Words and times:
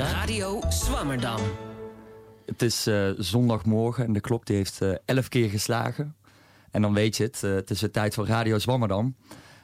Ja, 0.00 0.06
Radio 0.06 0.60
Swammerdam. 0.68 1.40
het 2.46 2.62
is 2.62 2.86
eh, 2.86 3.10
zondagmorgen 3.16 4.04
en 4.04 4.12
de 4.12 4.20
klok 4.20 4.46
die 4.46 4.56
heeft 4.56 4.80
eh, 4.80 4.92
elf 5.04 5.28
keer 5.28 5.50
geslagen. 5.50 6.16
En 6.70 6.82
dan 6.82 6.94
weet 6.94 7.16
je 7.16 7.22
het, 7.22 7.42
eh, 7.42 7.54
het 7.54 7.70
is 7.70 7.78
de 7.78 7.90
tijd 7.90 8.14
voor 8.14 8.26
Radio 8.26 8.58
Zwammerdam. 8.58 9.16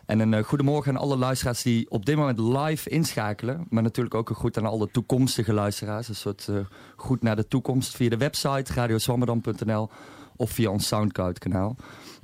En 0.07 0.21
een 0.21 0.33
uh, 0.33 0.43
goedemorgen 0.43 0.93
aan 0.93 1.01
alle 1.01 1.17
luisteraars 1.17 1.63
die 1.63 1.91
op 1.91 2.07
dit 2.07 2.17
moment 2.17 2.39
live 2.39 2.89
inschakelen. 2.89 3.67
Maar 3.69 3.83
natuurlijk 3.83 4.15
ook 4.15 4.29
een 4.29 4.37
goed 4.37 4.59
aan 4.59 4.67
alle 4.67 4.91
toekomstige 4.91 5.53
luisteraars. 5.53 6.09
Een 6.09 6.15
soort 6.15 6.47
uh, 6.51 6.59
goed 6.97 7.23
naar 7.23 7.37
de 7.37 7.49
toekomst 7.49 7.97
via 7.97 8.09
de 8.09 8.17
website 8.17 8.73
radiozwammerdam.nl 8.73 9.91
of 10.37 10.51
via 10.51 10.71
ons 10.71 10.87
Soundcloud 10.87 11.39
kanaal. 11.39 11.77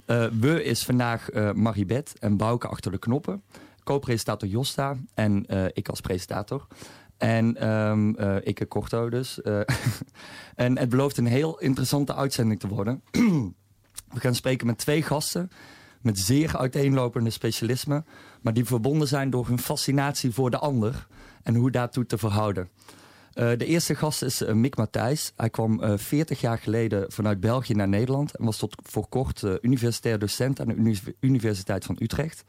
Uh, 0.06 0.27
we 0.41 0.64
is 0.64 0.84
vandaag 0.84 1.33
uh, 1.33 1.52
Maribeth 1.52 2.12
en 2.19 2.36
Bouke 2.36 2.69
achter 2.69 2.91
de 2.91 2.98
knoppen. 2.98 3.42
Co-presentator 3.84 4.48
Josta 4.48 4.97
en 5.14 5.47
ik 5.72 5.88
als 5.88 6.00
presentator. 6.00 6.66
En 7.22 7.68
um, 7.68 8.16
uh, 8.20 8.36
ik 8.42 8.64
Korto 8.68 9.10
dus. 9.10 9.40
Uh, 9.44 9.60
en 10.54 10.78
het 10.78 10.88
belooft 10.88 11.18
een 11.18 11.26
heel 11.26 11.58
interessante 11.58 12.14
uitzending 12.14 12.60
te 12.60 12.68
worden. 12.68 13.02
We 14.14 14.20
gaan 14.20 14.34
spreken 14.34 14.66
met 14.66 14.78
twee 14.78 15.02
gasten. 15.02 15.50
Met 16.00 16.18
zeer 16.18 16.58
uiteenlopende 16.58 17.30
specialismen. 17.30 18.06
Maar 18.40 18.52
die 18.52 18.64
verbonden 18.64 19.08
zijn 19.08 19.30
door 19.30 19.46
hun 19.46 19.58
fascinatie 19.58 20.32
voor 20.32 20.50
de 20.50 20.58
ander. 20.58 21.06
En 21.42 21.55
hoe 21.55 21.70
daartoe 21.70 22.06
te 22.06 22.19
verhouden. 22.19 22.69
De 23.32 23.64
eerste 23.64 23.94
gast 23.94 24.22
is 24.22 24.42
Mick 24.52 24.77
Matthijs. 24.77 25.32
Hij 25.36 25.50
kwam 25.50 25.98
40 25.98 26.41
jaar 26.41 26.58
geleden 26.58 27.12
vanuit 27.12 27.41
België 27.41 27.75
naar 27.75 27.88
Nederland. 27.88 28.36
En 28.36 28.44
was 28.44 28.56
tot 28.56 28.77
voor 28.82 29.08
kort 29.08 29.42
universitair 29.60 30.19
docent 30.19 30.60
aan 30.60 30.66
de 30.66 30.75
Uni 30.75 30.98
Universiteit 31.20 31.84
van 31.84 31.97
Utrecht. 31.98 32.44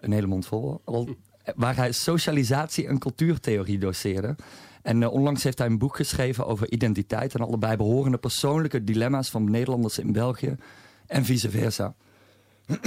Een 0.00 0.12
hele 0.12 0.26
mond 0.26 0.46
vol. 0.46 0.80
Al 0.84 1.16
waar 1.56 1.76
hij 1.76 1.92
socialisatie 1.92 2.86
en 2.86 2.98
cultuurtheorie 2.98 3.78
doseerde. 3.78 4.36
En 4.82 5.00
uh, 5.00 5.12
onlangs 5.12 5.42
heeft 5.42 5.58
hij 5.58 5.66
een 5.66 5.78
boek 5.78 5.96
geschreven 5.96 6.46
over 6.46 6.70
identiteit 6.70 7.34
en 7.34 7.40
alle 7.40 7.58
bijbehorende 7.58 8.18
persoonlijke 8.18 8.84
dilemma's 8.84 9.30
van 9.30 9.50
Nederlanders 9.50 9.98
in 9.98 10.12
België 10.12 10.56
en 11.06 11.24
vice 11.24 11.50
versa. 11.50 11.94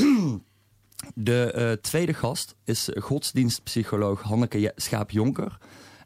De 1.13 1.53
uh, 1.55 1.71
tweede 1.71 2.13
gast 2.13 2.55
is 2.63 2.89
godsdienstpsycholoog 2.99 4.21
Hanneke 4.21 4.73
Schaap-Jonker. 4.75 5.57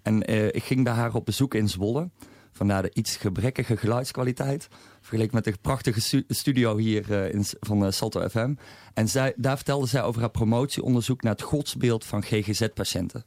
En 0.02 0.31
uh, 0.31 0.45
ik 0.45 0.63
ging 0.63 0.83
bij 0.83 0.93
haar 0.93 1.13
op 1.13 1.25
bezoek 1.25 1.53
in 1.53 1.69
Zwolle. 1.69 2.09
Vandaar 2.52 2.81
de 2.81 2.91
iets 2.94 3.16
gebrekkige 3.16 3.77
geluidskwaliteit. 3.77 4.67
Vergeleken 5.02 5.35
met 5.35 5.44
de 5.44 5.53
prachtige 5.61 6.02
stu 6.02 6.23
studio 6.27 6.77
hier 6.77 7.05
uh, 7.09 7.33
in, 7.33 7.45
van 7.59 7.85
uh, 7.85 7.91
Salto 7.91 8.27
FM. 8.30 8.53
En 8.93 9.08
zij, 9.08 9.33
daar 9.35 9.55
vertelde 9.55 9.88
zij 9.88 10.03
over 10.03 10.21
haar 10.21 10.30
promotieonderzoek 10.30 11.21
naar 11.21 11.31
het 11.31 11.41
godsbeeld 11.41 12.05
van 12.05 12.23
GGZ-patiënten. 12.23 13.23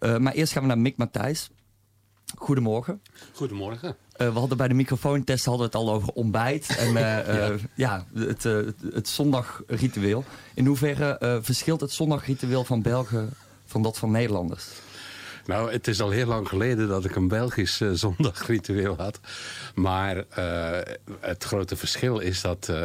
Uh, 0.00 0.16
maar 0.16 0.32
eerst 0.32 0.52
gaan 0.52 0.62
we 0.62 0.68
naar 0.68 0.78
Mick 0.78 0.96
Matthijs. 0.96 1.50
Goedemorgen. 2.36 3.02
Goedemorgen. 3.34 3.96
We 4.16 4.24
hadden 4.24 4.56
bij 4.56 4.68
de 4.68 4.74
microfoontest 4.74 5.44
hadden 5.44 5.70
we 5.70 5.78
het 5.78 5.86
al 5.86 5.94
over 5.94 6.08
ontbijt 6.08 6.76
en 6.76 6.92
ja. 6.98 7.54
Ja. 7.74 8.06
het, 8.14 8.42
het 8.92 9.08
zondagritueel. 9.08 10.24
In 10.54 10.66
hoeverre 10.66 11.40
verschilt 11.42 11.80
het 11.80 11.92
zondagritueel 11.92 12.64
van 12.64 12.82
Belgen 12.82 13.30
van 13.64 13.82
dat 13.82 13.98
van 13.98 14.10
Nederlanders? 14.10 14.68
Nou, 15.46 15.72
het 15.72 15.88
is 15.88 16.00
al 16.00 16.10
heel 16.10 16.26
lang 16.26 16.48
geleden 16.48 16.88
dat 16.88 17.04
ik 17.04 17.16
een 17.16 17.28
Belgisch 17.28 17.80
uh, 17.80 17.90
zondagritueel 18.04 18.96
had. 18.96 19.20
Maar 19.74 20.16
uh, 20.16 20.78
het 21.20 21.44
grote 21.44 21.76
verschil 21.76 22.18
is 22.18 22.40
dat... 22.40 22.68
Uh, 22.70 22.82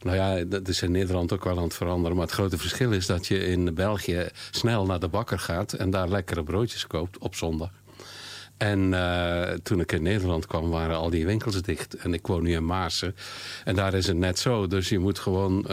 nou 0.00 0.16
ja, 0.16 0.44
dat 0.44 0.68
is 0.68 0.82
in 0.82 0.90
Nederland 0.90 1.32
ook 1.32 1.44
wel 1.44 1.56
aan 1.56 1.62
het 1.62 1.74
veranderen. 1.74 2.16
Maar 2.16 2.26
het 2.26 2.34
grote 2.34 2.58
verschil 2.58 2.92
is 2.92 3.06
dat 3.06 3.26
je 3.26 3.46
in 3.46 3.74
België 3.74 4.28
snel 4.50 4.86
naar 4.86 5.00
de 5.00 5.08
bakker 5.08 5.38
gaat... 5.38 5.72
en 5.72 5.90
daar 5.90 6.08
lekkere 6.08 6.42
broodjes 6.42 6.86
koopt 6.86 7.18
op 7.18 7.34
zondag. 7.34 7.70
En 8.56 8.94
toen 9.62 9.80
ik 9.80 9.92
in 9.92 10.02
Nederland 10.02 10.46
kwam, 10.46 10.70
waren 10.70 10.96
al 10.96 11.10
die 11.10 11.26
winkels 11.26 11.62
dicht. 11.62 11.94
En 11.94 12.14
ik 12.14 12.26
woon 12.26 12.42
nu 12.42 12.52
in 12.52 12.64
Maasen. 12.64 13.16
En 13.64 13.74
daar 13.74 13.94
is 13.94 14.06
het 14.06 14.16
net 14.16 14.38
zo. 14.38 14.66
Dus 14.66 14.88
je 14.88 14.98
moet 14.98 15.18
gewoon 15.18 15.66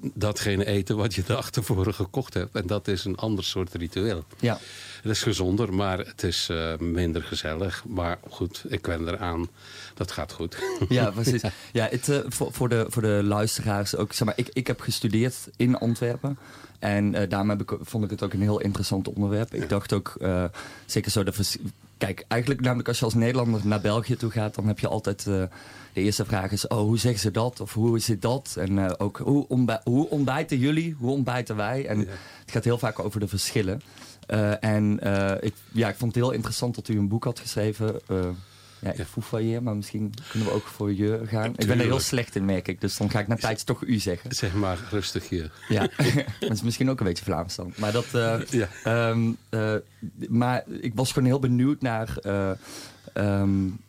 datgene 0.00 0.66
eten 0.66 0.96
wat 0.96 1.14
je 1.14 1.22
de 1.26 1.42
tevoren 1.50 1.94
gekocht 1.94 2.34
hebt. 2.34 2.54
En 2.54 2.66
dat 2.66 2.88
is 2.88 3.04
een 3.04 3.16
ander 3.16 3.44
soort 3.44 3.74
ritueel. 3.74 4.24
Ja. 4.40 4.58
Het 5.02 5.10
is 5.10 5.22
gezonder, 5.22 5.74
maar 5.74 5.98
het 5.98 6.22
is 6.22 6.48
uh, 6.50 6.76
minder 6.78 7.22
gezellig. 7.22 7.84
Maar 7.86 8.18
goed, 8.28 8.64
ik 8.68 8.86
wen 8.86 9.08
eraan. 9.08 9.48
Dat 9.94 10.12
gaat 10.12 10.32
goed. 10.32 10.56
Ja, 10.88 11.10
precies. 11.20 11.42
Ja, 11.72 11.88
het, 11.90 12.08
uh, 12.08 12.18
voor, 12.26 12.52
voor, 12.52 12.68
de, 12.68 12.86
voor 12.88 13.02
de 13.02 13.20
luisteraars 13.24 13.96
ook. 13.96 14.12
Zeg 14.12 14.26
maar, 14.26 14.36
ik, 14.36 14.48
ik 14.52 14.66
heb 14.66 14.80
gestudeerd 14.80 15.36
in 15.56 15.78
Antwerpen. 15.78 16.38
En 16.78 17.14
uh, 17.14 17.28
daarom 17.28 17.48
heb 17.48 17.60
ik, 17.60 17.78
vond 17.80 18.04
ik 18.04 18.10
het 18.10 18.22
ook 18.22 18.32
een 18.32 18.40
heel 18.40 18.60
interessant 18.60 19.08
onderwerp. 19.08 19.54
Ik 19.54 19.62
ja. 19.62 19.68
dacht 19.68 19.92
ook, 19.92 20.14
zeker 20.86 21.10
zo 21.10 21.24
de 21.24 21.32
Kijk, 22.00 22.24
eigenlijk 22.28 22.60
namelijk 22.60 22.88
als 22.88 22.98
je 22.98 23.04
als 23.04 23.14
Nederlander 23.14 23.60
naar 23.64 23.80
België 23.80 24.16
toe 24.16 24.30
gaat... 24.30 24.54
dan 24.54 24.66
heb 24.66 24.78
je 24.78 24.88
altijd... 24.88 25.24
de 25.24 25.48
eerste 25.92 26.24
vraag 26.24 26.52
is, 26.52 26.66
oh, 26.66 26.78
hoe 26.78 26.98
zeggen 26.98 27.20
ze 27.20 27.30
dat? 27.30 27.60
Of 27.60 27.74
hoe 27.74 27.98
zit 27.98 28.22
dat? 28.22 28.56
En 28.58 28.98
ook, 28.98 29.18
hoe, 29.18 29.48
ontbij 29.48 29.80
hoe 29.84 30.08
ontbijten 30.08 30.58
jullie? 30.58 30.96
Hoe 30.98 31.10
ontbijten 31.10 31.56
wij? 31.56 31.86
En 31.86 32.00
ja. 32.00 32.06
het 32.40 32.50
gaat 32.50 32.64
heel 32.64 32.78
vaak 32.78 32.98
over 32.98 33.20
de 33.20 33.28
verschillen. 33.28 33.80
Uh, 34.28 34.64
en 34.64 34.98
ik, 35.40 35.54
ja, 35.72 35.88
ik 35.88 35.96
vond 35.96 36.14
het 36.14 36.24
heel 36.24 36.32
interessant 36.32 36.74
dat 36.74 36.88
u 36.88 36.98
een 36.98 37.08
boek 37.08 37.24
had 37.24 37.38
geschreven. 37.38 38.00
Ja, 38.80 38.92
ik 38.92 39.04
foefailleer, 39.04 39.62
maar 39.62 39.76
misschien 39.76 40.14
kunnen 40.30 40.48
we 40.48 40.54
ook 40.54 40.66
voor 40.66 40.94
je 40.94 41.20
gaan. 41.24 41.52
Ik 41.56 41.66
ben 41.66 41.78
er 41.78 41.84
heel 41.84 42.00
slecht 42.00 42.36
in, 42.36 42.44
merk 42.44 42.68
ik. 42.68 42.80
Dus 42.80 42.96
dan 42.96 43.10
ga 43.10 43.20
ik 43.20 43.26
na 43.26 43.36
tijd 43.36 43.66
toch 43.66 43.82
u 43.82 43.98
zeggen. 43.98 44.32
Zeg 44.34 44.54
maar 44.54 44.78
rustig 44.90 45.28
hier. 45.28 45.52
Ja, 45.68 45.88
dat 46.40 46.50
is 46.50 46.62
misschien 46.62 46.90
ook 46.90 47.00
een 47.00 47.06
beetje 47.06 47.24
Vlaams 47.24 47.56
dan. 47.56 47.72
Maar, 47.76 47.92
dat, 47.92 48.06
ja. 48.50 49.08
um, 49.10 49.36
maar 50.28 50.64
ik 50.80 50.92
was 50.94 51.12
gewoon 51.12 51.28
heel 51.28 51.38
benieuwd 51.38 51.80
naar... 51.80 52.16
Um, 53.14 53.80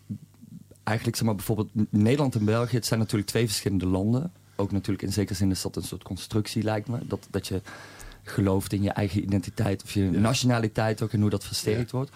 eigenlijk 0.83 1.17
zeg 1.17 1.25
maar 1.25 1.35
bijvoorbeeld 1.35 1.69
Nederland 1.89 2.35
en 2.35 2.45
België. 2.45 2.75
Het 2.75 2.85
zijn 2.85 2.99
natuurlijk 2.99 3.29
twee 3.29 3.45
verschillende 3.45 3.85
landen. 3.85 4.31
Ook 4.55 4.71
natuurlijk 4.71 5.03
in 5.03 5.13
zekere 5.13 5.35
zin 5.35 5.51
is 5.51 5.61
dat 5.61 5.75
een 5.75 5.83
soort 5.83 6.03
constructie, 6.03 6.63
lijkt 6.63 6.87
me. 6.87 6.97
Dat, 7.03 7.27
dat 7.29 7.47
je 7.47 7.61
gelooft 8.23 8.73
in 8.73 8.83
je 8.83 8.91
eigen 8.91 9.23
identiteit 9.23 9.83
of 9.83 9.91
je 9.91 10.11
ja. 10.11 10.19
nationaliteit 10.19 11.01
ook 11.01 11.13
en 11.13 11.21
hoe 11.21 11.29
dat 11.29 11.43
versterkt 11.43 11.91
ja. 11.91 11.97
wordt. 11.97 12.11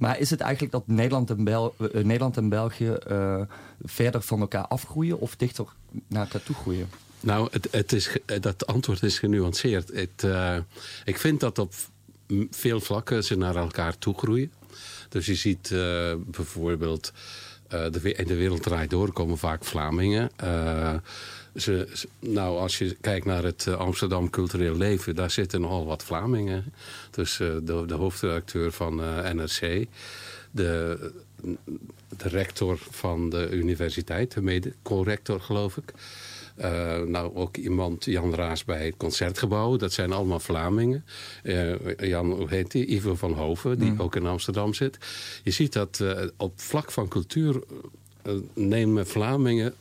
Maar 0.00 0.18
is 0.18 0.30
het 0.30 0.40
eigenlijk 0.40 0.72
dat 0.72 0.86
Nederland 0.86 1.30
en, 1.30 2.36
en 2.36 2.48
België 2.48 2.96
uh, 3.10 3.40
verder 3.82 4.22
van 4.22 4.40
elkaar 4.40 4.66
afgroeien 4.66 5.20
of 5.20 5.36
dichter 5.36 5.66
naar 6.06 6.22
elkaar 6.22 6.42
toe 6.42 6.54
groeien? 6.54 6.88
Nou, 7.20 7.48
het, 7.50 7.68
het 7.70 7.92
is, 7.92 8.16
dat 8.40 8.66
antwoord 8.66 9.02
is 9.02 9.18
genuanceerd. 9.18 9.88
Het, 9.92 10.26
ik 11.04 11.18
vind 11.18 11.40
dat 11.40 11.58
op 11.58 11.74
veel 12.50 12.80
vlakken 12.80 13.24
ze 13.24 13.36
naar 13.36 13.56
elkaar 13.56 13.98
toe 13.98 14.14
groeien. 14.14 14.52
Dus 15.08 15.26
je 15.26 15.34
ziet 15.34 15.68
bijvoorbeeld 16.26 17.12
de, 17.68 18.12
in 18.12 18.26
de 18.26 18.36
wereld 18.36 18.62
draait 18.62 18.90
door 18.90 19.12
komen 19.12 19.38
vaak 19.38 19.64
Vlamingen. 19.64 20.30
Ze, 21.56 21.88
nou, 22.18 22.58
als 22.58 22.78
je 22.78 22.96
kijkt 23.00 23.26
naar 23.26 23.42
het 23.42 23.66
Amsterdam 23.68 24.30
cultureel 24.30 24.76
leven, 24.76 25.14
daar 25.14 25.30
zitten 25.30 25.60
nogal 25.60 25.86
wat 25.86 26.04
Vlamingen. 26.04 26.72
Dus 27.10 27.38
uh, 27.38 27.48
de, 27.62 27.84
de, 27.86 27.94
hoofdredacteur 27.94 28.72
van 28.72 29.00
uh, 29.00 29.30
NRC, 29.30 29.86
de, 30.50 30.98
de 32.16 32.28
rector 32.28 32.78
van 32.90 33.30
de 33.30 33.50
universiteit, 33.50 34.32
de 34.34 34.42
mede-corrector 34.42 35.40
geloof 35.40 35.76
ik. 35.76 35.92
Uh, 36.60 36.98
nou, 36.98 37.34
ook 37.34 37.56
iemand, 37.56 38.04
Jan 38.04 38.34
Raas 38.34 38.64
bij 38.64 38.84
het 38.84 38.96
Concertgebouw. 38.96 39.76
Dat 39.76 39.92
zijn 39.92 40.12
allemaal 40.12 40.40
Vlamingen. 40.40 41.04
Uh, 41.42 41.74
Jan, 41.96 42.32
hoe 42.32 42.48
heet 42.48 42.70
die? 42.70 42.86
Ivo 42.86 43.14
van 43.14 43.32
Hoven, 43.32 43.78
die 43.78 43.90
mm. 43.90 44.00
ook 44.00 44.16
in 44.16 44.26
Amsterdam 44.26 44.74
zit. 44.74 44.98
Je 45.42 45.50
ziet 45.50 45.72
dat 45.72 45.98
uh, 46.02 46.20
op 46.36 46.60
vlak 46.60 46.92
van 46.92 47.08
cultuur 47.08 47.60
nemen 48.54 49.06
Vlamingen 49.06 49.74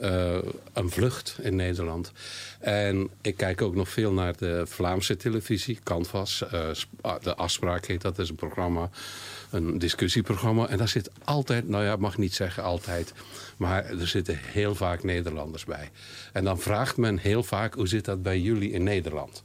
uh, 0.00 0.38
een 0.72 0.90
vlucht 0.90 1.36
in 1.42 1.56
Nederland. 1.56 2.12
En 2.60 3.10
ik 3.20 3.36
kijk 3.36 3.62
ook 3.62 3.74
nog 3.74 3.88
veel 3.88 4.12
naar 4.12 4.36
de 4.36 4.62
Vlaamse 4.66 5.16
televisie, 5.16 5.78
Canvas. 5.82 6.44
Uh, 6.54 7.14
de 7.22 7.34
Afspraak 7.34 7.86
heet 7.86 8.02
dat, 8.02 8.18
is 8.18 8.28
een 8.28 8.34
programma, 8.34 8.90
een 9.50 9.78
discussieprogramma. 9.78 10.68
En 10.68 10.78
daar 10.78 10.88
zit 10.88 11.10
altijd, 11.24 11.68
nou 11.68 11.84
ja, 11.84 11.96
mag 11.96 12.18
niet 12.18 12.34
zeggen 12.34 12.62
altijd... 12.62 13.12
maar 13.56 13.84
er 13.84 14.06
zitten 14.06 14.38
heel 14.42 14.74
vaak 14.74 15.02
Nederlanders 15.02 15.64
bij. 15.64 15.90
En 16.32 16.44
dan 16.44 16.58
vraagt 16.58 16.96
men 16.96 17.18
heel 17.18 17.42
vaak, 17.42 17.74
hoe 17.74 17.88
zit 17.88 18.04
dat 18.04 18.22
bij 18.22 18.40
jullie 18.40 18.70
in 18.70 18.82
Nederland? 18.82 19.42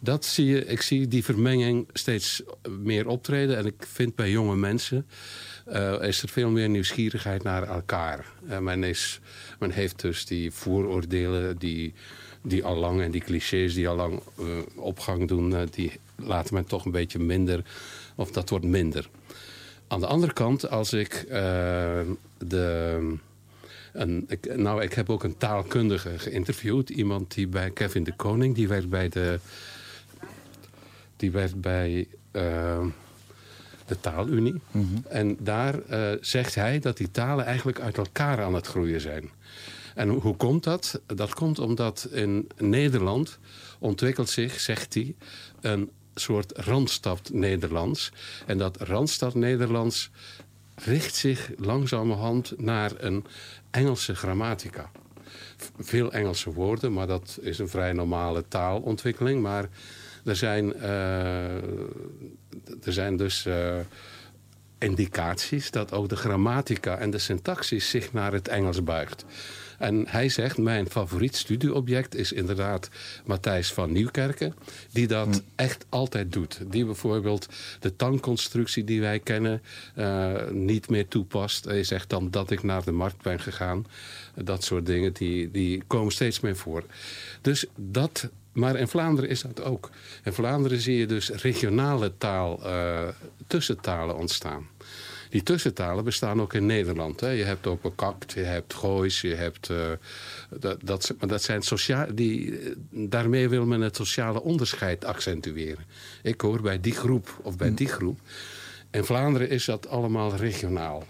Dat 0.00 0.24
zie 0.24 0.46
je, 0.46 0.66
ik 0.66 0.82
zie 0.82 1.08
die 1.08 1.24
vermenging 1.24 1.88
steeds 1.92 2.42
meer 2.68 3.06
optreden. 3.06 3.56
En 3.56 3.66
ik 3.66 3.84
vind 3.92 4.14
bij 4.14 4.30
jonge 4.30 4.56
mensen... 4.56 5.06
Uh, 5.68 6.02
is 6.02 6.22
er 6.22 6.28
veel 6.28 6.50
meer 6.50 6.68
nieuwsgierigheid 6.68 7.42
naar 7.42 7.62
elkaar. 7.62 8.26
Uh, 8.48 8.58
men, 8.58 8.84
is, 8.84 9.20
men 9.58 9.70
heeft 9.70 10.00
dus 10.00 10.26
die 10.26 10.50
vooroordelen 10.50 11.58
die, 11.58 11.94
die 12.42 12.64
al 12.64 12.76
lang 12.76 13.00
en 13.00 13.10
die 13.10 13.20
clichés 13.20 13.74
die 13.74 13.88
al 13.88 13.96
lang 13.96 14.22
uh, 14.40 14.46
opgang 14.76 15.28
doen, 15.28 15.68
die 15.70 15.92
laat 16.16 16.50
men 16.50 16.64
toch 16.64 16.84
een 16.84 16.90
beetje 16.90 17.18
minder, 17.18 17.64
of 18.14 18.30
dat 18.30 18.50
wordt 18.50 18.64
minder. 18.64 19.08
Aan 19.88 20.00
de 20.00 20.06
andere 20.06 20.32
kant, 20.32 20.68
als 20.70 20.92
ik 20.92 21.26
de... 22.38 23.16
Nou, 24.56 24.82
ik 24.82 24.92
heb 24.92 25.10
ook 25.10 25.24
een 25.24 25.36
taalkundige 25.36 26.18
geïnterviewd. 26.18 26.90
Iemand 26.90 27.34
die 27.34 27.48
bij 27.48 27.70
Kevin 27.70 28.04
de 28.04 28.16
Koning, 28.16 28.54
die 28.54 28.68
werkt 28.68 28.88
bij 28.88 29.08
de 29.08 29.38
die 31.16 31.30
werd 31.30 31.60
bij 31.60 32.08
de 33.86 34.00
Taalunie. 34.00 34.54
En 35.08 35.36
daar 35.40 35.74
uh, 35.90 36.10
zegt 36.20 36.54
hij 36.54 36.78
dat 36.78 36.96
die 36.96 37.10
talen 37.10 37.44
eigenlijk 37.44 37.80
uit 37.80 37.96
elkaar 37.96 38.42
aan 38.42 38.54
het 38.54 38.66
groeien 38.66 39.00
zijn. 39.00 39.30
En 39.94 40.08
hoe 40.08 40.36
komt 40.36 40.64
dat? 40.64 41.00
Dat 41.06 41.34
komt 41.34 41.58
omdat 41.58 42.08
in 42.10 42.48
Nederland 42.56 43.38
ontwikkelt 43.78 44.30
zich, 44.30 44.60
zegt 44.60 44.94
hij, 44.94 45.14
een 45.60 45.90
soort 46.14 46.58
Randstad 46.58 47.30
Nederlands. 47.32 48.12
En 48.46 48.58
dat 48.58 48.80
Randstad 48.80 49.34
Nederlands 49.34 50.10
richt 50.74 51.14
zich 51.14 51.50
langzamerhand 51.56 52.54
naar 52.56 52.92
een 52.96 53.24
Engelse 53.70 54.14
grammatica. 54.14 54.90
Veel 55.78 56.12
Engelse 56.12 56.52
woorden, 56.52 56.92
maar 56.92 57.06
dat 57.06 57.38
is 57.40 57.58
een 57.58 57.68
vrij 57.68 57.92
normale 57.92 58.44
taalontwikkeling. 58.48 59.42
Maar 59.42 59.68
er 60.24 60.36
zijn, 60.36 60.72
uh, 60.76 60.82
er 62.84 62.92
zijn 62.92 63.16
dus 63.16 63.46
uh, 63.46 63.76
indicaties 64.78 65.70
dat 65.70 65.92
ook 65.92 66.08
de 66.08 66.16
grammatica 66.16 66.98
en 66.98 67.10
de 67.10 67.18
syntaxis 67.18 67.90
zich 67.90 68.12
naar 68.12 68.32
het 68.32 68.48
Engels 68.48 68.82
buigt. 68.82 69.24
En 69.78 70.04
hij 70.08 70.28
zegt, 70.28 70.58
mijn 70.58 70.90
favoriet 70.90 71.36
studieobject 71.36 72.14
is 72.14 72.32
inderdaad 72.32 72.88
Matthijs 73.24 73.72
van 73.72 73.92
Nieuwkerken. 73.92 74.54
Die 74.92 75.06
dat 75.06 75.26
hm. 75.26 75.40
echt 75.54 75.86
altijd 75.88 76.32
doet. 76.32 76.60
Die 76.70 76.84
bijvoorbeeld 76.84 77.48
de 77.80 77.96
tangconstructie 77.96 78.84
die 78.84 79.00
wij 79.00 79.18
kennen 79.18 79.62
uh, 79.96 80.50
niet 80.50 80.88
meer 80.88 81.08
toepast. 81.08 81.64
Hij 81.64 81.84
zegt 81.84 82.10
dan 82.10 82.30
dat 82.30 82.50
ik 82.50 82.62
naar 82.62 82.84
de 82.84 82.92
markt 82.92 83.22
ben 83.22 83.40
gegaan. 83.40 83.86
Dat 84.34 84.64
soort 84.64 84.86
dingen, 84.86 85.12
die, 85.12 85.50
die 85.50 85.82
komen 85.86 86.12
steeds 86.12 86.40
meer 86.40 86.56
voor. 86.56 86.84
Dus 87.40 87.66
dat 87.76 88.28
maar 88.54 88.76
in 88.76 88.88
Vlaanderen 88.88 89.30
is 89.30 89.42
dat 89.42 89.62
ook. 89.62 89.90
In 90.24 90.32
Vlaanderen 90.32 90.80
zie 90.80 90.96
je 90.96 91.06
dus 91.06 91.28
regionale 91.28 92.12
taal, 92.18 92.60
uh, 92.66 93.08
tussentalen 93.46 94.16
ontstaan. 94.16 94.68
Die 95.30 95.42
tussentalen 95.42 96.04
bestaan 96.04 96.40
ook 96.40 96.54
in 96.54 96.66
Nederland. 96.66 97.20
Hè. 97.20 97.30
Je 97.30 97.44
hebt 97.44 97.66
ook 97.66 97.82
bekakt, 97.82 98.32
je 98.32 98.40
hebt 98.40 98.74
goois, 98.74 99.20
je 99.20 99.34
hebt... 99.34 99.68
Uh, 99.68 99.78
dat, 100.58 100.78
dat, 100.82 101.14
maar 101.18 101.28
dat 101.28 101.42
zijn 101.42 101.62
sociaal, 101.62 102.06
die, 102.14 102.60
daarmee 102.90 103.48
wil 103.48 103.66
men 103.66 103.80
het 103.80 103.96
sociale 103.96 104.42
onderscheid 104.42 105.04
accentueren. 105.04 105.84
Ik 106.22 106.40
hoor 106.40 106.60
bij 106.60 106.80
die 106.80 106.94
groep 106.94 107.38
of 107.42 107.56
bij 107.56 107.74
die 107.74 107.88
groep. 107.88 108.20
In 108.90 109.04
Vlaanderen 109.04 109.48
is 109.48 109.64
dat 109.64 109.88
allemaal 109.88 110.36
regionaal. 110.36 111.04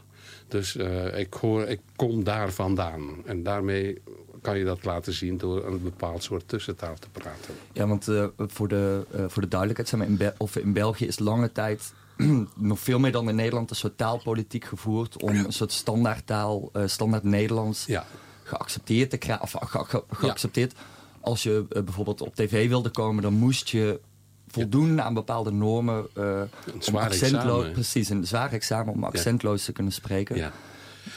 Dus 0.48 0.76
uh, 0.76 1.18
ik, 1.18 1.34
hoor, 1.34 1.66
ik 1.66 1.80
kom 1.96 2.24
daar 2.24 2.52
vandaan. 2.52 3.26
En 3.26 3.42
daarmee 3.42 4.02
kan 4.44 4.58
je 4.58 4.64
dat 4.64 4.84
laten 4.84 5.12
zien 5.12 5.38
door 5.38 5.66
een 5.66 5.82
bepaald 5.82 6.22
soort 6.22 6.48
tussentaal 6.48 6.94
te 6.98 7.08
praten. 7.12 7.54
Ja, 7.72 7.86
want 7.86 8.08
uh, 8.08 8.26
voor, 8.36 8.68
de, 8.68 9.04
uh, 9.14 9.24
voor 9.28 9.42
de 9.42 9.48
duidelijkheid, 9.48 9.88
zeg 9.88 9.98
maar, 9.98 10.08
in, 10.08 10.16
Be 10.16 10.34
of 10.38 10.56
in 10.56 10.72
België 10.72 11.06
is 11.06 11.18
lange 11.18 11.52
tijd 11.52 11.92
nog 12.54 12.78
veel 12.78 12.98
meer 12.98 13.12
dan 13.12 13.28
in 13.28 13.34
Nederland 13.34 13.70
een 13.70 13.76
soort 13.76 13.96
taalpolitiek 13.96 14.64
gevoerd 14.64 15.22
om 15.22 15.28
een 15.28 15.52
soort 15.52 15.72
standaardtaal, 15.72 16.70
uh, 16.72 16.82
standaard 16.86 17.22
Nederlands 17.22 17.86
ja. 17.86 18.06
geaccepteerd 18.42 19.10
te 19.10 19.16
krijgen. 19.16 19.44
Of 19.44 19.54
ge 19.58 19.84
ge 19.84 20.04
geaccepteerd. 20.10 20.72
Ja. 20.72 20.78
Als 21.20 21.42
je 21.42 21.64
uh, 21.70 21.82
bijvoorbeeld 21.82 22.20
op 22.20 22.34
tv 22.34 22.68
wilde 22.68 22.90
komen, 22.90 23.22
dan 23.22 23.32
moest 23.32 23.68
je 23.68 24.00
voldoen 24.48 25.02
aan 25.02 25.14
bepaalde 25.14 25.50
normen. 25.50 26.06
Uh, 26.18 26.42
om 26.88 26.96
accentloos, 26.96 27.70
precies, 27.70 28.08
een 28.08 28.26
zwaar 28.26 28.52
examen 28.52 28.94
om 28.94 29.04
accentloos 29.04 29.64
te 29.64 29.72
kunnen 29.72 29.92
spreken. 29.92 30.52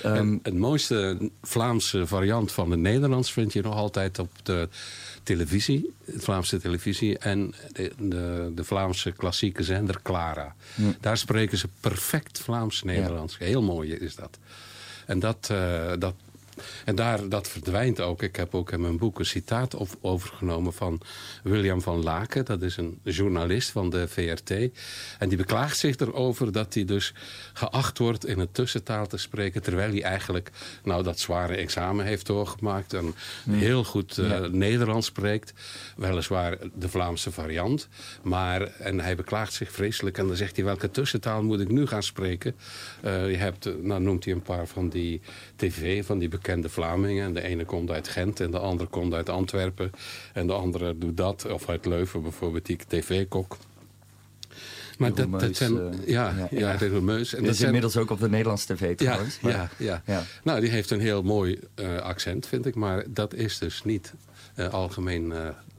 Um, 0.06 0.40
het 0.44 0.54
mooiste 0.54 1.30
Vlaamse 1.42 2.08
variant 2.08 2.52
van 2.52 2.72
het 2.72 2.80
Nederlands 2.80 3.32
vind 3.32 3.54
je 3.54 3.62
nog 3.62 3.76
altijd 3.76 4.20
op 4.20 4.32
de 4.44 4.70
televisie, 5.24 5.94
de 6.06 6.20
Vlaamse 6.20 6.60
televisie 6.60 7.18
en 7.18 7.54
de, 7.72 7.92
de, 8.00 8.52
de 8.56 8.64
Vlaamse 8.64 9.12
klassieke 9.12 9.64
zender 9.64 10.00
Clara. 10.02 10.56
Daar 11.00 11.18
spreken 11.18 11.58
ze 11.58 11.68
perfect 11.80 12.40
Vlaams-Nederlands. 12.40 13.36
Ja. 13.40 13.46
Heel 13.46 13.62
mooi 13.62 13.94
is 13.94 14.16
dat. 14.16 14.38
En 15.06 15.20
dat, 15.20 15.50
uh, 15.52 15.92
dat 16.00 16.16
en 16.86 16.96
daar, 16.96 17.30
dat 17.30 17.48
verdwijnt 17.48 18.02
ook. 18.02 18.24
Ik 18.24 18.36
heb 18.36 18.56
ook 18.56 18.72
in 18.72 18.82
mijn 18.82 18.98
boek 18.98 19.20
een 19.20 19.26
citaat 19.26 19.76
overgenomen 20.02 20.74
van 20.74 21.02
William 21.44 21.82
van 21.82 22.04
Laken. 22.04 22.46
Dat 22.46 22.62
is 22.62 22.78
een 22.78 23.00
journalist 23.04 23.70
van 23.70 23.90
de 23.90 24.08
VRT. 24.08 24.52
En 25.20 25.30
die 25.30 25.38
beklaagt 25.38 25.78
zich 25.78 25.98
erover 25.98 26.52
dat 26.52 26.74
hij 26.74 26.86
dus 26.86 27.14
geacht 27.54 27.98
wordt 27.98 28.26
in 28.26 28.40
een 28.40 28.52
tussentaal 28.52 29.08
te 29.08 29.18
spreken. 29.18 29.62
Terwijl 29.62 29.92
hij 29.92 30.04
eigenlijk 30.04 30.52
nou, 30.84 31.04
dat 31.04 31.20
zware 31.20 31.56
examen 31.56 32.06
heeft 32.06 32.26
doorgemaakt. 32.26 32.94
En 32.94 33.16
heel 33.50 33.84
goed 33.84 34.18
uh, 34.18 34.30
ja. 34.30 34.48
Nederlands 34.48 35.08
spreekt. 35.08 35.54
Weliswaar 35.96 36.58
de 36.76 36.90
Vlaamse 36.90 37.32
variant. 37.32 37.88
Maar, 38.22 38.62
en 38.62 39.00
hij 39.00 39.16
beklaagt 39.16 39.54
zich 39.54 39.72
vreselijk. 39.72 40.18
En 40.18 40.28
dan 40.28 40.36
zegt 40.36 40.56
hij 40.56 40.66
welke 40.66 40.92
tussentaal 40.92 41.44
moet 41.44 41.60
ik 41.60 41.70
nu 41.70 41.88
gaan 41.88 42.04
spreken. 42.04 42.56
Uh, 43.06 43.32
je 43.32 43.38
hebt, 43.38 43.70
nou 43.82 44.02
noemt 44.02 44.26
hij 44.26 44.34
een 44.34 44.42
paar 44.42 44.68
van 44.68 44.90
die 44.90 45.22
tv, 45.56 46.06
van 46.06 46.18
die 46.20 46.30
bekende 46.30 46.47
Vlamingen. 46.64 47.26
En 47.26 47.34
de 47.34 47.42
ene 47.42 47.66
komt 47.66 47.92
uit 47.92 48.08
Gent 48.08 48.40
en 48.40 48.52
de 48.52 48.60
andere 48.60 48.90
komt 48.90 49.14
uit 49.14 49.30
Antwerpen. 49.30 49.92
En 50.34 50.48
de 50.48 50.54
andere 50.54 50.98
doet 50.98 51.18
dat. 51.18 51.46
Of 51.52 51.70
uit 51.70 51.86
Leuven 51.86 52.22
bijvoorbeeld, 52.22 52.66
die 52.66 52.78
tv-kok. 52.88 53.58
Maar 54.98 55.14
dat, 55.14 55.40
dat 55.40 55.56
zijn, 55.56 55.74
uh, 55.74 55.90
ja, 56.06 56.50
ja, 56.52 56.78
ja, 56.80 57.02
Meus. 57.02 57.34
En 57.36 57.44
dat 57.44 57.54
is 57.54 57.62
inmiddels 57.62 57.98
ook 57.98 58.10
op 58.10 58.20
de 58.20 58.30
Nederlandse 58.30 58.76
tv 58.76 58.96
trouwens. 58.96 59.40
Ja, 59.42 59.50
ja, 59.50 59.70
ja, 59.78 60.02
ja. 60.06 60.24
Nou, 60.44 60.60
die 60.60 60.70
heeft 60.70 60.92
een 60.92 61.00
heel 61.00 61.24
mooi 61.24 61.60
uh, 61.76 61.98
accent, 61.98 62.48
vind 62.48 62.66
ik. 62.66 62.76
Maar 62.76 63.04
dat 63.08 63.34
is 63.34 63.58
dus 63.58 63.84
niet 63.84 64.14
uh, 64.56 64.74
algemeen 64.74 65.34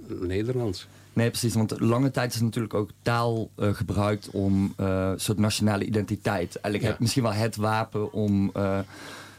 Nederlands. 0.06 0.86
Nee, 1.12 1.30
precies. 1.30 1.54
Want 1.54 1.80
lange 1.80 2.10
tijd 2.10 2.34
is 2.34 2.40
natuurlijk 2.40 2.74
ook 2.74 2.90
taal 3.02 3.50
gebruikt 3.56 4.30
om 4.30 4.72
een 4.76 5.20
soort 5.20 5.38
nationale 5.38 5.84
identiteit. 5.84 6.56
Eigenlijk 6.60 6.94
ja. 6.94 7.00
misschien 7.00 7.22
wel 7.22 7.32
het 7.32 7.56
wapen 7.56 8.12
om 8.12 8.52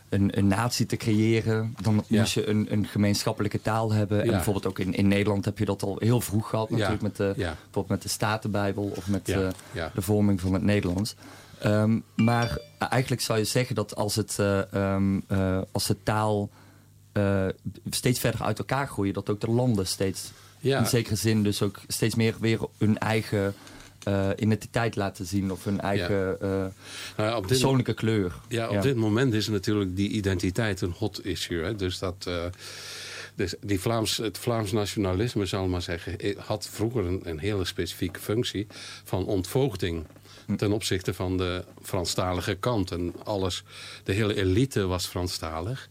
een, 0.10 0.38
een 0.38 0.48
natie 0.48 0.86
te 0.86 0.98
creëren. 0.98 1.76
Dan 1.82 2.04
ja. 2.08 2.20
moest 2.20 2.34
je 2.34 2.48
een, 2.48 2.68
een 2.70 2.88
gemeenschappelijke 2.88 3.62
taal 3.62 3.92
hebben. 3.92 4.18
Ja. 4.18 4.24
En 4.24 4.30
bijvoorbeeld 4.30 4.66
ook 4.66 4.80
in, 4.80 4.94
in 4.94 5.08
Nederland 5.08 5.46
heb 5.46 5.58
je 5.58 5.66
dat 5.66 5.84
al 5.84 5.96
heel 6.00 6.22
vroeg 6.22 6.50
gehad. 6.50 6.70
Natuurlijk 6.70 7.02
met 7.02 7.16
de, 7.16 7.32
bijvoorbeeld 7.36 7.88
met 7.88 8.02
de 8.02 8.10
Statenbijbel 8.10 8.92
of 8.96 9.08
met 9.08 9.26
de, 9.26 9.50
de 9.94 10.02
vorming 10.02 10.42
van 10.42 10.54
het 10.54 10.64
Nederlands. 10.64 11.16
Um, 11.66 12.04
maar 12.16 12.58
eigenlijk 12.80 13.22
zou 13.22 13.40
je 13.40 13.46
zeggen 13.46 13.76
dat 13.76 13.96
als, 13.96 14.16
het, 14.16 14.38
um, 14.74 15.24
als 15.72 15.88
de 15.88 15.96
taal 16.04 16.50
steeds 17.90 18.20
verder 18.20 18.42
uit 18.42 18.60
elkaar 18.60 18.88
groeien... 18.88 19.14
dat 19.14 19.30
ook 19.30 19.42
de 19.42 19.52
landen 19.52 19.88
steeds 19.88 20.32
in 20.60 20.86
zekere 20.86 21.16
zin 21.16 21.44
dus 21.44 21.62
ook 21.62 21.80
steeds 21.88 22.16
meer 22.16 22.36
weer 22.40 22.60
hun 22.78 22.98
eigen 22.98 23.54
uh, 24.10 24.30
identiteit 24.38 24.96
laten 24.96 25.26
zien 25.26 25.52
of 25.52 25.64
hun 25.64 25.82
eigen 25.82 26.16
ja. 26.16 26.38
uh, 26.42 26.50
nou 27.18 27.30
ja, 27.30 27.38
op 27.38 27.48
persoonlijke 27.48 27.92
dit, 27.92 28.00
kleur. 28.00 28.34
Ja, 28.48 28.68
op 28.68 28.74
ja. 28.74 28.82
dit 28.82 28.96
moment 28.96 29.34
is 29.34 29.48
natuurlijk 29.48 29.96
die 29.96 30.10
identiteit 30.10 30.82
een 30.82 30.96
hot 30.98 31.26
issue. 31.26 31.64
Hè? 31.64 31.76
Dus 31.76 32.00
dat... 32.00 32.26
Uh, 32.28 32.46
dus 33.36 33.56
die 33.62 33.80
Vlaams, 33.80 34.18
het 34.18 34.38
Vlaams 34.38 34.72
nationalisme, 34.72 35.46
zal 35.46 35.68
maar 35.68 35.82
zeggen, 35.82 36.18
had 36.38 36.70
vroeger 36.72 37.06
een, 37.06 37.22
een 37.24 37.40
hele 37.40 37.66
specifieke 37.66 38.20
functie 38.20 38.68
van 39.04 39.26
ontvoogding 39.26 40.06
ten 40.58 40.72
opzichte 40.72 41.14
van 41.14 41.38
de 41.38 41.64
Franstalige 41.82 42.56
kant. 42.56 42.92
En 42.92 43.14
alles, 43.24 43.64
de 44.04 44.14
hele 44.14 44.36
elite 44.36 44.86
was 44.88 45.06
Franstalig. 45.06 45.90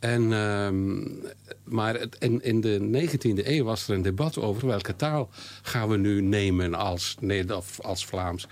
En, 0.00 0.32
um, 0.32 1.22
maar 1.64 1.98
het, 1.98 2.16
in, 2.18 2.42
in 2.42 2.60
de 2.60 3.08
19e 3.08 3.46
eeuw 3.46 3.64
was 3.64 3.88
er 3.88 3.94
een 3.94 4.02
debat 4.02 4.38
over 4.38 4.66
welke 4.66 4.96
taal 4.96 5.28
gaan 5.62 5.88
we 5.88 5.96
nu 5.96 6.20
nemen 6.20 6.74
als, 6.74 7.16
als 7.80 8.06
Vlaams. 8.06 8.46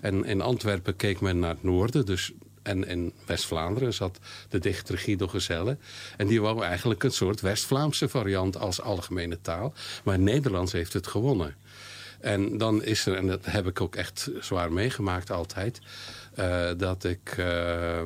En 0.00 0.24
in 0.24 0.40
Antwerpen 0.40 0.96
keek 0.96 1.20
men 1.20 1.38
naar 1.38 1.50
het 1.50 1.62
noorden, 1.62 2.06
dus 2.06 2.32
en 2.62 2.86
in 2.86 3.12
West-Vlaanderen 3.26 3.94
zat 3.94 4.18
de 4.48 4.58
dichter 4.58 4.98
Guido 4.98 5.26
Gezelle. 5.26 5.76
En 6.16 6.26
die 6.26 6.40
wou 6.40 6.62
eigenlijk 6.62 7.02
een 7.02 7.12
soort 7.12 7.40
West-Vlaamse 7.40 8.08
variant 8.08 8.58
als 8.58 8.80
algemene 8.80 9.38
taal. 9.40 9.74
Maar 10.04 10.18
Nederlands 10.18 10.72
heeft 10.72 10.92
het 10.92 11.06
gewonnen. 11.06 11.54
En 12.20 12.58
dan 12.58 12.84
is 12.84 13.06
er, 13.06 13.16
en 13.16 13.26
dat 13.26 13.44
heb 13.44 13.66
ik 13.66 13.80
ook 13.80 13.96
echt 13.96 14.30
zwaar 14.40 14.72
meegemaakt 14.72 15.30
altijd... 15.30 15.80
Uh, 16.38 16.70
dat 16.76 17.04
ik... 17.04 17.36
Uh, 17.38 18.02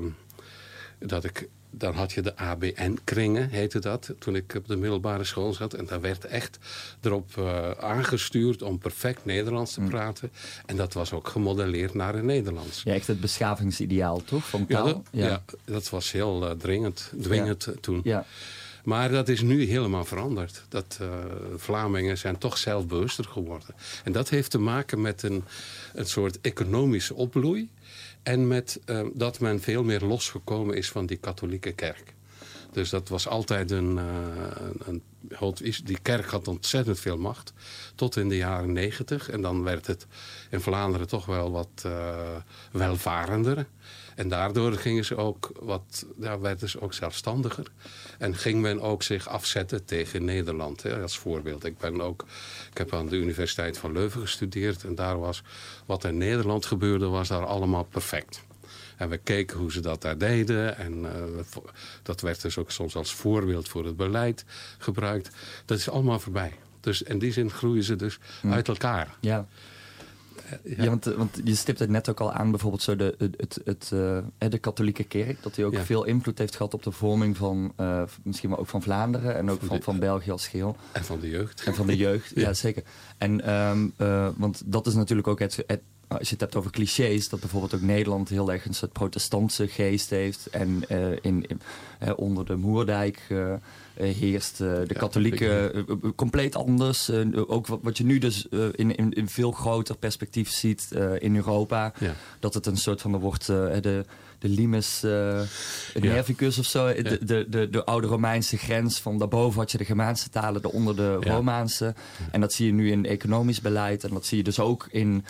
dat 0.99 1.25
ik 1.25 1.49
dan 1.79 1.95
had 1.95 2.13
je 2.13 2.23
de 2.23 2.37
ABN-kringen, 2.37 3.49
heette 3.49 3.79
dat, 3.79 4.11
toen 4.19 4.37
ik 4.37 4.55
op 4.57 4.69
de 4.69 4.77
middelbare 4.77 5.25
school 5.25 5.53
zat. 5.53 5.75
En 5.75 5.87
daar 5.87 6.01
werd 6.01 6.25
echt 6.25 6.59
erop 7.01 7.37
uh, 7.39 7.71
aangestuurd 7.71 8.63
om 8.63 8.79
perfect 8.79 9.25
Nederlands 9.25 9.73
te 9.75 9.81
praten. 9.81 10.31
Mm. 10.33 10.39
En 10.67 10.77
dat 10.77 10.93
was 10.93 11.13
ook 11.13 11.29
gemodelleerd 11.29 11.95
naar 11.95 12.15
het 12.15 12.25
Nederlands. 12.25 12.83
Ja, 12.83 12.93
echt 12.93 13.07
het 13.07 13.21
beschavingsideaal, 13.21 14.23
toch, 14.25 14.49
van 14.49 14.67
taal? 14.67 14.87
Ja, 14.87 14.93
dat, 14.93 15.03
ja. 15.11 15.27
ja, 15.27 15.43
dat 15.65 15.91
was 15.91 16.13
heel 16.13 16.45
uh, 16.45 16.51
dringend, 16.51 17.13
dwingend 17.21 17.65
ja. 17.65 17.73
toen. 17.81 18.01
Ja. 18.05 18.27
Maar 18.85 19.11
dat 19.11 19.29
is 19.29 19.41
nu 19.41 19.65
helemaal 19.65 20.05
veranderd. 20.05 20.65
Dat 20.69 20.99
uh, 21.03 21.09
Vlamingen 21.57 22.19
zijn 22.19 22.39
toch 22.39 22.59
zelfbewuster 22.59 23.25
geworden. 23.25 23.75
En 24.05 24.13
dat 24.13 24.29
heeft 24.29 24.51
te 24.51 24.59
maken 24.59 25.01
met 25.01 25.23
een, 25.23 25.45
een 25.95 26.07
soort 26.07 26.41
economische 26.41 27.15
opbloei. 27.15 27.71
En 28.23 28.49
met 28.49 28.81
uh, 28.87 29.01
dat 29.15 29.41
men 29.41 29.61
veel 29.61 29.85
meer 29.85 30.01
losgekomen 30.01 30.77
is 30.77 30.91
van 30.91 31.07
die 31.07 31.17
katholieke 31.17 31.73
kerk. 31.73 32.15
Dus 32.73 32.91
dat 32.91 33.09
was 33.09 33.29
altijd 33.29 33.71
een, 33.71 33.97
uh, 33.97 34.03
een 34.87 35.03
die 35.85 35.99
kerk 36.03 36.27
had 36.27 36.49
ontzettend 36.49 37.01
veel 37.01 37.19
macht. 37.19 37.53
Tot 37.95 38.17
in 38.17 38.29
de 38.29 38.37
jaren 38.37 38.73
negentig. 38.73 39.31
En 39.31 39.41
dan 39.41 39.63
werd 39.63 39.87
het 39.87 40.07
in 40.51 40.61
Vlaanderen 40.61 41.09
toch 41.09 41.27
wel 41.27 41.51
wat 41.51 41.87
welvarender. 42.73 43.67
En 44.15 44.29
daardoor 44.29 44.73
gingen 44.73 45.05
ze 45.05 45.17
ook 45.17 45.51
wat, 45.61 46.07
ja, 46.21 46.39
werden 46.39 46.69
ze 46.69 46.81
ook 46.81 46.95
zelfstandiger. 46.95 47.67
En 48.19 48.37
ging 48.37 48.61
men 48.61 48.81
ook 48.81 49.03
zich 49.03 49.29
afzetten 49.29 49.85
tegen 49.85 50.25
Nederland. 50.25 50.83
Hè, 50.83 51.03
als 51.03 51.19
voorbeeld. 51.19 51.65
Ik, 51.65 51.79
ben 51.79 52.01
ook, 52.01 52.25
ik 52.71 52.79
heb 52.79 52.95
aan 52.95 53.09
de 53.09 53.17
Universiteit 53.17 53.79
van 53.79 53.93
Leuven 53.93 54.21
gestudeerd. 54.21 54.85
En 54.85 54.95
daar 54.95 55.19
was 55.19 55.43
wat 55.87 56.05
in 56.05 56.17
Nederland 56.17 56.67
gebeurde, 56.67 57.07
was 57.07 57.29
daar 57.29 57.47
allemaal 57.47 57.85
perfect. 57.85 58.43
En 58.97 59.09
we 59.09 59.17
keken 59.17 59.59
hoe 59.59 59.73
ze 59.73 59.81
dat 59.81 60.03
daar 60.03 60.19
deden. 60.19 60.77
En 60.77 60.99
uh, 60.99 61.11
dat 62.03 62.21
werd 62.21 62.43
dus 62.43 62.59
ook 62.59 62.71
soms 62.71 62.97
als 62.97 63.15
voorbeeld 63.15 63.69
voor 63.69 63.85
het 63.85 63.97
beleid 63.97 64.45
gebruikt. 64.79 65.31
Dat 65.65 65.79
is 65.79 65.89
allemaal 65.89 66.21
voorbij. 66.21 66.53
Dus 66.81 67.03
in 67.03 67.19
die 67.19 67.33
zin 67.33 67.51
groeien 67.51 67.83
ze 67.83 67.97
dus 67.97 68.19
uit 68.43 68.69
elkaar. 68.69 69.17
Ja. 69.21 69.47
Ja, 70.63 70.85
want, 70.85 71.05
want, 71.05 71.41
je 71.45 71.55
stipt 71.55 71.79
het 71.79 71.91
net 71.91 72.09
ook 72.09 72.21
al 72.21 72.33
aan, 72.33 72.51
bijvoorbeeld 72.51 72.83
zo 72.83 72.97
de, 72.97 73.15
het, 73.19 73.61
het, 73.65 73.91
uh, 73.95 74.19
de 74.39 74.59
katholieke 74.59 75.05
kerk. 75.05 75.43
Dat 75.43 75.55
die 75.55 75.65
ook 75.65 75.79
veel 75.79 76.05
invloed 76.05 76.39
heeft 76.39 76.57
gehad 76.57 76.75
op 76.75 76.83
de 76.83 76.91
vorming 76.91 77.37
van 77.37 77.73
uh, 77.81 78.03
misschien 78.23 78.51
wel 78.51 78.59
ook 78.59 78.67
van 78.67 78.83
Vlaanderen 78.83 79.37
en 79.37 79.51
ook 79.51 79.61
van, 79.63 79.83
van 79.83 79.99
België 79.99 80.31
als 80.31 80.49
geheel. 80.49 80.77
En 80.93 81.05
van 81.05 81.21
de 81.21 81.29
jeugd. 81.29 81.63
En 81.63 81.75
van 81.75 81.87
de 81.87 81.97
jeugd, 81.97 82.33
ja, 82.41 82.53
zeker. 82.53 82.83
En 83.19 83.53
um, 83.53 83.93
uh, 83.99 84.29
want 84.37 84.63
dat 84.65 84.87
is 84.87 84.95
natuurlijk 84.95 85.29
ook 85.29 85.39
het, 85.39 85.65
het, 85.67 85.81
als 86.09 86.29
je 86.29 86.33
het 86.33 86.41
hebt 86.41 86.57
over 86.57 86.71
clichés, 86.71 87.29
dat 87.29 87.41
bijvoorbeeld 87.41 87.75
ook 87.75 87.81
Nederland 87.81 88.29
heel 88.29 88.53
erg 88.53 88.65
een 88.65 88.75
soort 88.75 88.93
protestantse 88.93 89.69
geest 89.69 90.11
heeft. 90.11 90.47
En 90.47 90.85
uh, 90.91 91.11
in, 91.11 91.47
in 91.47 91.61
onder 92.17 92.47
de 92.47 92.57
Moerdijk 92.57 93.27
uh, 93.29 93.55
heerst 93.95 94.59
de 94.59 94.85
ja, 94.87 94.99
katholieke 94.99 95.85
compleet 96.17 96.57
anders. 96.57 97.11
ook 97.47 97.67
wat, 97.67 97.79
wat, 97.83 97.99
je 97.99 98.05
nu 98.05 98.19
dus 98.19 98.47
in, 98.73 98.97
in, 98.97 99.13
in, 99.13 99.29
veel 99.29 99.51
groter 99.51 99.97
perspectief 99.97 100.51
ziet 100.51 100.89
in 101.19 101.37
Europa. 101.37 101.93
Ja. 102.01 102.15
Dat 102.41 102.55
het 102.55 102.67
een 102.67 102.77
soort 102.77 103.01
van, 103.01 103.15
er 103.15 103.21
wordt 103.21 103.47
de 103.47 104.05
de 104.45 104.51
limes 104.51 105.03
uh, 105.05 105.41
nervicus 105.95 106.59
of 106.59 106.65
zo. 106.65 106.93
De, 106.95 107.25
de, 107.25 107.47
de, 107.49 107.71
de, 107.71 107.85
oude 107.85 108.07
Romeinse 108.07 108.57
grens. 108.57 109.01
Van 109.01 109.19
daarboven 109.19 109.61
had 109.61 109.73
je 109.73 109.79
de 109.79 109.85
Germaanse 109.85 110.31
talen, 110.31 110.63
daaronder 110.63 110.97
de 110.97 111.15
Romaanse. 111.15 111.95
En 112.31 112.41
dat 112.41 112.53
zie 112.53 112.67
je 112.67 112.73
nu 112.73 112.91
in 112.91 113.07
economisch 113.07 113.61
beleid. 113.61 114.05
En 114.05 114.11
dat 114.11 114.27
zie 114.27 114.37
je 114.37 114.45
dus 114.45 114.61
ook 114.61 114.89
in 114.91 115.25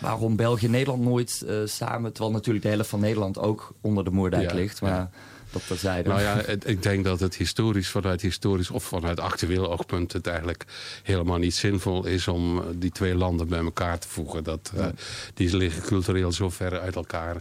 waarom 0.00 0.36
België 0.36 0.64
en 0.64 0.70
Nederland 0.70 1.02
nooit 1.02 1.42
uh, 1.46 1.56
samen... 1.64 2.12
terwijl 2.12 2.34
natuurlijk 2.34 2.64
de 2.64 2.70
helft 2.70 2.88
van 2.88 3.00
Nederland 3.00 3.38
ook 3.38 3.74
onder 3.80 4.04
de 4.04 4.10
Moerdijk 4.10 4.52
ligt. 4.52 4.80
Maar 4.80 5.10
dat 5.52 5.66
terzijde. 5.66 6.08
Nou 6.08 6.20
ja, 6.20 6.42
ik 6.64 6.82
denk 6.82 7.04
dat 7.04 7.20
het 7.20 7.34
historisch, 7.34 7.88
vanuit 7.88 8.20
historisch 8.20 8.70
of 8.70 8.84
vanuit 8.84 9.20
actueel 9.20 9.70
oogpunt... 9.70 10.12
het 10.12 10.26
eigenlijk 10.26 10.64
helemaal 11.02 11.38
niet 11.38 11.54
zinvol 11.54 12.06
is 12.06 12.28
om 12.28 12.58
eh, 12.58 12.64
die 12.76 12.90
twee 12.90 13.14
landen 13.14 13.48
bij 13.48 13.58
elkaar 13.58 13.98
te 13.98 14.08
voegen. 14.08 14.44
Dat, 14.44 14.72
uh, 14.76 14.86
die 15.34 15.56
liggen 15.56 15.82
cultureel 15.82 16.32
zo 16.32 16.50
ver 16.50 16.80
uit 16.80 16.94
elkaar 16.94 17.36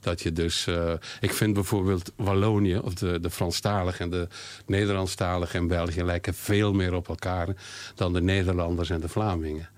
dat 0.00 0.22
je 0.22 0.32
dus... 0.32 0.66
Uh, 0.66 0.92
ik 1.20 1.32
vind 1.32 1.54
bijvoorbeeld 1.54 2.12
Wallonië, 2.16 2.78
of 2.78 2.94
de, 2.94 3.20
de 3.20 3.30
Franstalige 3.30 4.02
en 4.02 4.10
de 4.10 4.28
Nederlandstalige 4.66 5.56
in 5.56 5.68
België... 5.68 6.02
lijken 6.02 6.34
veel 6.34 6.72
meer 6.72 6.94
op 6.94 7.08
elkaar 7.08 7.48
dan 7.94 8.12
de 8.12 8.22
Nederlanders 8.22 8.90
en 8.90 9.00
de 9.00 9.08
Vlamingen. 9.08 9.68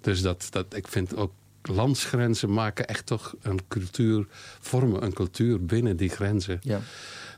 Dus 0.00 0.22
dat, 0.22 0.46
dat, 0.50 0.74
ik 0.74 0.88
vind 0.88 1.16
ook 1.16 1.32
landsgrenzen 1.68 2.52
maken 2.52 2.86
echt 2.86 3.06
toch 3.06 3.34
een 3.42 3.60
cultuur, 3.68 4.26
vormen 4.60 5.02
een 5.02 5.12
cultuur 5.12 5.64
binnen 5.64 5.96
die 5.96 6.08
grenzen. 6.08 6.58
Ja. 6.62 6.80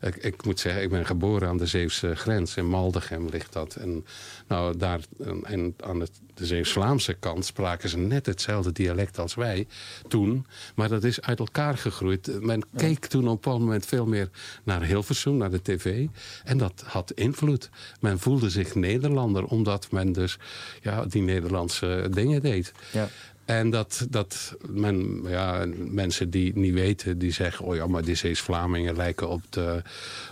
Ik, 0.01 0.17
ik, 0.17 0.45
moet 0.45 0.61
zeggen, 0.61 0.83
ik 0.83 0.91
ben 0.91 1.07
geboren 1.07 1.49
aan 1.49 1.57
de 1.57 1.67
Zeeuwse 1.67 2.15
grens. 2.15 2.57
In 2.57 2.69
Maldegem 2.69 3.29
ligt 3.29 3.53
dat. 3.53 3.77
En 3.77 4.07
nou, 4.49 4.77
daar 4.77 5.01
en 5.43 5.75
aan 5.81 6.01
het, 6.01 6.11
de 6.35 6.47
Zeeuws-Vlaamse 6.47 7.15
kant 7.15 7.45
spraken 7.45 7.89
ze 7.89 7.99
net 7.99 8.27
hetzelfde 8.27 8.73
dialect 8.73 9.19
als 9.19 9.35
wij 9.35 9.67
toen. 10.09 10.47
Maar 10.75 10.89
dat 10.89 11.05
is 11.05 11.21
uit 11.21 11.39
elkaar 11.39 11.79
gegroeid. 11.79 12.41
Men 12.41 12.63
keek 12.77 13.07
toen 13.07 13.29
op 13.29 13.47
een 13.47 13.53
moment 13.53 13.87
veel 13.87 14.07
meer 14.07 14.29
naar 14.65 14.83
Hilversum, 14.83 15.37
naar 15.37 15.51
de 15.51 15.63
tv. 15.63 16.07
En 16.45 16.59
dat 16.59 16.83
had 16.87 17.13
invloed. 17.13 17.71
Men 18.01 18.19
voelde 18.19 18.51
zich 18.51 18.75
Nederlander, 18.75 19.45
omdat 19.45 19.91
men 19.91 20.13
dus 20.13 20.39
ja, 20.83 21.05
die 21.05 21.23
Nederlandse 21.23 22.09
dingen 22.11 22.43
deed. 22.43 22.73
Ja. 22.93 23.09
En 23.47 23.71
dat, 23.71 24.07
dat 24.11 24.57
men, 24.69 25.23
ja, 25.27 25.67
mensen 25.77 26.31
die 26.31 26.59
niet 26.59 26.73
weten, 26.73 27.19
die 27.19 27.33
zeggen... 27.33 27.65
oh 27.65 27.75
ja, 27.75 27.87
maar 27.87 28.05
die 28.05 28.15
Zeeuws-Vlamingen 28.15 28.97
lijken 28.97 29.29
op 29.29 29.43
de, 29.51 29.83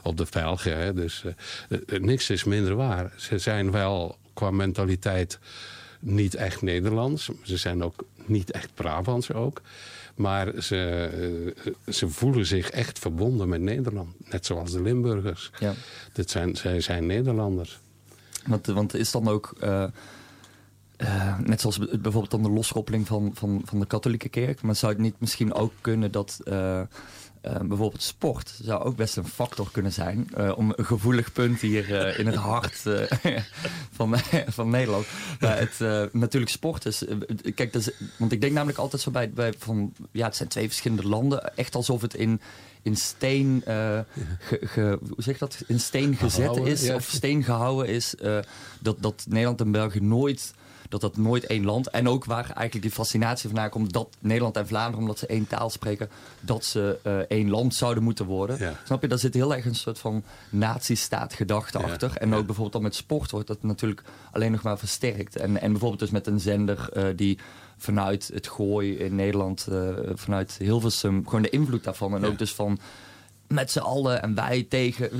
op 0.03 0.17
de 0.17 0.27
Belgen. 0.31 0.79
Hè? 0.79 0.95
Dus 0.95 1.25
uh, 1.69 1.79
niks 1.99 2.31
is 2.31 2.45
minder 2.45 2.75
waar. 2.75 3.13
Ze 3.17 3.39
zijn 3.39 3.71
wel 3.71 4.19
qua 4.33 4.51
mentaliteit 4.51 5.39
niet 6.01 6.35
echt 6.35 6.63
Nederlands. 6.63 7.31
Ze 7.43 7.57
zijn 7.57 7.83
ook 7.83 8.05
niet 8.25 8.51
echt 8.51 8.75
Brabants 8.75 9.33
ook. 9.33 9.63
Maar 10.15 10.63
ze, 10.63 11.55
ze 11.89 12.09
voelen 12.09 12.47
zich 12.47 12.71
echt 12.71 12.99
verbonden 12.99 13.49
met 13.49 13.61
Nederland. 13.61 14.31
Net 14.31 14.47
zoals 14.47 14.73
de 14.73 14.83
Limburgers. 14.83 15.51
Ja. 15.59 15.75
Dat 16.13 16.31
zijn, 16.31 16.57
zij 16.57 16.81
zijn 16.81 17.07
Nederlanders. 17.07 17.79
Want, 18.47 18.67
want 18.67 18.95
is 18.95 19.11
dan 19.11 19.29
ook... 19.29 19.55
Uh 19.63 19.85
uh, 20.99 21.39
net 21.39 21.61
zoals 21.61 21.79
bijvoorbeeld 21.79 22.31
dan 22.31 22.43
de 22.43 22.51
loskoppeling 22.51 23.07
van, 23.07 23.31
van, 23.35 23.63
van 23.65 23.81
de 23.81 23.87
katholieke 23.87 24.29
kerk. 24.29 24.63
Maar 24.63 24.77
zou 24.77 24.93
het 24.93 25.01
niet 25.01 25.21
misschien 25.21 25.55
ook 25.55 25.73
kunnen 25.81 26.11
dat 26.11 26.41
uh, 26.45 26.55
uh, 26.55 26.85
bijvoorbeeld 27.43 28.03
sport 28.03 28.59
zou 28.63 28.83
ook 28.85 28.97
best 28.97 29.17
een 29.17 29.29
factor 29.29 29.71
kunnen 29.73 29.93
zijn 29.93 30.29
om 30.57 30.73
een 30.77 30.85
gevoelig 30.85 31.33
punt 31.33 31.61
hier 31.61 32.19
in 32.19 32.27
het 32.27 32.35
hart 32.53 32.83
van, 33.91 34.17
van 34.47 34.71
Nederland. 34.71 35.07
Maar 35.41 35.59
het, 35.59 36.13
natuurlijk 36.13 36.53
sport 36.53 36.87
is, 36.87 37.05
kijk, 37.55 37.73
dus, 37.73 37.91
want 38.17 38.33
ik 38.33 38.41
denk 38.41 38.53
namelijk 38.53 38.79
altijd 38.79 39.03
zo 39.03 39.11
bij, 39.11 39.31
bij 39.31 39.53
van, 39.59 39.93
ja, 40.11 40.27
het 40.27 40.37
zijn 40.37 40.49
twee 40.49 40.67
verschillende 40.67 41.09
landen, 41.09 41.57
echt 41.57 41.75
alsof 41.75 42.01
het 42.01 42.15
in 42.15 42.41
in 42.85 42.97
steen, 42.97 43.63
uh, 43.69 43.99
ge, 44.39 44.59
ge, 44.61 44.99
hoe 45.01 45.23
zeg 45.23 45.39
dat? 45.39 45.59
In 45.67 45.81
steen 45.81 46.17
gezet 46.17 46.57
is 46.57 46.91
of 46.91 47.09
steen 47.09 47.45
gehouden 47.45 47.89
is. 47.89 48.15
Uh, 48.23 48.39
dat, 48.81 48.97
dat 49.01 49.25
Nederland 49.29 49.61
en 49.61 49.71
België 49.71 50.01
nooit 50.01 50.55
dat 50.89 51.01
dat 51.01 51.17
nooit 51.17 51.47
één 51.47 51.65
land... 51.65 51.91
en 51.91 52.09
ook 52.09 52.25
waar 52.25 52.45
eigenlijk 52.45 52.83
die 52.83 52.91
fascinatie 52.91 53.49
vandaan 53.49 53.71
komt... 53.71 53.93
dat 53.93 54.09
Nederland 54.19 54.57
en 54.57 54.67
Vlaanderen, 54.67 55.01
omdat 55.01 55.19
ze 55.19 55.27
één 55.27 55.47
taal 55.47 55.71
spreken... 55.71 56.09
dat 56.41 56.65
ze 56.65 56.99
uh, 57.07 57.19
één 57.19 57.51
land 57.51 57.75
zouden 57.75 58.03
moeten 58.03 58.27
worden. 58.27 58.77
Snap 58.85 59.03
je? 59.03 59.09
Daar 59.09 59.19
zit 59.19 59.35
heel 59.35 59.55
erg 59.55 59.65
een 59.65 59.75
soort 59.75 59.99
van 59.99 60.23
nazistaat-gedachte 60.51 61.79
achter. 61.79 62.17
En 62.17 62.35
ook 62.35 62.47
bijvoorbeeld 62.47 62.73
dan 62.73 62.83
met 62.83 62.95
sport 62.95 63.31
wordt 63.31 63.47
dat 63.47 63.63
natuurlijk 63.63 64.03
alleen 64.33 64.53
nog 64.53 64.63
maar 64.63 64.79
versterkt. 64.79 65.37
En, 65.37 65.61
en 65.61 65.71
bijvoorbeeld 65.71 66.01
dus 66.01 66.11
met 66.11 66.27
een 66.27 66.41
zender 66.41 66.89
uh, 66.97 67.05
die 67.17 67.39
vanuit 67.77 68.31
het 68.35 68.49
gooi 68.49 68.97
in 68.97 69.15
Nederland... 69.15 69.67
Uh, 69.71 69.89
vanuit 70.15 70.57
Hilversum, 70.59 71.25
gewoon 71.25 71.43
de 71.43 71.51
invloed 71.51 71.85
daarvan... 71.85 72.15
en 72.15 72.25
ook 72.25 72.39
dus 72.39 72.55
van 72.55 72.79
met 73.55 73.71
z'n 73.71 73.79
allen 73.79 74.23
en 74.23 74.35
wij 74.35 74.67
tegen. 74.69 75.11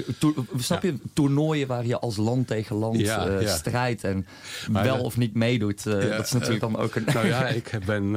snap 0.59 0.83
je? 0.83 0.95
Toernooien 1.13 1.67
waar 1.67 1.87
je 1.87 1.99
als 1.99 2.17
land 2.17 2.47
tegen 2.47 2.77
land 2.77 3.01
ja, 3.01 3.29
uh, 3.29 3.49
strijdt 3.49 4.05
en 4.05 4.27
wel 4.73 5.01
of 5.01 5.17
niet 5.17 5.35
meedoet. 5.35 5.87
Uh, 5.87 5.93
dat 6.17 6.25
is 6.25 6.33
natuurlijk 6.33 6.61
dan 6.61 6.77
ook 6.77 6.95
een. 6.95 7.05
Nou 7.15 7.27
ja, 7.27 7.47
ik 7.63 7.79
ben. 7.87 8.13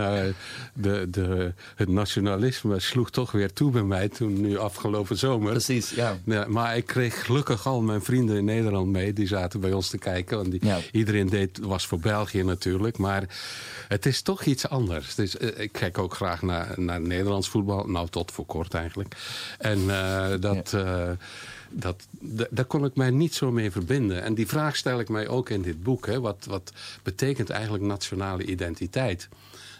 De, 0.74 1.08
de, 1.10 1.54
het 1.76 1.90
nationalisme 1.90 2.80
sloeg 2.80 3.10
toch 3.10 3.32
weer 3.32 3.54
toe 3.54 3.72
bij 3.72 3.84
mij 3.84 4.10
toen, 4.10 4.42
nu 4.42 4.58
afgelopen 4.58 5.18
zomer. 5.18 5.52
Precies, 5.52 5.90
ja. 5.90 6.18
ja 6.26 6.46
maar 6.48 6.78
ik 6.78 6.86
kreeg 6.86 7.26
gelukkig 7.26 7.68
al 7.68 7.82
mijn 7.82 8.02
vrienden 8.02 8.38
in 8.38 8.46
Nederland 8.46 8.88
mee. 8.92 9.14
Die 9.14 9.28
zaten 9.28 9.60
bij 9.60 9.74
ons 9.74 9.90
te 9.90 9.98
kijken. 9.98 10.38
Want 10.38 10.52
die, 10.52 10.62
Iedereen 10.92 11.30
deed, 11.30 11.60
was 11.62 11.88
voor 11.88 12.00
België 12.00 12.44
natuurlijk. 12.44 12.98
Maar 12.98 13.24
het 13.88 14.06
is 14.06 14.22
toch 14.22 14.44
iets 14.44 14.70
anders. 14.70 15.16
Dus, 15.16 15.36
ik 15.36 15.72
kijk 15.72 15.98
ook 15.98 16.14
graag 16.14 16.42
naar, 16.42 16.74
naar 16.76 17.02
Nederlands 17.02 17.50
voetbal. 17.50 17.88
Nou, 17.88 18.08
tot 18.10 18.32
voor 18.32 18.46
kort 18.46 18.74
eigenlijk. 18.74 19.16
En. 19.58 19.90
Uh, 20.08 20.40
dat, 20.40 20.74
uh, 20.74 21.10
dat, 21.70 22.08
daar 22.50 22.66
kon 22.66 22.86
ik 22.86 22.96
mij 22.96 23.10
niet 23.10 23.36
zo 23.36 23.52
mee 23.52 23.72
verbinden. 23.72 24.24
En 24.24 24.34
die 24.34 24.48
vraag 24.48 24.76
stel 24.76 25.00
ik 25.00 25.10
mij 25.10 25.28
ook 25.28 25.50
in 25.50 25.62
dit 25.62 25.84
boek. 25.84 26.06
Hè. 26.06 26.20
Wat, 26.20 26.46
wat 26.50 26.72
betekent 27.04 27.50
eigenlijk 27.50 27.84
nationale 27.84 28.44
identiteit? 28.44 29.30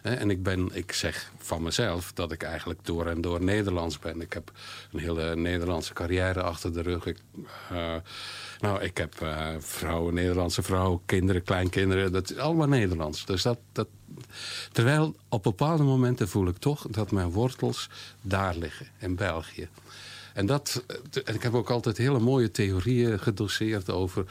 En 0.02 0.30
ik, 0.30 0.44
ben, 0.44 0.70
ik 0.74 0.92
zeg 0.92 1.32
van 1.38 1.64
mezelf 1.64 2.12
dat 2.14 2.32
ik 2.32 2.44
eigenlijk 2.44 2.80
door 2.84 3.06
en 3.06 3.22
door 3.22 3.44
Nederlands 3.44 4.00
ben. 4.00 4.22
Ik 4.22 4.34
heb 4.34 4.52
een 4.92 5.00
hele 5.00 5.36
Nederlandse 5.36 5.94
carrière 5.94 6.42
achter 6.42 6.74
de 6.74 6.82
rug. 6.82 7.06
Ik, 7.06 7.18
uh, 7.72 7.96
nou, 8.60 8.82
ik 8.82 8.98
heb 8.98 9.22
uh, 9.24 9.48
vrouwen, 9.60 10.14
Nederlandse 10.14 10.62
vrouwen, 10.62 11.00
kinderen, 11.06 11.44
kleinkinderen. 11.44 12.12
Dat 12.12 12.32
is 12.32 12.38
allemaal 12.38 12.68
Nederlands. 12.68 13.26
Dus 13.26 13.42
dat, 13.42 13.60
dat, 13.72 13.88
terwijl 14.72 15.16
op 15.30 15.44
bepaalde 15.44 15.84
momenten 15.84 16.30
voel 16.30 16.48
ik 16.48 16.58
toch 16.58 16.88
dat 16.90 17.12
mijn 17.12 17.30
wortels 17.30 17.90
daar 18.22 18.56
liggen, 18.56 18.88
in 19.00 19.16
België. 19.16 19.70
En, 20.38 20.46
dat, 20.46 20.84
en 21.24 21.36
ik 21.36 21.44
heb 21.44 21.54
ook 21.54 21.70
altijd 21.70 21.98
hele 21.98 22.20
mooie 22.20 22.52
theorieën 22.52 23.20
gedoseerd 23.20 23.90
over 23.90 24.26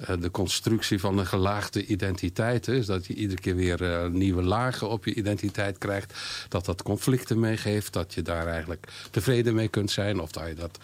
uh, 0.00 0.20
de 0.20 0.30
constructie 0.30 0.98
van 0.98 1.18
een 1.18 1.26
gelaagde 1.26 1.86
identiteit. 1.86 2.64
Dus 2.64 2.86
dat 2.86 3.06
je 3.06 3.14
iedere 3.14 3.40
keer 3.40 3.56
weer 3.56 3.82
uh, 3.82 4.06
nieuwe 4.06 4.42
lagen 4.42 4.88
op 4.88 5.04
je 5.04 5.14
identiteit 5.14 5.78
krijgt. 5.78 6.12
Dat 6.48 6.64
dat 6.64 6.82
conflicten 6.82 7.40
meegeeft. 7.40 7.92
Dat 7.92 8.14
je 8.14 8.22
daar 8.22 8.46
eigenlijk 8.46 8.88
tevreden 9.10 9.54
mee 9.54 9.68
kunt 9.68 9.90
zijn. 9.90 10.20
Of 10.20 10.30
dat 10.30 10.46
je 10.46 10.54
dat 10.54 10.78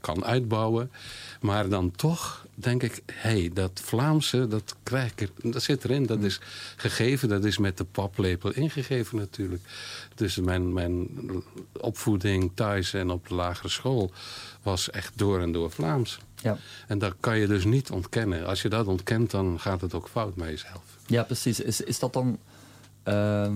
kan 0.00 0.24
uitbouwen. 0.24 0.90
Maar 1.44 1.68
dan 1.68 1.90
toch 1.90 2.46
denk 2.54 2.82
ik, 2.82 3.02
hé, 3.12 3.30
hey, 3.30 3.50
dat 3.52 3.80
Vlaamse, 3.84 4.48
dat, 4.48 4.76
krijg 4.82 5.12
ik 5.12 5.20
er, 5.20 5.50
dat 5.50 5.62
zit 5.62 5.84
erin. 5.84 6.06
Dat 6.06 6.20
is 6.20 6.40
gegeven, 6.76 7.28
dat 7.28 7.44
is 7.44 7.58
met 7.58 7.76
de 7.76 7.84
paplepel 7.84 8.52
ingegeven 8.52 9.18
natuurlijk. 9.18 9.62
Dus 10.14 10.36
mijn, 10.36 10.72
mijn 10.72 11.08
opvoeding 11.72 12.50
thuis 12.54 12.94
en 12.94 13.10
op 13.10 13.28
de 13.28 13.34
lagere 13.34 13.68
school 13.68 14.12
was 14.62 14.90
echt 14.90 15.12
door 15.18 15.40
en 15.40 15.52
door 15.52 15.70
Vlaams. 15.70 16.18
Ja. 16.42 16.58
En 16.86 16.98
dat 16.98 17.14
kan 17.20 17.38
je 17.38 17.46
dus 17.46 17.64
niet 17.64 17.90
ontkennen. 17.90 18.46
Als 18.46 18.62
je 18.62 18.68
dat 18.68 18.86
ontkent, 18.86 19.30
dan 19.30 19.60
gaat 19.60 19.80
het 19.80 19.94
ook 19.94 20.08
fout 20.08 20.36
met 20.36 20.48
jezelf. 20.48 20.82
Ja, 21.06 21.22
precies. 21.22 21.60
Is, 21.60 21.80
is 21.80 21.98
dat 21.98 22.12
dan... 22.12 22.38
Uh, 23.08 23.50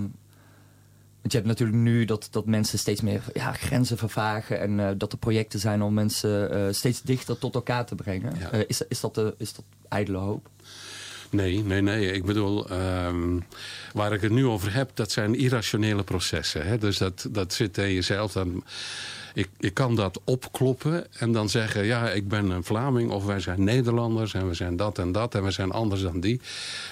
want 1.28 1.40
je 1.42 1.48
hebt 1.48 1.60
natuurlijk 1.60 1.90
nu 1.90 2.04
dat, 2.04 2.28
dat 2.30 2.46
mensen 2.46 2.78
steeds 2.78 3.00
meer 3.00 3.22
ja, 3.34 3.52
grenzen 3.52 3.98
vervagen... 3.98 4.60
en 4.60 4.78
uh, 4.78 4.90
dat 4.96 5.12
er 5.12 5.18
projecten 5.18 5.60
zijn 5.60 5.82
om 5.82 5.94
mensen 5.94 6.56
uh, 6.56 6.72
steeds 6.72 7.02
dichter 7.02 7.38
tot 7.38 7.54
elkaar 7.54 7.86
te 7.86 7.94
brengen. 7.94 8.32
Ja. 8.38 8.54
Uh, 8.54 8.60
is, 8.66 8.82
is, 8.88 9.00
dat 9.00 9.14
de, 9.14 9.34
is 9.38 9.52
dat 9.52 9.64
ijdele 9.88 10.18
hoop? 10.18 10.48
Nee, 11.30 11.62
nee, 11.62 11.80
nee. 11.80 12.12
Ik 12.12 12.24
bedoel, 12.24 12.72
um, 12.72 13.44
waar 13.92 14.12
ik 14.12 14.20
het 14.20 14.32
nu 14.32 14.46
over 14.46 14.74
heb, 14.74 14.90
dat 14.94 15.12
zijn 15.12 15.34
irrationele 15.34 16.02
processen. 16.02 16.66
Hè? 16.66 16.78
Dus 16.78 16.98
dat, 16.98 17.26
dat 17.30 17.52
zit 17.52 17.78
in 17.78 17.92
jezelf. 17.92 18.32
Dan, 18.32 18.64
ik, 19.34 19.48
ik 19.58 19.74
kan 19.74 19.94
dat 19.94 20.20
opkloppen 20.24 21.06
en 21.12 21.32
dan 21.32 21.48
zeggen... 21.48 21.84
ja, 21.84 22.10
ik 22.10 22.28
ben 22.28 22.50
een 22.50 22.64
Vlaming 22.64 23.10
of 23.10 23.24
wij 23.24 23.40
zijn 23.40 23.64
Nederlanders... 23.64 24.34
en 24.34 24.48
we 24.48 24.54
zijn 24.54 24.76
dat 24.76 24.98
en 24.98 25.12
dat 25.12 25.34
en 25.34 25.44
we 25.44 25.50
zijn 25.50 25.70
anders 25.70 26.02
dan 26.02 26.20
die. 26.20 26.40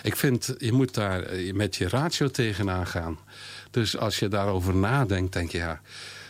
Ik 0.02 0.16
vind, 0.16 0.54
je 0.58 0.72
moet 0.72 0.94
daar 0.94 1.24
met 1.54 1.76
je 1.76 1.88
ratio 1.88 2.28
tegenaan 2.28 2.86
gaan. 2.86 3.18
Dus 3.70 3.96
als 3.96 4.18
je 4.18 4.28
daarover 4.28 4.74
nadenkt, 4.74 5.32
denk 5.32 5.50
je... 5.50 5.58
ja, 5.58 5.80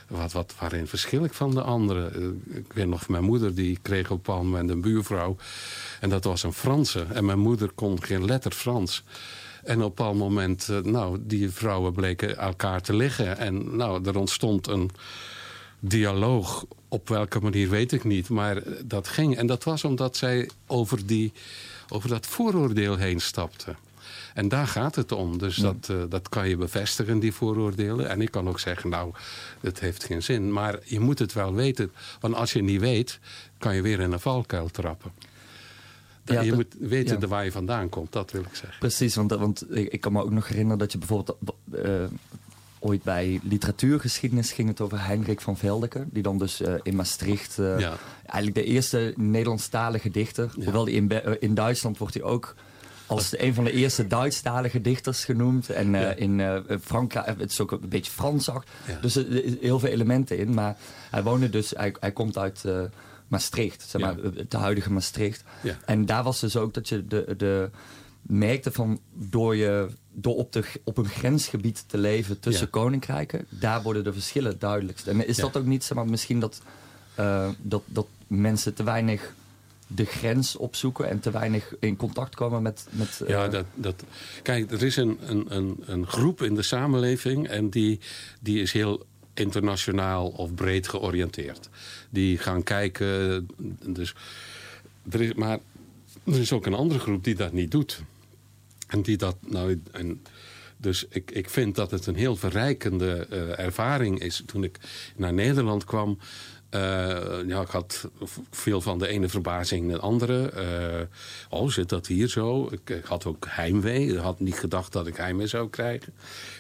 wat, 0.09 0.33
wat, 0.33 0.55
waarin 0.59 0.87
verschil 0.87 1.25
ik 1.25 1.35
van 1.35 1.51
de 1.51 1.63
anderen? 1.63 2.41
Ik 2.49 2.73
weet 2.73 2.87
nog, 2.87 3.09
mijn 3.09 3.25
moeder 3.25 3.55
die 3.55 3.79
kreeg 3.83 4.11
op 4.11 4.29
een 4.29 4.35
moment 4.35 4.71
een 4.71 4.81
buurvrouw... 4.81 5.37
en 6.01 6.09
dat 6.09 6.25
was 6.25 6.43
een 6.43 6.53
Franse. 6.53 7.07
En 7.13 7.25
mijn 7.25 7.39
moeder 7.39 7.71
kon 7.75 8.03
geen 8.03 8.25
letter 8.25 8.53
Frans... 8.53 9.03
En 9.67 9.83
op 9.83 9.99
een 9.99 10.17
moment, 10.17 10.69
nou, 10.83 11.19
die 11.21 11.51
vrouwen 11.51 11.93
bleken 11.93 12.37
elkaar 12.37 12.81
te 12.81 12.95
liggen. 12.95 13.39
En 13.39 13.77
nou, 13.77 14.05
er 14.09 14.19
ontstond 14.19 14.67
een, 14.67 14.91
dialoog. 15.81 16.65
Op 16.89 17.09
welke 17.09 17.41
manier 17.41 17.69
weet 17.69 17.93
ik 17.93 18.05
niet. 18.05 18.29
Maar 18.29 18.63
dat 18.85 19.09
ging. 19.09 19.37
En 19.37 19.47
dat 19.47 19.65
was 19.65 19.85
omdat 19.85 20.17
zij 20.17 20.51
over, 20.67 21.07
die, 21.07 21.33
over 21.89 22.09
dat 22.09 22.27
vooroordeel 22.27 22.97
heen 22.97 23.21
stapte. 23.21 23.75
En 24.35 24.49
daar 24.49 24.67
gaat 24.67 24.95
het 24.95 25.13
om. 25.13 25.39
Dus 25.39 25.57
dat, 25.57 25.89
uh, 25.91 26.03
dat 26.09 26.29
kan 26.29 26.49
je 26.49 26.57
bevestigen, 26.57 27.19
die 27.19 27.33
vooroordelen. 27.33 28.09
En 28.09 28.21
ik 28.21 28.31
kan 28.31 28.49
ook 28.49 28.61
zeggen, 28.61 28.91
nou, 28.91 29.13
het 29.61 29.81
heeft 29.81 30.05
geen 30.05 30.23
zin. 30.23 30.53
Maar 30.53 30.79
je 30.85 31.01
moet 31.01 31.19
het 31.19 31.33
wel 31.33 31.55
weten. 31.55 31.93
Want 32.21 32.35
als 32.35 32.53
je 32.53 32.63
niet 32.63 32.81
weet, 32.81 33.19
kan 33.59 33.75
je 33.75 33.83
weer 33.83 34.01
in 34.01 34.13
een 34.13 34.21
valkuil 34.21 34.69
trappen. 34.69 35.13
Ja, 36.25 36.41
je 36.41 36.49
dat, 36.49 36.57
moet 36.57 36.75
weten 36.79 37.21
ja. 37.21 37.27
waar 37.27 37.45
je 37.45 37.53
vandaan 37.53 37.89
komt, 37.89 38.13
dat 38.13 38.31
wil 38.31 38.41
ik 38.41 38.55
zeggen. 38.55 38.79
Precies, 38.79 39.15
want, 39.15 39.31
want 39.31 39.77
ik, 39.77 39.93
ik 39.93 40.01
kan 40.01 40.13
me 40.13 40.23
ook 40.23 40.31
nog 40.31 40.49
herinneren 40.49 40.79
dat 40.79 40.93
je 40.93 40.99
bijvoorbeeld... 40.99 41.39
Uh, 41.75 42.05
ooit 42.79 43.03
bij 43.03 43.41
literatuurgeschiedenis 43.43 44.53
ging 44.53 44.69
het 44.69 44.81
over 44.81 45.05
Heinrich 45.07 45.43
van 45.43 45.57
Veldeke. 45.57 46.05
Die 46.11 46.23
dan 46.23 46.39
dus 46.39 46.61
uh, 46.61 46.75
in 46.83 46.97
Maastricht... 46.97 47.59
Uh, 47.59 47.79
ja. 47.79 47.97
Eigenlijk 48.27 48.55
de 48.55 48.65
eerste 48.65 49.15
Nederlandstalige 49.17 50.11
dichter. 50.11 50.51
Ja. 50.57 50.65
Hoewel 50.65 50.85
die 50.85 50.95
in, 50.95 51.13
uh, 51.13 51.35
in 51.39 51.55
Duitsland 51.55 51.99
wordt 51.99 52.15
hij 52.15 52.23
ook 52.23 52.55
als 53.07 53.39
een 53.39 53.55
van 53.55 53.65
de 53.65 53.73
eerste 53.73 54.07
Duitsstalige 54.07 54.81
dichters 54.81 55.25
genoemd. 55.25 55.71
En 55.71 55.91
ja. 55.91 56.15
in 56.15 56.63
Frankrijk, 56.83 57.27
het 57.39 57.51
is 57.51 57.61
ook 57.61 57.71
een 57.71 57.89
beetje 57.89 58.13
Fransach. 58.13 58.65
Dus 59.01 59.17
er 59.17 59.57
heel 59.61 59.79
veel 59.79 59.89
elementen 59.89 60.39
in. 60.39 60.55
Maar 60.55 60.77
hij 61.11 61.23
woonde 61.23 61.51
dus, 61.51 61.71
hij, 61.77 61.95
hij 62.01 62.13
komt 62.13 62.39
uit 62.39 62.65
Maastricht. 63.29 63.83
Zeg 63.89 64.01
maar, 64.01 64.17
het 64.17 64.53
huidige 64.53 64.93
Maastricht. 64.93 65.45
En 65.85 66.07
daar 66.07 66.23
was 66.23 66.41
dus 66.41 66.57
ook 66.57 66.75
dat 66.75 66.89
je 66.89 67.07
de... 67.07 67.35
de 67.37 67.71
merkte 68.29 68.73
van 68.73 69.01
door, 69.13 69.57
je, 69.57 69.89
door 70.13 70.37
op, 70.37 70.53
de, 70.53 70.65
op 70.85 70.99
een 70.99 71.09
grensgebied 71.09 71.85
te 71.87 71.99
leven 71.99 72.41
tussen 72.41 72.65
ja. 72.65 72.71
koninkrijken, 72.71 73.47
daar 73.49 73.83
worden 73.83 74.05
de 74.05 74.13
verschillen 74.13 74.59
duidelijkst. 74.59 75.07
En 75.07 75.27
is 75.27 75.37
ja. 75.37 75.43
dat 75.43 75.57
ook 75.57 75.67
niet, 75.67 75.85
zeg 75.85 75.97
maar, 75.97 76.07
misschien 76.07 76.41
dat, 76.41 76.63
uh, 77.19 77.49
dat, 77.59 77.83
dat 77.87 78.07
mensen 78.27 78.75
te 78.75 78.83
weinig 78.83 79.35
de 79.87 80.05
grens 80.05 80.57
opzoeken 80.57 81.09
en 81.09 81.21
te 81.21 81.31
weinig 81.31 81.75
in 81.81 81.97
contact 81.97 82.35
komen 82.35 82.63
met... 82.63 82.87
met 82.91 83.21
uh... 83.23 83.29
Ja, 83.29 83.49
dat, 83.49 83.65
dat, 83.75 84.05
kijk, 84.43 84.71
er 84.71 84.83
is 84.83 84.97
een, 84.97 85.19
een, 85.27 85.77
een, 85.87 86.07
groep 86.07 86.43
in 86.43 86.55
de 86.55 86.63
samenleving 86.63 87.49
en 87.49 87.71
die, 87.71 88.01
die 88.41 88.61
is 88.61 88.73
heel 88.73 89.07
internationaal 89.35 90.29
of 90.29 90.55
breed 90.55 90.89
georiënteerd. 90.89 91.69
Die 92.11 92.39
gaan 92.39 92.63
kijken, 92.63 93.47
dus, 93.87 94.15
er 95.11 95.21
is, 95.21 95.35
maar 95.35 95.59
er 96.25 96.41
is 96.41 96.53
ook 96.53 96.67
een 96.67 96.75
andere 96.75 97.01
groep 97.01 97.25
die 97.25 97.35
dat 97.35 97.53
niet 97.53 97.71
doet. 97.71 98.03
En 98.87 99.03
die 99.03 99.17
dat 99.17 99.37
nou. 99.41 99.83
En 99.93 100.23
dus 100.77 101.07
ik, 101.09 101.31
ik 101.31 101.51
vind 101.51 101.75
dat 101.75 101.91
het 101.91 102.07
een 102.07 102.15
heel 102.15 102.37
verrijkende 102.37 103.27
uh, 103.31 103.59
ervaring 103.59 104.21
is. 104.21 104.43
Toen 104.47 104.65
ik 104.65 104.79
naar 105.17 105.33
Nederland 105.33 105.85
kwam. 105.85 106.19
Uh, 106.71 106.81
ja, 107.47 107.61
ik 107.61 107.69
had 107.69 108.11
veel 108.51 108.81
van 108.81 108.99
de 108.99 109.07
ene 109.07 109.29
verbazing 109.29 109.91
de 109.91 109.99
andere. 109.99 110.53
Uh, 110.57 111.61
oh, 111.61 111.71
zit 111.71 111.89
dat 111.89 112.07
hier 112.07 112.29
zo? 112.29 112.69
Ik, 112.71 113.01
had 113.05 113.25
ook 113.27 113.47
heimwee. 113.49 114.07
Ik 114.07 114.17
had 114.17 114.41
niet 114.41 114.59
gedacht 114.59 114.93
dat 114.93 115.07
ik 115.07 115.17
heimwee 115.17 115.47
zou 115.47 115.69
krijgen. 115.71 116.15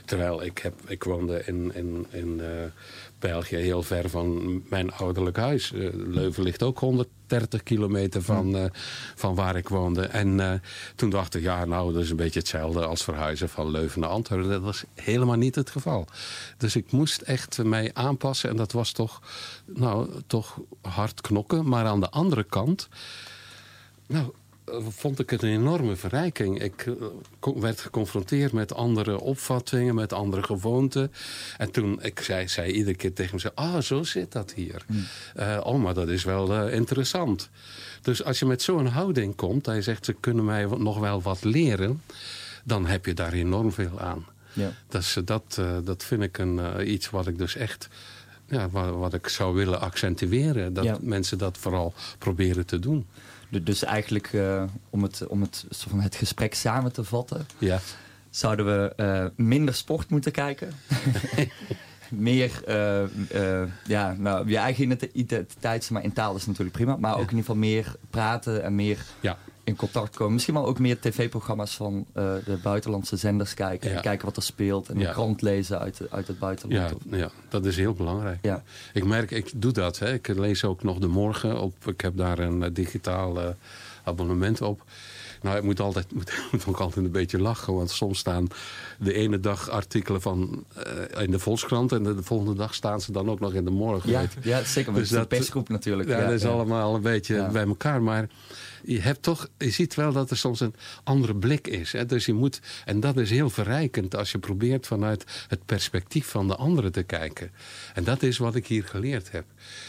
Terwijl 0.04 0.42
ik, 0.42 0.58
heb, 0.58 0.74
ik 0.86 1.04
woonde 1.04 1.42
in, 1.46 1.74
in, 1.74 2.06
in 2.10 2.40
België 3.18 3.56
heel 3.56 3.82
ver 3.82 4.10
van 4.10 4.62
mijn 4.68 4.92
ouderlijk 4.92 5.36
huis. 5.36 5.72
Leuven 5.94 6.42
ligt 6.42 6.62
ook 6.62 6.78
130 7.28 7.62
kilometer 7.62 8.22
van, 8.22 8.56
uh, 8.56 8.64
van 9.14 9.34
waar 9.34 9.56
ik 9.56 9.68
woonde. 9.68 10.02
En 10.02 10.38
uh, 10.38 10.52
toen 10.94 11.10
dacht 11.10 11.34
ik, 11.34 11.42
ja 11.42 11.64
nou, 11.64 11.92
dat 11.92 12.02
is 12.02 12.10
een 12.10 12.16
beetje 12.16 12.38
hetzelfde 12.38 12.86
als 12.86 13.04
verhuizen 13.04 13.48
van 13.48 13.70
Leuven 13.70 14.00
naar 14.00 14.10
Antwerpen. 14.10 14.48
Dat 14.48 14.62
was 14.62 14.84
helemaal 14.94 15.36
niet 15.36 15.54
het 15.54 15.70
geval. 15.70 16.06
Dus 16.56 16.76
ik 16.76 16.92
moest 16.92 17.20
echt 17.20 17.62
mij 17.62 17.90
aanpassen 17.94 18.50
en 18.50 18.56
dat 18.56 18.72
was 18.72 18.92
toch, 18.92 19.20
nou, 19.64 20.10
toch 20.26 20.58
hard 20.80 21.20
knokken. 21.20 21.68
Maar 21.68 21.86
aan 21.86 22.00
de 22.00 22.10
andere 22.10 22.44
kant... 22.44 22.88
Nou, 24.08 24.32
vond 24.88 25.18
ik 25.18 25.30
het 25.30 25.42
een 25.42 25.48
enorme 25.48 25.96
verrijking. 25.96 26.62
Ik 26.62 26.86
werd 27.40 27.80
geconfronteerd 27.80 28.52
met 28.52 28.74
andere 28.74 29.20
opvattingen, 29.20 29.94
met 29.94 30.12
andere 30.12 30.42
gewoonten. 30.42 31.12
En 31.56 31.70
toen, 31.70 32.02
ik 32.02 32.20
zei, 32.20 32.48
zei 32.48 32.72
iedere 32.72 32.96
keer 32.96 33.12
tegen 33.12 33.38
me, 33.42 33.50
ah, 33.54 33.74
oh, 33.74 33.80
zo 33.80 34.02
zit 34.02 34.32
dat 34.32 34.52
hier. 34.52 34.84
Hmm. 34.86 35.04
Uh, 35.36 35.60
oh, 35.62 35.82
maar 35.82 35.94
dat 35.94 36.08
is 36.08 36.24
wel 36.24 36.66
uh, 36.66 36.74
interessant. 36.74 37.50
Dus 38.02 38.24
als 38.24 38.38
je 38.38 38.46
met 38.46 38.62
zo'n 38.62 38.86
houding 38.86 39.36
komt, 39.36 39.64
dat 39.64 39.74
je 39.74 39.82
zegt, 39.82 40.04
ze 40.04 40.12
kunnen 40.12 40.44
mij 40.44 40.64
nog 40.64 40.98
wel 40.98 41.22
wat 41.22 41.44
leren... 41.44 42.02
dan 42.64 42.86
heb 42.86 43.06
je 43.06 43.14
daar 43.14 43.32
enorm 43.32 43.72
veel 43.72 44.00
aan. 44.00 44.26
Ja. 44.52 44.72
Dus 44.88 45.16
dat, 45.24 45.56
uh, 45.60 45.76
dat 45.84 46.04
vind 46.04 46.22
ik 46.22 46.38
een, 46.38 46.90
iets 46.92 47.10
wat 47.10 47.26
ik 47.26 47.38
dus 47.38 47.56
echt... 47.56 47.88
Ja, 48.48 48.68
wat, 48.68 48.94
wat 48.94 49.14
ik 49.14 49.28
zou 49.28 49.54
willen 49.54 49.80
accentueren. 49.80 50.74
Dat 50.74 50.84
ja. 50.84 50.98
mensen 51.00 51.38
dat 51.38 51.58
vooral 51.58 51.94
proberen 52.18 52.66
te 52.66 52.78
doen. 52.78 53.06
Dus 53.48 53.84
eigenlijk, 53.84 54.32
uh, 54.32 54.62
om, 54.90 55.02
het, 55.02 55.26
om 55.26 55.40
het, 55.40 55.64
van 55.70 56.00
het 56.00 56.14
gesprek 56.14 56.54
samen 56.54 56.92
te 56.92 57.04
vatten... 57.04 57.46
Ja. 57.58 57.78
zouden 58.30 58.66
we 58.66 58.92
uh, 58.96 59.46
minder 59.46 59.74
sport 59.74 60.10
moeten 60.10 60.32
kijken. 60.32 60.72
meer, 62.10 62.62
uh, 62.68 63.62
ja, 63.86 64.12
nou, 64.18 64.48
je 64.48 64.56
eigen 64.56 64.98
identiteit, 65.12 65.90
maar 65.90 66.04
in 66.04 66.12
taal 66.12 66.36
is 66.36 66.46
natuurlijk 66.46 66.76
prima. 66.76 66.96
Maar 66.96 67.12
ook 67.12 67.30
in 67.30 67.36
ieder 67.36 67.38
geval 67.38 67.56
meer 67.56 67.94
praten 68.10 68.62
en 68.62 68.74
meer 68.74 68.98
ja 69.20 69.38
in 69.66 69.76
contact 69.76 70.16
komen. 70.16 70.32
Misschien 70.32 70.54
wel 70.54 70.66
ook 70.66 70.78
meer 70.78 71.00
tv-programma's 71.00 71.76
van 71.76 71.94
uh, 71.94 72.34
de 72.44 72.58
buitenlandse 72.62 73.16
zenders 73.16 73.54
kijken. 73.54 73.90
Ja. 73.90 73.96
En 73.96 74.02
kijken 74.02 74.26
wat 74.26 74.36
er 74.36 74.42
speelt. 74.42 74.88
En 74.88 74.98
ja. 74.98 75.06
de 75.06 75.12
krant 75.12 75.42
lezen 75.42 75.78
uit, 75.78 76.00
uit 76.10 76.28
het 76.28 76.38
buitenland. 76.38 76.94
Ja, 77.10 77.16
ja, 77.16 77.30
dat 77.48 77.64
is 77.64 77.76
heel 77.76 77.92
belangrijk. 77.92 78.38
Ja. 78.42 78.62
Ik 78.92 79.04
merk, 79.04 79.30
ik 79.30 79.52
doe 79.56 79.72
dat. 79.72 79.98
Hè. 79.98 80.12
Ik 80.12 80.28
lees 80.28 80.64
ook 80.64 80.82
nog 80.82 80.98
de 80.98 81.06
morgen 81.06 81.60
op. 81.60 81.74
Ik 81.86 82.00
heb 82.00 82.16
daar 82.16 82.38
een 82.38 82.62
uh, 82.62 82.68
digitaal 82.72 83.42
uh, 83.42 83.48
abonnement 84.04 84.60
op. 84.60 84.84
Nou, 85.42 85.56
ik 85.56 85.62
moet, 85.62 85.80
altijd, 85.80 86.12
moet, 86.12 86.32
moet 86.52 86.66
ook 86.66 86.80
altijd 86.80 87.06
een 87.06 87.12
beetje 87.12 87.38
lachen. 87.38 87.74
Want 87.74 87.90
soms 87.90 88.18
staan 88.18 88.48
de 88.98 89.12
ene 89.12 89.40
dag 89.40 89.68
artikelen 89.70 90.22
van, 90.22 90.64
uh, 91.14 91.22
in 91.22 91.30
de 91.30 91.38
Volkskrant... 91.38 91.92
en 91.92 92.02
de, 92.02 92.14
de, 92.14 92.22
volgende 92.22 92.54
dag 92.54 92.74
staan 92.74 93.00
ze 93.00 93.12
dan 93.12 93.30
ook 93.30 93.40
nog 93.40 93.52
in 93.52 93.64
de 93.64 93.70
morgen. 93.70 94.10
Ja, 94.10 94.24
ja 94.42 94.64
zeker. 94.64 94.94
Dus 94.94 95.08
dat 95.08 95.18
is 95.18 95.22
een 95.22 95.38
persgroep 95.38 95.68
natuurlijk. 95.68 96.08
Ja, 96.08 96.20
dat 96.20 96.30
is 96.30 96.44
allemaal 96.44 96.94
een 96.94 97.02
beetje 97.02 97.48
bij 97.52 97.66
elkaar. 97.66 98.02
Maar 98.02 98.28
je, 98.82 99.00
hebt 99.00 99.22
toch, 99.22 99.48
je 99.58 99.70
ziet 99.70 99.94
wel 99.94 100.12
dat 100.12 100.30
er 100.30 100.36
soms 100.36 100.60
een 100.60 100.74
andere 101.04 101.34
blik 101.34 101.66
is. 101.66 101.92
Hè? 101.92 102.06
Dus 102.06 102.26
je 102.26 102.32
moet, 102.32 102.60
en 102.84 103.00
dat 103.00 103.16
is 103.16 103.30
heel 103.30 103.50
verrijkend 103.50 104.16
als 104.16 104.32
je 104.32 104.38
probeert 104.38 104.86
vanuit 104.86 105.24
het 105.48 105.64
perspectief 105.66 106.26
van 106.26 106.48
de 106.48 106.56
anderen 106.56 106.92
te 106.92 107.02
kijken. 107.02 107.50
En 107.94 108.04
dat 108.04 108.22
is 108.22 108.38
wat 108.38 108.54
ik 108.54 108.66
hier 108.66 108.84
geleerd 108.84 109.30
heb. 109.32 109.44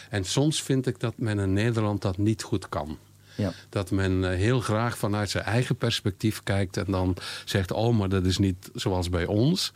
En 0.09 0.23
soms 0.23 0.63
vind 0.63 0.87
ik 0.87 0.99
dat 0.99 1.13
men 1.17 1.39
in 1.39 1.53
Nederland 1.53 2.01
dat 2.01 2.17
niet 2.17 2.43
goed 2.43 2.69
kan. 2.69 2.97
Ja. 3.37 3.53
Dat 3.69 3.91
men 3.91 4.31
heel 4.31 4.59
graag 4.59 4.97
vanuit 4.97 5.29
zijn 5.29 5.43
eigen 5.43 5.75
perspectief 5.75 6.43
kijkt 6.43 6.77
en 6.77 6.85
dan 6.87 7.17
zegt: 7.45 7.71
Oh, 7.71 7.97
maar 7.97 8.09
dat 8.09 8.25
is 8.25 8.37
niet 8.37 8.69
zoals 8.73 9.09
bij 9.09 9.25
ons. 9.25 9.73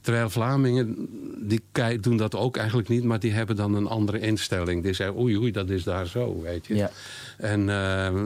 Terwijl 0.00 0.30
Vlamingen, 0.30 1.08
die 1.48 1.62
doen 2.00 2.16
dat 2.16 2.34
ook 2.34 2.56
eigenlijk 2.56 2.88
niet, 2.88 3.04
maar 3.04 3.20
die 3.20 3.32
hebben 3.32 3.56
dan 3.56 3.74
een 3.74 3.86
andere 3.86 4.18
instelling. 4.18 4.82
Die 4.82 4.92
zeggen, 4.92 5.18
oei, 5.18 5.36
oei, 5.38 5.50
dat 5.50 5.70
is 5.70 5.82
daar 5.82 6.06
zo, 6.06 6.40
weet 6.40 6.66
je. 6.66 6.74
Ja. 6.74 6.90
En 7.38 7.60
uh, 7.60 8.24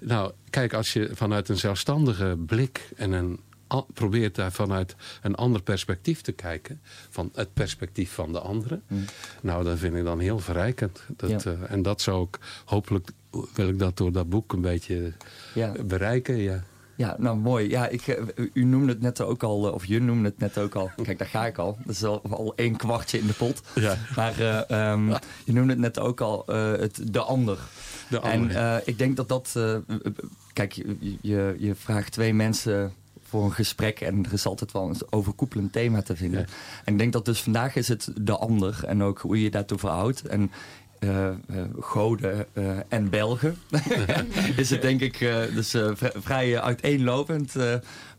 nou, 0.00 0.32
kijk, 0.50 0.74
als 0.74 0.92
je 0.92 1.10
vanuit 1.12 1.48
een 1.48 1.58
zelfstandige 1.58 2.36
blik 2.46 2.88
en 2.96 3.12
een 3.12 3.40
probeert 3.94 4.34
daar 4.34 4.52
vanuit 4.52 4.96
een 5.22 5.34
ander 5.34 5.62
perspectief 5.62 6.20
te 6.20 6.32
kijken. 6.32 6.80
Van 7.10 7.30
het 7.34 7.54
perspectief 7.54 8.12
van 8.12 8.32
de 8.32 8.40
anderen. 8.40 8.82
Mm. 8.86 9.04
Nou, 9.42 9.64
dat 9.64 9.78
vind 9.78 9.96
ik 9.96 10.04
dan 10.04 10.20
heel 10.20 10.38
verrijkend. 10.38 11.02
Dat, 11.16 11.44
uh, 11.44 11.52
en 11.68 11.82
dat 11.82 12.00
zou 12.00 12.26
ik, 12.30 12.38
hopelijk 12.64 13.08
wil 13.54 13.68
ik 13.68 13.78
dat 13.78 13.96
door 13.96 14.12
dat 14.12 14.28
boek 14.28 14.52
een 14.52 14.60
beetje 14.60 15.12
ja. 15.54 15.72
bereiken. 15.84 16.36
Ja. 16.36 16.62
Ja, 16.96 17.16
nou 17.18 17.36
mooi. 17.36 17.68
Ja, 17.68 17.88
ik, 17.88 18.06
eh, 18.06 18.46
u 18.52 18.64
noemde 18.64 18.92
het 18.92 19.00
net 19.00 19.20
ook 19.20 19.42
al, 19.42 19.66
eh, 19.66 19.74
of 19.74 19.84
je 19.84 20.00
noemde 20.00 20.28
het 20.28 20.38
net 20.38 20.58
ook 20.58 20.74
al. 20.74 20.90
Kijk, 21.02 21.18
daar 21.18 21.28
ga 21.28 21.46
ik 21.46 21.58
al. 21.58 21.78
Dat 21.84 21.94
is 21.94 22.04
al, 22.04 22.22
al 22.30 22.52
één 22.56 22.76
kwartje 22.76 23.18
in 23.18 23.26
de 23.26 23.32
pot. 23.32 23.62
Ja. 23.74 23.96
Maar 24.16 24.40
uh, 24.40 24.90
um, 24.92 25.08
je 25.44 25.52
noemde 25.52 25.72
het 25.72 25.80
net 25.80 25.98
ook 25.98 26.20
al, 26.20 26.44
uh, 26.48 26.72
het, 26.72 27.12
de 27.12 27.20
ander. 27.20 27.58
De 28.08 28.20
ander. 28.20 28.56
En 28.56 28.62
uh, 28.62 28.76
ik 28.84 28.98
denk 28.98 29.16
dat 29.16 29.28
dat... 29.28 29.58
kijk, 30.52 30.72
je, 30.72 30.96
je, 31.20 31.56
je 31.58 31.74
vraagt 31.74 32.12
twee 32.12 32.34
mensen 32.34 32.92
voor 33.22 33.44
een 33.44 33.52
gesprek. 33.52 34.00
En 34.00 34.24
er 34.24 34.32
is 34.32 34.46
altijd 34.46 34.72
wel 34.72 34.88
een 34.88 34.96
overkoepelend 35.10 35.72
thema 35.72 36.02
te 36.02 36.16
vinden. 36.16 36.46
En 36.84 36.92
ik 36.92 36.98
denk 36.98 37.12
dat 37.12 37.24
dus 37.24 37.42
vandaag 37.42 37.76
is 37.76 37.88
het 37.88 38.12
de 38.20 38.36
ander. 38.36 38.84
En 38.86 39.02
ook 39.02 39.18
hoe 39.18 39.42
je 39.42 39.50
daartoe 39.50 39.78
verhoudt. 39.78 40.22
En 40.26 40.50
uh, 41.04 41.28
goden 41.80 42.46
uh, 42.52 42.76
en 42.88 43.10
Belgen. 43.10 43.56
is 44.56 44.70
het 44.70 44.82
denk 44.82 45.00
ik 45.00 45.18
dus 45.54 45.76
vrij 46.14 46.60
uiteenlopend. 46.60 47.54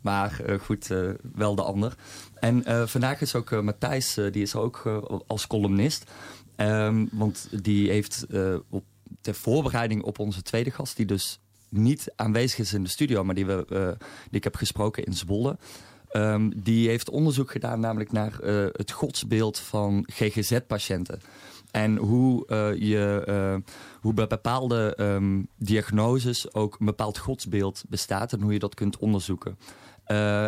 maar 0.02 0.42
goed, 0.62 0.88
wel 1.36 1.56
de 1.56 1.62
ander. 1.62 1.96
En 2.40 2.88
vandaag 2.88 3.22
is 3.22 3.36
ook 3.36 3.62
Matthijs, 3.62 4.14
die 4.14 4.42
is 4.42 4.56
ook 4.56 5.04
als 5.28 5.48
columnist. 5.48 6.12
Um, 6.58 7.10
want 7.12 7.48
die 7.52 7.90
heeft 7.90 8.26
op, 8.70 8.84
ter 9.22 9.36
voorbereiding 9.36 10.04
op 10.04 10.20
onze 10.20 10.42
tweede 10.42 10.72
gast... 10.72 10.98
die 10.98 11.06
dus 11.06 11.40
niet 11.70 12.12
aanwezig 12.16 12.60
is 12.60 12.74
in 12.74 12.84
de 12.84 12.90
studio, 12.90 13.24
maar 13.24 13.36
die, 13.36 13.46
we, 13.46 13.66
die 14.24 14.38
ik 14.38 14.44
heb 14.44 14.56
gesproken 14.56 15.04
in 15.04 15.14
Zwolle. 15.14 15.58
Um, 16.16 16.64
die 16.64 16.88
heeft 16.88 17.10
onderzoek 17.10 17.52
gedaan 17.52 17.80
namelijk 17.80 18.12
naar 18.12 18.40
uh, 18.44 18.66
het 18.72 18.92
godsbeeld 18.92 19.60
van 19.60 20.04
GGZ-patiënten. 20.12 21.22
En 21.74 21.98
hoe, 21.98 22.46
uh, 22.48 22.82
je, 22.90 23.62
hoe 24.02 24.14
bij 24.14 24.28
bepaalde 24.28 24.98
um, 25.00 25.48
diagnoses 25.58 26.54
ook 26.54 26.76
een 26.80 26.86
bepaald 26.86 27.18
godsbeeld 27.18 27.84
bestaat 27.90 28.34
en 28.34 28.42
hoe 28.42 28.54
je 28.54 28.60
dat 28.60 28.76
kunt 28.76 28.98
onderzoeken. 28.98 29.58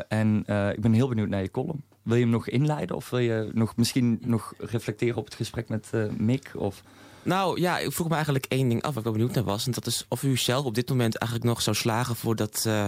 en 0.07 0.39
ik 0.75 0.81
ben 0.81 0.93
heel 0.93 1.07
benieuwd 1.07 1.29
naar 1.29 1.41
je 1.41 1.51
column. 1.51 1.83
Wil 2.03 2.15
je 2.15 2.21
hem 2.21 2.31
nog 2.31 2.47
inleiden 2.47 2.95
of 2.95 3.09
wil 3.09 3.19
je 3.19 3.49
nog, 3.53 3.75
misschien 3.75 4.21
nog 4.25 4.53
reflecteren 4.57 5.17
op 5.17 5.25
het 5.25 5.35
gesprek 5.35 5.69
met 5.69 5.91
Mick? 6.17 6.51
Of... 6.55 6.83
Nou 7.25 7.61
ja, 7.61 7.79
ik 7.79 7.91
vroeg 7.91 8.07
me 8.07 8.13
eigenlijk 8.13 8.45
één 8.45 8.69
ding 8.69 8.81
af 8.81 8.89
waar 8.89 8.97
ik 8.97 9.03
wel 9.03 9.13
benieuwd 9.13 9.33
naar 9.33 9.43
was. 9.43 9.65
En 9.65 9.71
dat 9.71 9.85
is 9.85 10.05
of 10.07 10.23
u 10.23 10.37
zelf 10.37 10.65
op 10.65 10.75
dit 10.75 10.89
moment 10.89 11.17
eigenlijk 11.17 11.49
nog 11.49 11.61
zou 11.61 11.75
slagen 11.75 12.15
voor 12.15 12.35
dat 12.35 12.63
uh, 12.67 12.87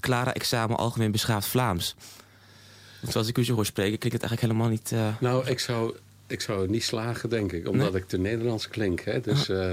klare 0.00 0.32
examen 0.32 0.76
Algemeen 0.76 1.10
Beschaafd 1.10 1.46
Vlaams. 1.46 1.94
Want 3.00 3.12
zoals 3.12 3.28
ik 3.28 3.38
u 3.38 3.44
zo 3.44 3.54
hoor 3.54 3.66
spreken, 3.66 3.98
klinkt 3.98 4.22
het 4.22 4.30
eigenlijk 4.30 4.52
helemaal 4.52 4.78
niet... 4.78 4.92
Uh... 4.92 5.20
Nou, 5.20 5.46
ik 5.46 5.58
zou, 5.58 5.96
ik 6.28 6.40
zou 6.40 6.68
niet 6.68 6.84
slagen, 6.84 7.28
denk 7.28 7.52
ik. 7.52 7.68
Omdat 7.68 7.94
ik 7.94 8.08
te 8.08 8.18
Nederlands 8.18 8.68
klink. 8.68 9.00
Hè? 9.00 9.20
Dus 9.20 9.48
uh, 9.48 9.72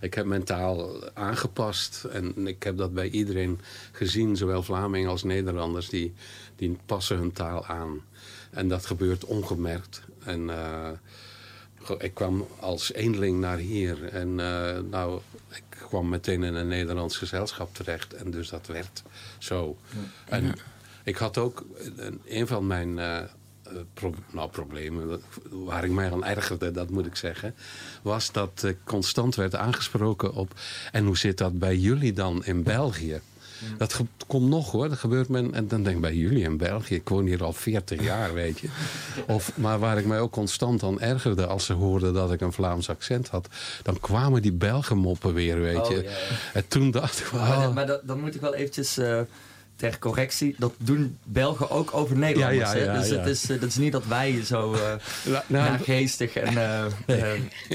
ik 0.00 0.14
heb 0.14 0.26
mentaal 0.26 1.00
aangepast. 1.14 2.04
En 2.04 2.46
ik 2.46 2.62
heb 2.62 2.76
dat 2.76 2.94
bij 2.94 3.08
iedereen 3.08 3.60
gezien. 3.92 4.36
Zowel 4.36 4.62
Vlamingen 4.62 5.10
als 5.10 5.22
Nederlanders. 5.22 5.88
Die, 5.88 6.14
die 6.56 6.78
passen 6.86 7.16
hun 7.16 7.32
taal 7.32 7.66
aan. 7.66 8.00
En 8.50 8.68
dat 8.68 8.86
gebeurt 8.86 9.24
ongemerkt. 9.24 10.02
En 10.24 10.50
ik 11.98 12.14
kwam 12.14 12.46
als 12.60 12.92
eenling 12.92 13.40
naar 13.40 13.58
hier. 13.58 14.08
En 14.08 14.28
uh, 14.28 14.78
nou, 14.90 15.20
ik 15.48 15.62
kwam 15.68 16.08
meteen 16.08 16.42
in 16.42 16.54
een 16.54 16.68
Nederlands 16.68 17.16
gezelschap 17.16 17.74
terecht. 17.74 18.14
En 18.14 18.30
dus 18.30 18.48
dat 18.48 18.66
werd 18.66 19.02
zo. 19.38 19.76
En 20.24 20.54
ik 21.04 21.16
had 21.16 21.38
ook, 21.38 21.64
een 22.26 22.46
van 22.46 22.66
mijn 22.66 22.98
uh, 23.66 23.78
pro 23.94 24.14
nou, 24.32 24.50
problemen, 24.50 25.20
waar 25.50 25.84
ik 25.84 25.90
mij 25.90 26.12
aan 26.12 26.24
ergerde, 26.24 26.70
dat 26.70 26.90
moet 26.90 27.06
ik 27.06 27.16
zeggen, 27.16 27.54
was 28.02 28.32
dat 28.32 28.66
constant 28.84 29.34
werd 29.34 29.54
aangesproken 29.54 30.34
op, 30.34 30.60
en 30.92 31.04
hoe 31.04 31.16
zit 31.16 31.38
dat 31.38 31.58
bij 31.58 31.76
jullie 31.76 32.12
dan 32.12 32.44
in 32.44 32.62
België? 32.62 33.20
Dat 33.78 34.00
komt 34.26 34.48
nog 34.48 34.70
hoor. 34.70 34.88
Dat 34.88 34.98
gebeurt 34.98 35.28
men. 35.28 35.54
En 35.54 35.68
dan 35.68 35.82
denk 35.82 35.96
ik 35.96 36.02
bij 36.02 36.14
jullie 36.14 36.42
in 36.42 36.56
België. 36.56 36.94
Ik 36.94 37.08
woon 37.08 37.26
hier 37.26 37.44
al 37.44 37.52
40 37.52 38.02
jaar, 38.02 38.34
weet 38.42 38.58
je. 38.58 38.68
Of, 39.26 39.56
maar 39.56 39.78
waar 39.78 39.98
ik 39.98 40.06
mij 40.06 40.20
ook 40.20 40.32
constant 40.32 40.82
aan 40.82 41.00
ergerde 41.00 41.46
als 41.46 41.64
ze 41.64 41.72
hoorden 41.72 42.14
dat 42.14 42.32
ik 42.32 42.40
een 42.40 42.52
Vlaams 42.52 42.88
accent 42.88 43.28
had. 43.28 43.48
Dan 43.82 44.00
kwamen 44.00 44.42
die 44.42 44.52
Belgen 44.52 44.96
moppen 44.96 45.34
weer, 45.34 45.60
weet 45.60 45.76
oh, 45.76 45.90
je. 45.90 46.30
En 46.52 46.68
toen 46.68 46.90
dacht 46.90 47.20
ik. 47.20 47.32
Maar, 47.32 47.72
maar 47.72 48.00
dan 48.02 48.20
moet 48.20 48.34
ik 48.34 48.40
wel 48.40 48.54
eventjes. 48.54 48.98
Uh 48.98 49.20
ter 49.82 49.98
correctie, 49.98 50.54
dat 50.58 50.72
doen 50.78 51.18
Belgen 51.24 51.70
ook 51.70 51.94
over 51.94 52.16
Nederlanders. 52.16 52.72
Ja, 52.72 52.78
ja, 52.78 52.84
ja, 52.84 52.98
dus 52.98 53.08
het 53.08 53.26
is, 53.26 53.50
uh, 53.50 53.60
dat 53.60 53.68
is 53.68 53.76
niet 53.76 53.92
dat 53.92 54.06
wij 54.06 54.44
zo 54.44 54.74
uh, 54.74 54.80
nou, 55.46 55.78
geestig 55.82 56.36
en 56.36 56.54
uh, 57.06 57.32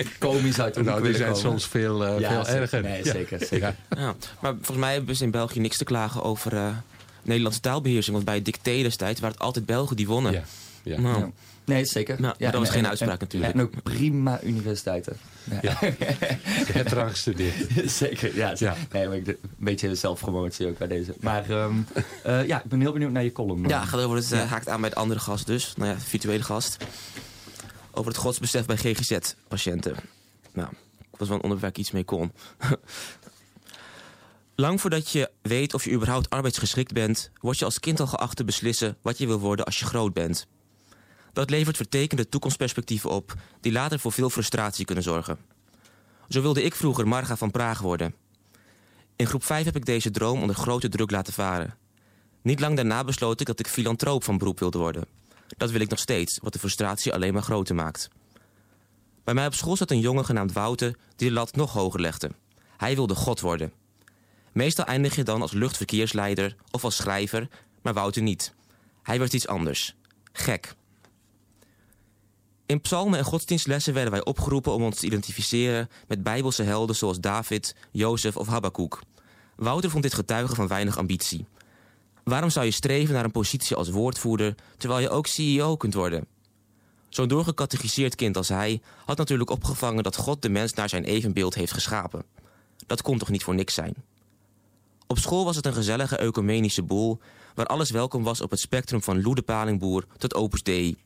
komisch 0.20 0.60
uit 0.60 0.74
de 0.74 0.84
nou, 0.84 1.04
die 1.04 1.15
zijn 1.15 1.36
soms 1.36 1.67
veel, 1.67 2.00
veel 2.00 2.48
erger. 2.48 2.82
Nee, 2.82 3.04
zeker. 3.04 3.46
zeker. 3.46 3.76
Maar 4.39 4.54
volgens 4.54 4.78
mij 4.78 4.93
hebben 4.93 5.15
ze 5.15 5.24
in 5.24 5.32
België 5.32 5.60
niks 5.60 5.78
te 5.78 5.84
klagen 5.84 6.24
over 6.24 6.84
Nederlandse 7.22 7.60
taalbeheersing. 7.60 8.15
Want 8.15 8.28
bij 8.28 8.41
dicté 8.41 8.82
destijds 8.82 9.20
waren 9.20 9.36
het 9.36 9.46
altijd 9.46 9.65
Belgen 9.65 9.96
die 9.96 10.08
wonnen. 10.08 10.32
Ja. 10.32 10.43
Ja. 10.84 11.00
Nou. 11.00 11.32
Nee, 11.67 11.86
zeker. 11.86 12.21
Nou, 12.21 12.36
ja, 12.38 12.51
dat 12.51 12.60
was 12.60 12.69
geen 12.69 12.88
uitspraak 12.88 13.19
natuurlijk. 13.19 13.53
En 13.53 13.62
ook 13.62 13.84
prima 13.84 14.41
universiteiten. 14.43 15.17
Ja. 15.43 15.60
ja. 15.69 15.77
Je 15.80 16.71
hebt 16.71 16.91
eraan 16.91 17.10
gestudeerd. 17.10 17.56
zeker, 17.91 18.36
ja. 18.36 18.53
ja. 18.58 18.75
Nee, 18.91 19.08
maar 19.08 19.17
een 19.17 19.38
beetje 19.58 19.95
zelfpromotie 19.95 20.67
ook 20.67 20.77
bij 20.77 20.88
deze. 20.88 21.13
Maar 21.19 21.49
um, 21.49 21.88
uh, 22.25 22.47
ja, 22.47 22.63
ik 22.63 22.69
ben 22.69 22.80
heel 22.82 22.91
benieuwd 22.91 23.12
naar 23.12 23.23
je 23.23 23.32
column. 23.32 23.67
Ja, 23.67 23.86
gaat 23.86 24.01
over 24.01 24.17
het, 24.17 24.32
uh, 24.32 24.51
haakt 24.51 24.69
aan 24.69 24.82
bij 24.82 24.89
het 24.89 24.97
andere 24.97 25.19
gast 25.19 25.45
dus. 25.45 25.73
Nou 25.77 25.89
ja, 25.89 25.99
virtuele 25.99 26.43
gast. 26.43 26.77
Over 27.91 28.12
het 28.12 28.19
godsbesef 28.19 28.65
bij 28.65 28.77
GGZ-patiënten. 28.77 29.95
Nou, 30.53 30.69
dat 30.97 31.19
was 31.19 31.27
wel 31.27 31.38
een 31.38 31.43
onderwerp 31.43 31.62
waar 31.62 31.69
ik 31.69 31.77
iets 31.77 31.91
mee 31.91 32.03
kon. 32.03 32.32
Lang 34.56 34.82
voordat 34.82 35.10
je 35.12 35.32
weet 35.41 35.73
of 35.73 35.84
je 35.84 35.91
überhaupt 35.91 36.30
arbeidsgeschikt 36.30 36.93
bent... 36.93 37.32
word 37.41 37.60
je 37.60 37.65
als 37.65 37.80
kind 37.80 37.99
al 37.99 38.08
geacht 38.08 38.36
te 38.36 38.43
beslissen 38.43 38.97
wat 39.01 39.17
je 39.17 39.27
wil 39.27 39.39
worden 39.39 39.65
als 39.65 39.80
je 39.80 39.86
groot 39.86 40.13
bent... 40.13 40.47
Dat 41.38 41.50
levert 41.50 41.76
vertekende 41.76 42.30
toekomstperspectieven 42.30 43.10
op 43.10 43.34
die 43.62 43.71
later 43.71 44.00
voor 44.00 44.12
veel 44.12 44.30
frustratie 44.30 44.86
kunnen 44.86 45.04
zorgen. 45.04 45.38
Zo 46.28 46.41
wilde 46.41 46.63
ik 46.63 46.76
vroeger 46.76 47.08
Marga 47.08 47.38
van 47.38 47.52
Praag 47.52 47.80
worden. 47.80 48.15
In 49.15 49.28
groep 49.28 49.43
5 49.43 49.65
heb 49.65 49.76
ik 49.76 49.86
deze 49.86 50.12
droom 50.12 50.41
onder 50.41 50.56
grote 50.56 50.89
druk 50.89 51.12
laten 51.12 51.34
varen. 51.34 51.78
Niet 52.41 52.60
lang 52.60 52.76
daarna 52.76 53.04
besloot 53.04 53.39
ik 53.39 53.47
dat 53.47 53.60
ik 53.60 53.67
filantroop 53.67 54.23
van 54.23 54.38
beroep 54.38 54.60
wilde 54.60 54.78
worden. 54.78 55.06
Dat 55.47 55.71
wil 55.71 55.82
ik 55.82 55.89
nog 55.89 56.00
steeds, 56.00 56.39
wat 56.41 56.54
de 56.54 56.60
frustratie 56.60 57.13
alleen 57.13 57.34
maar 57.34 57.43
groter 57.43 57.76
maakt. 57.76 58.10
Bij 59.23 59.34
mij 59.34 59.45
op 59.45 59.54
school 59.54 59.76
zat 59.76 59.91
een 59.91 60.00
jongen 60.00 60.26
genaamd 60.26 60.54
Wouter 60.54 60.95
die 61.15 61.28
de 61.28 61.34
lat 61.34 61.56
nog 61.56 61.73
hoger 61.73 62.02
legde. 62.02 62.32
Hij 62.78 62.95
wilde 62.95 63.15
God 63.15 63.39
worden. 63.39 63.73
Meestal 64.52 64.86
eindig 64.86 65.15
je 65.15 65.23
dan 65.23 65.41
als 65.41 65.52
luchtverkeersleider 65.52 66.56
of 66.71 66.84
als 66.84 66.95
schrijver, 66.95 67.47
maar 67.82 67.93
Wouter 67.93 68.21
niet. 68.21 68.54
Hij 69.04 69.19
werd 69.19 69.34
iets 69.34 69.47
anders. 69.47 69.95
Gek. 70.32 70.76
In 72.67 72.82
psalmen 72.82 73.19
en 73.19 73.25
godsdienstlessen 73.25 73.93
werden 73.93 74.12
wij 74.12 74.25
opgeroepen 74.25 74.73
om 74.73 74.84
ons 74.84 74.99
te 74.99 75.06
identificeren 75.06 75.89
met 76.08 76.23
bijbelse 76.23 76.63
helden 76.63 76.95
zoals 76.95 77.19
David, 77.19 77.75
Jozef 77.91 78.38
of 78.38 78.47
Habakkuk. 78.47 78.99
Wouter 79.56 79.89
vond 79.89 80.03
dit 80.03 80.13
getuige 80.13 80.56
van 80.56 80.67
weinig 80.67 80.97
ambitie. 80.97 81.45
Waarom 82.23 82.49
zou 82.49 82.65
je 82.65 82.71
streven 82.71 83.13
naar 83.13 83.23
een 83.23 83.32
positie 83.32 83.75
als 83.75 83.89
woordvoerder 83.89 84.56
terwijl 84.77 85.01
je 85.01 85.10
ook 85.10 85.27
CEO 85.27 85.75
kunt 85.75 85.93
worden? 85.93 86.25
Zo'n 87.10 87.27
doorgecatechiseerd 87.27 88.15
kind 88.15 88.38
als 88.38 88.49
hij 88.49 88.82
had 89.06 89.17
natuurlijk 89.17 89.49
opgevangen 89.49 90.03
dat 90.03 90.15
God 90.15 90.41
de 90.41 90.49
mens 90.49 90.73
naar 90.73 90.89
zijn 90.89 91.03
evenbeeld 91.03 91.56
heeft 91.56 91.73
geschapen. 91.73 92.25
Dat 92.88 93.01
kon 93.01 93.17
toch 93.17 93.30
niet 93.30 93.43
voor 93.43 93.56
niks 93.56 93.73
zijn? 93.73 93.93
Op 95.08 95.17
school 95.17 95.45
was 95.45 95.56
het 95.56 95.65
een 95.65 95.73
gezellige 95.73 96.17
ecumenische 96.17 96.84
boel 96.84 97.19
waar 97.56 97.65
alles 97.65 97.89
welkom 97.89 98.23
was 98.23 98.41
op 98.41 98.51
het 98.51 98.60
spectrum 98.60 99.01
van 99.03 99.21
Loede 99.21 99.41
Palingboer 99.41 100.06
tot 100.17 100.36
Opus 100.36 100.63
Dei. 100.63 100.97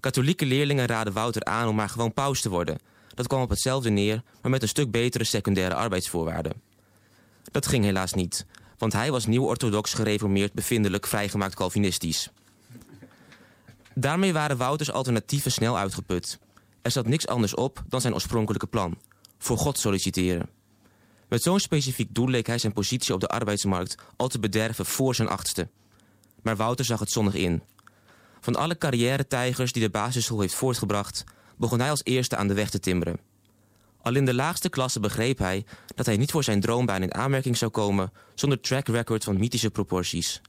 Katholieke 0.00 0.46
leerlingen 0.46 0.86
raden 0.86 1.12
Wouter 1.12 1.44
aan 1.44 1.68
om 1.68 1.74
maar 1.74 1.88
gewoon 1.88 2.12
paus 2.12 2.40
te 2.40 2.48
worden. 2.48 2.78
Dat 3.14 3.26
kwam 3.26 3.42
op 3.42 3.50
hetzelfde 3.50 3.90
neer, 3.90 4.22
maar 4.42 4.50
met 4.50 4.62
een 4.62 4.68
stuk 4.68 4.90
betere 4.90 5.24
secundaire 5.24 5.74
arbeidsvoorwaarden. 5.74 6.52
Dat 7.50 7.66
ging 7.66 7.84
helaas 7.84 8.12
niet, 8.12 8.46
want 8.78 8.92
hij 8.92 9.10
was 9.10 9.26
nieuw-orthodox 9.26 9.94
gereformeerd 9.94 10.52
bevindelijk 10.52 11.06
vrijgemaakt 11.06 11.54
Calvinistisch. 11.54 12.30
Daarmee 13.94 14.32
waren 14.32 14.56
Wouters 14.56 14.92
alternatieven 14.92 15.52
snel 15.52 15.78
uitgeput. 15.78 16.38
Er 16.82 16.90
zat 16.90 17.06
niks 17.06 17.26
anders 17.26 17.54
op 17.54 17.82
dan 17.88 18.00
zijn 18.00 18.14
oorspronkelijke 18.14 18.66
plan: 18.66 18.98
voor 19.38 19.58
God 19.58 19.78
solliciteren. 19.78 20.48
Met 21.28 21.42
zo'n 21.42 21.60
specifiek 21.60 22.14
doel 22.14 22.28
leek 22.28 22.46
hij 22.46 22.58
zijn 22.58 22.72
positie 22.72 23.14
op 23.14 23.20
de 23.20 23.28
arbeidsmarkt 23.28 23.94
al 24.16 24.28
te 24.28 24.38
bederven 24.38 24.86
voor 24.86 25.14
zijn 25.14 25.28
achtste. 25.28 25.68
Maar 26.42 26.56
Wouter 26.56 26.84
zag 26.84 27.00
het 27.00 27.10
zonnig 27.10 27.34
in. 27.34 27.62
Van 28.40 28.56
alle 28.56 28.78
carrière-tijgers 28.78 29.72
die 29.72 29.82
de 29.82 29.90
basisschool 29.90 30.40
heeft 30.40 30.54
voortgebracht, 30.54 31.24
begon 31.56 31.80
hij 31.80 31.90
als 31.90 32.04
eerste 32.04 32.36
aan 32.36 32.48
de 32.48 32.54
weg 32.54 32.70
te 32.70 32.80
timmeren. 32.80 33.20
Al 34.02 34.14
in 34.14 34.24
de 34.24 34.34
laagste 34.34 34.68
klasse 34.68 35.00
begreep 35.00 35.38
hij 35.38 35.64
dat 35.94 36.06
hij 36.06 36.16
niet 36.16 36.30
voor 36.30 36.44
zijn 36.44 36.60
droombaan 36.60 37.02
in 37.02 37.14
aanmerking 37.14 37.56
zou 37.56 37.70
komen 37.70 38.12
zonder 38.34 38.60
track 38.60 38.88
record 38.88 39.24
van 39.24 39.38
mythische 39.38 39.70
proporties. 39.70 40.40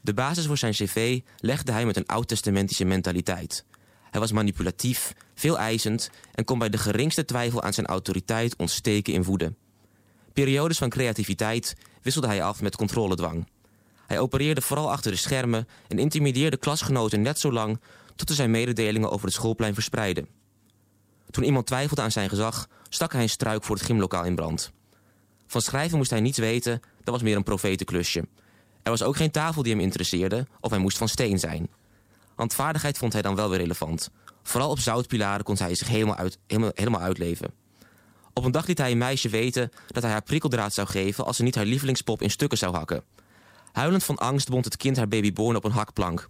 De 0.00 0.14
basis 0.14 0.46
voor 0.46 0.58
zijn 0.58 0.72
cv 0.72 1.20
legde 1.36 1.72
hij 1.72 1.86
met 1.86 1.96
een 1.96 2.06
oud-testamentische 2.06 2.84
mentaliteit. 2.84 3.64
Hij 4.10 4.20
was 4.20 4.32
manipulatief, 4.32 5.12
veel 5.34 5.58
eisend 5.58 6.10
en 6.34 6.44
kon 6.44 6.58
bij 6.58 6.68
de 6.68 6.78
geringste 6.78 7.24
twijfel 7.24 7.62
aan 7.62 7.72
zijn 7.72 7.86
autoriteit 7.86 8.56
ontsteken 8.56 9.12
in 9.12 9.24
woede. 9.24 9.54
Periodes 10.32 10.78
van 10.78 10.88
creativiteit 10.88 11.76
wisselde 12.02 12.26
hij 12.26 12.42
af 12.42 12.62
met 12.62 12.76
controledwang. 12.76 13.46
Hij 14.08 14.18
opereerde 14.18 14.60
vooral 14.60 14.90
achter 14.90 15.10
de 15.10 15.16
schermen 15.16 15.68
en 15.88 15.98
intimideerde 15.98 16.56
klasgenoten 16.56 17.22
net 17.22 17.38
zo 17.38 17.52
lang 17.52 17.80
tot 18.16 18.28
hij 18.28 18.36
zijn 18.36 18.50
mededelingen 18.50 19.10
over 19.10 19.26
het 19.26 19.34
schoolplein 19.34 19.74
verspreidde. 19.74 20.26
Toen 21.30 21.44
iemand 21.44 21.66
twijfelde 21.66 22.02
aan 22.02 22.10
zijn 22.10 22.28
gezag, 22.28 22.68
stak 22.88 23.12
hij 23.12 23.22
een 23.22 23.28
struik 23.28 23.64
voor 23.64 23.76
het 23.76 23.84
gymlokaal 23.84 24.24
in 24.24 24.34
brand. 24.34 24.72
Van 25.46 25.60
schrijven 25.60 25.96
moest 25.96 26.10
hij 26.10 26.20
niets 26.20 26.38
weten, 26.38 26.80
dat 27.04 27.14
was 27.14 27.22
meer 27.22 27.36
een 27.36 27.42
profetenklusje. 27.42 28.28
Er 28.82 28.90
was 28.90 29.02
ook 29.02 29.16
geen 29.16 29.30
tafel 29.30 29.62
die 29.62 29.72
hem 29.72 29.82
interesseerde, 29.82 30.46
of 30.60 30.70
hij 30.70 30.78
moest 30.78 30.98
van 30.98 31.08
steen 31.08 31.38
zijn. 31.38 31.68
Handvaardigheid 32.34 32.98
vond 32.98 33.12
hij 33.12 33.22
dan 33.22 33.34
wel 33.34 33.48
weer 33.48 33.58
relevant. 33.58 34.10
Vooral 34.42 34.70
op 34.70 34.78
zoutpilaren 34.78 35.44
kon 35.44 35.56
hij 35.58 35.74
zich 35.74 35.88
helemaal, 35.88 36.16
uit, 36.16 36.38
helemaal, 36.46 36.70
helemaal 36.74 37.00
uitleven. 37.00 37.50
Op 38.32 38.44
een 38.44 38.52
dag 38.52 38.66
liet 38.66 38.78
hij 38.78 38.90
een 38.90 38.98
meisje 38.98 39.28
weten 39.28 39.70
dat 39.86 40.02
hij 40.02 40.12
haar 40.12 40.22
prikkeldraad 40.22 40.74
zou 40.74 40.88
geven 40.88 41.24
als 41.24 41.36
ze 41.36 41.42
niet 41.42 41.54
haar 41.54 41.64
lievelingspop 41.64 42.22
in 42.22 42.30
stukken 42.30 42.58
zou 42.58 42.74
hakken. 42.74 43.04
Huilend 43.78 44.04
van 44.04 44.16
angst 44.16 44.48
bond 44.48 44.64
het 44.64 44.76
kind 44.76 44.96
haar 44.96 45.08
babyborn 45.08 45.56
op 45.56 45.64
een 45.64 45.70
hakplank. 45.70 46.28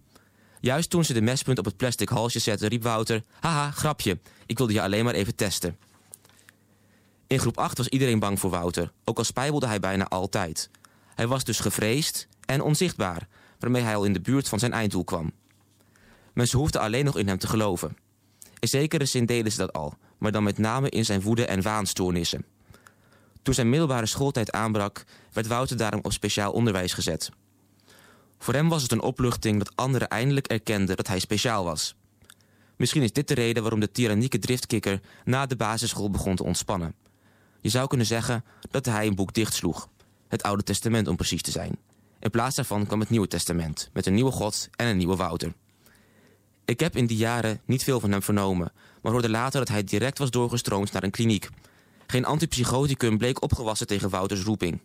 Juist 0.60 0.90
toen 0.90 1.04
ze 1.04 1.12
de 1.12 1.20
mespunt 1.20 1.58
op 1.58 1.64
het 1.64 1.76
plastic 1.76 2.08
halsje 2.08 2.38
zette, 2.38 2.66
riep 2.66 2.82
Wouter... 2.82 3.22
Haha, 3.40 3.70
grapje, 3.70 4.18
ik 4.46 4.58
wilde 4.58 4.72
je 4.72 4.82
alleen 4.82 5.04
maar 5.04 5.14
even 5.14 5.34
testen. 5.34 5.76
In 7.26 7.38
groep 7.38 7.58
8 7.58 7.78
was 7.78 7.88
iedereen 7.88 8.18
bang 8.18 8.40
voor 8.40 8.50
Wouter, 8.50 8.92
ook 9.04 9.18
al 9.18 9.24
spijbelde 9.24 9.66
hij 9.66 9.80
bijna 9.80 10.08
altijd. 10.08 10.70
Hij 11.14 11.26
was 11.26 11.44
dus 11.44 11.60
gevreesd 11.60 12.28
en 12.44 12.62
onzichtbaar, 12.62 13.28
waarmee 13.58 13.82
hij 13.82 13.96
al 13.96 14.04
in 14.04 14.12
de 14.12 14.20
buurt 14.20 14.48
van 14.48 14.58
zijn 14.58 14.72
einddoel 14.72 15.04
kwam. 15.04 15.32
Mensen 16.32 16.58
hoefden 16.58 16.80
alleen 16.80 17.04
nog 17.04 17.16
in 17.16 17.28
hem 17.28 17.38
te 17.38 17.46
geloven. 17.46 17.96
In 18.58 18.68
zekere 18.68 19.04
zin 19.04 19.26
deden 19.26 19.52
ze 19.52 19.58
dat 19.58 19.72
al, 19.72 19.94
maar 20.18 20.32
dan 20.32 20.42
met 20.42 20.58
name 20.58 20.88
in 20.88 21.04
zijn 21.04 21.20
woede- 21.20 21.46
en 21.46 21.62
waanstoornissen. 21.62 22.44
Toen 23.42 23.54
zijn 23.54 23.68
middelbare 23.68 24.06
schooltijd 24.06 24.52
aanbrak, 24.52 25.04
werd 25.32 25.46
Wouter 25.46 25.76
daarom 25.76 26.00
op 26.02 26.12
speciaal 26.12 26.52
onderwijs 26.52 26.92
gezet. 26.92 27.30
Voor 28.38 28.54
hem 28.54 28.68
was 28.68 28.82
het 28.82 28.92
een 28.92 29.02
opluchting 29.02 29.58
dat 29.58 29.76
anderen 29.76 30.08
eindelijk 30.08 30.46
erkenden 30.46 30.96
dat 30.96 31.06
hij 31.06 31.18
speciaal 31.18 31.64
was. 31.64 31.94
Misschien 32.76 33.02
is 33.02 33.12
dit 33.12 33.28
de 33.28 33.34
reden 33.34 33.62
waarom 33.62 33.80
de 33.80 33.90
tyrannieke 33.90 34.38
driftkikker 34.38 35.00
na 35.24 35.46
de 35.46 35.56
basisschool 35.56 36.10
begon 36.10 36.36
te 36.36 36.44
ontspannen. 36.44 36.94
Je 37.60 37.68
zou 37.68 37.88
kunnen 37.88 38.06
zeggen 38.06 38.44
dat 38.70 38.86
hij 38.86 39.06
een 39.06 39.14
boek 39.14 39.34
dichtsloeg. 39.34 39.88
Het 40.28 40.42
Oude 40.42 40.62
Testament 40.62 41.08
om 41.08 41.16
precies 41.16 41.42
te 41.42 41.50
zijn. 41.50 41.78
In 42.20 42.30
plaats 42.30 42.56
daarvan 42.56 42.86
kwam 42.86 43.00
het 43.00 43.10
Nieuwe 43.10 43.28
Testament, 43.28 43.90
met 43.92 44.06
een 44.06 44.14
nieuwe 44.14 44.30
God 44.30 44.68
en 44.76 44.86
een 44.86 44.96
nieuwe 44.96 45.16
Wouter. 45.16 45.52
Ik 46.64 46.80
heb 46.80 46.96
in 46.96 47.06
die 47.06 47.16
jaren 47.16 47.60
niet 47.64 47.84
veel 47.84 48.00
van 48.00 48.10
hem 48.10 48.22
vernomen, 48.22 48.72
maar 49.02 49.12
hoorde 49.12 49.28
later 49.28 49.58
dat 49.58 49.68
hij 49.68 49.84
direct 49.84 50.18
was 50.18 50.30
doorgestroomd 50.30 50.92
naar 50.92 51.02
een 51.02 51.10
kliniek. 51.10 51.48
Geen 52.10 52.24
antipsychoticum 52.24 53.18
bleek 53.18 53.42
opgewassen 53.42 53.86
tegen 53.86 54.10
Wouters 54.10 54.42
roeping. 54.42 54.80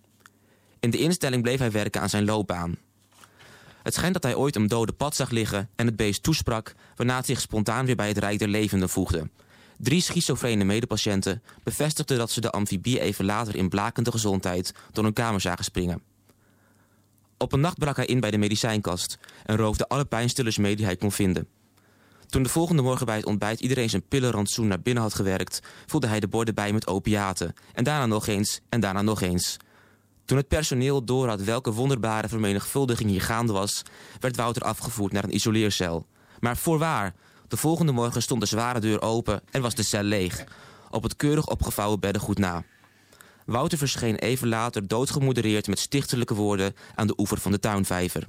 In 0.79 0.89
de 0.89 0.97
instelling 0.97 1.41
bleef 1.41 1.59
hij 1.59 1.71
werken 1.71 2.01
aan 2.01 2.09
zijn 2.09 2.25
loopbaan. 2.25 2.77
Het 3.83 3.93
schijnt 3.93 4.13
dat 4.13 4.23
hij 4.23 4.35
ooit 4.35 4.55
een 4.55 4.67
dode 4.67 4.91
pad 4.91 5.15
zag 5.15 5.29
liggen 5.29 5.69
en 5.75 5.85
het 5.85 5.95
beest 5.95 6.23
toesprak, 6.23 6.75
waarna 6.95 7.15
het 7.15 7.25
zich 7.25 7.41
spontaan 7.41 7.85
weer 7.85 7.95
bij 7.95 8.07
het 8.07 8.17
Rijk 8.17 8.39
der 8.39 8.47
Levenden 8.47 8.89
voegde. 8.89 9.29
Drie 9.77 10.01
schizofrene 10.01 10.63
medepatiënten 10.63 11.41
bevestigden 11.63 12.17
dat 12.17 12.31
ze 12.31 12.41
de 12.41 12.51
amfibie 12.51 12.99
even 12.99 13.25
later 13.25 13.55
in 13.55 13.69
blakende 13.69 14.11
gezondheid 14.11 14.73
door 14.91 15.05
een 15.05 15.13
kamer 15.13 15.41
zagen 15.41 15.63
springen. 15.63 16.01
Op 17.37 17.53
een 17.53 17.59
nacht 17.59 17.77
brak 17.77 17.95
hij 17.95 18.05
in 18.05 18.19
bij 18.19 18.31
de 18.31 18.37
medicijnkast 18.37 19.17
en 19.45 19.57
roofde 19.57 19.87
alle 19.87 20.05
pijnstillers 20.05 20.57
mee 20.57 20.75
die 20.75 20.85
hij 20.85 20.95
kon 20.95 21.11
vinden. 21.11 21.47
Toen 22.33 22.43
de 22.43 22.49
volgende 22.49 22.81
morgen 22.81 23.05
bij 23.05 23.15
het 23.15 23.25
ontbijt 23.25 23.59
iedereen 23.59 23.89
zijn 23.89 24.07
pillenrantsoen 24.07 24.67
naar 24.67 24.81
binnen 24.81 25.03
had 25.03 25.13
gewerkt, 25.13 25.59
voelde 25.85 26.07
hij 26.07 26.19
de 26.19 26.27
borden 26.27 26.55
bij 26.55 26.73
met 26.73 26.87
opiaten. 26.87 27.53
En 27.73 27.83
daarna 27.83 28.05
nog 28.05 28.27
eens 28.27 28.59
en 28.69 28.79
daarna 28.79 29.01
nog 29.01 29.21
eens. 29.21 29.57
Toen 30.25 30.37
het 30.37 30.47
personeel 30.47 31.03
doorhad 31.03 31.43
welke 31.43 31.71
wonderbare 31.71 32.27
vermenigvuldiging 32.27 33.09
hier 33.09 33.21
gaande 33.21 33.53
was, 33.53 33.81
werd 34.19 34.35
Wouter 34.35 34.61
afgevoerd 34.61 35.11
naar 35.11 35.23
een 35.23 35.35
isoleercel. 35.35 36.05
Maar 36.39 36.57
voorwaar, 36.57 37.13
de 37.47 37.57
volgende 37.57 37.91
morgen 37.91 38.21
stond 38.21 38.41
de 38.41 38.47
zware 38.47 38.79
deur 38.79 39.01
open 39.01 39.41
en 39.51 39.61
was 39.61 39.75
de 39.75 39.83
cel 39.83 40.03
leeg. 40.03 40.43
Op 40.89 41.03
het 41.03 41.15
keurig 41.15 41.47
opgevouwen 41.47 41.99
beddengoed 41.99 42.37
na. 42.37 42.63
Wouter 43.45 43.77
verscheen 43.77 44.15
even 44.15 44.47
later 44.47 44.87
doodgemodereerd 44.87 45.67
met 45.67 45.79
stichtelijke 45.79 46.33
woorden 46.33 46.75
aan 46.95 47.07
de 47.07 47.15
oever 47.17 47.37
van 47.37 47.51
de 47.51 47.59
tuinvijver. 47.59 48.27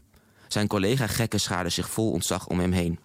Zijn 0.48 0.66
collega 0.66 1.06
gekken 1.06 1.40
schaarde 1.40 1.70
zich 1.70 1.90
vol 1.90 2.10
ontzag 2.10 2.46
om 2.46 2.58
hem 2.58 2.72
heen. 2.72 2.98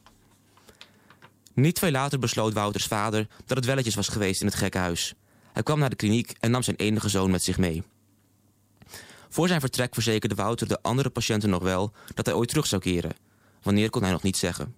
Niet 1.60 1.80
veel 1.80 1.92
later 1.92 2.20
besloot 2.20 2.54
Wouters 2.54 2.86
vader 2.86 3.28
dat 3.46 3.58
het 3.58 3.66
welletjes 3.66 3.96
was 3.96 4.08
geweest 4.08 4.42
in 4.42 4.48
het 4.48 4.56
gekkenhuis. 4.56 5.14
Hij 5.54 5.64
kwam 5.64 5.80
naar 5.80 5.90
de 5.90 5.96
kliniek 5.96 6.34
en 6.40 6.52
nam 6.52 6.64
zijn 6.64 6.76
enige 6.76 7.10
zoon 7.10 7.32
met 7.32 7.44
zich 7.44 7.58
mee. 7.58 7.84
Voor 9.30 9.48
zijn 9.48 9.60
vertrek 9.60 9.94
verzekerde 9.94 10.36
Wouter 10.36 10.68
de 10.68 10.82
andere 10.82 11.10
patiënten 11.10 11.50
nog 11.50 11.64
wel 11.64 11.92
dat 12.14 12.26
hij 12.26 12.36
ooit 12.36 12.50
terug 12.50 12.66
zou 12.68 12.82
keren. 12.82 13.16
Wanneer 13.62 13.90
kon 13.90 14.02
hij 14.02 14.12
nog 14.12 14.24
niet 14.24 14.38
zeggen. 14.38 14.76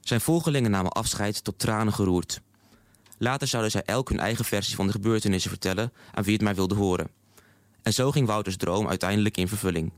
Zijn 0.00 0.20
volgelingen 0.20 0.70
namen 0.70 0.92
afscheid 0.92 1.44
tot 1.44 1.58
tranen 1.58 1.92
geroerd. 1.92 2.40
Later 3.18 3.48
zouden 3.48 3.70
zij 3.70 3.82
elk 3.84 4.08
hun 4.08 4.20
eigen 4.20 4.44
versie 4.44 4.76
van 4.76 4.86
de 4.86 4.92
gebeurtenissen 4.92 5.50
vertellen 5.50 5.92
aan 6.14 6.24
wie 6.24 6.32
het 6.32 6.42
maar 6.42 6.54
wilde 6.54 6.74
horen. 6.74 7.10
En 7.82 7.92
zo 7.92 8.10
ging 8.10 8.26
Wouters 8.26 8.56
droom 8.56 8.88
uiteindelijk 8.88 9.36
in 9.36 9.48
vervulling. 9.48 9.92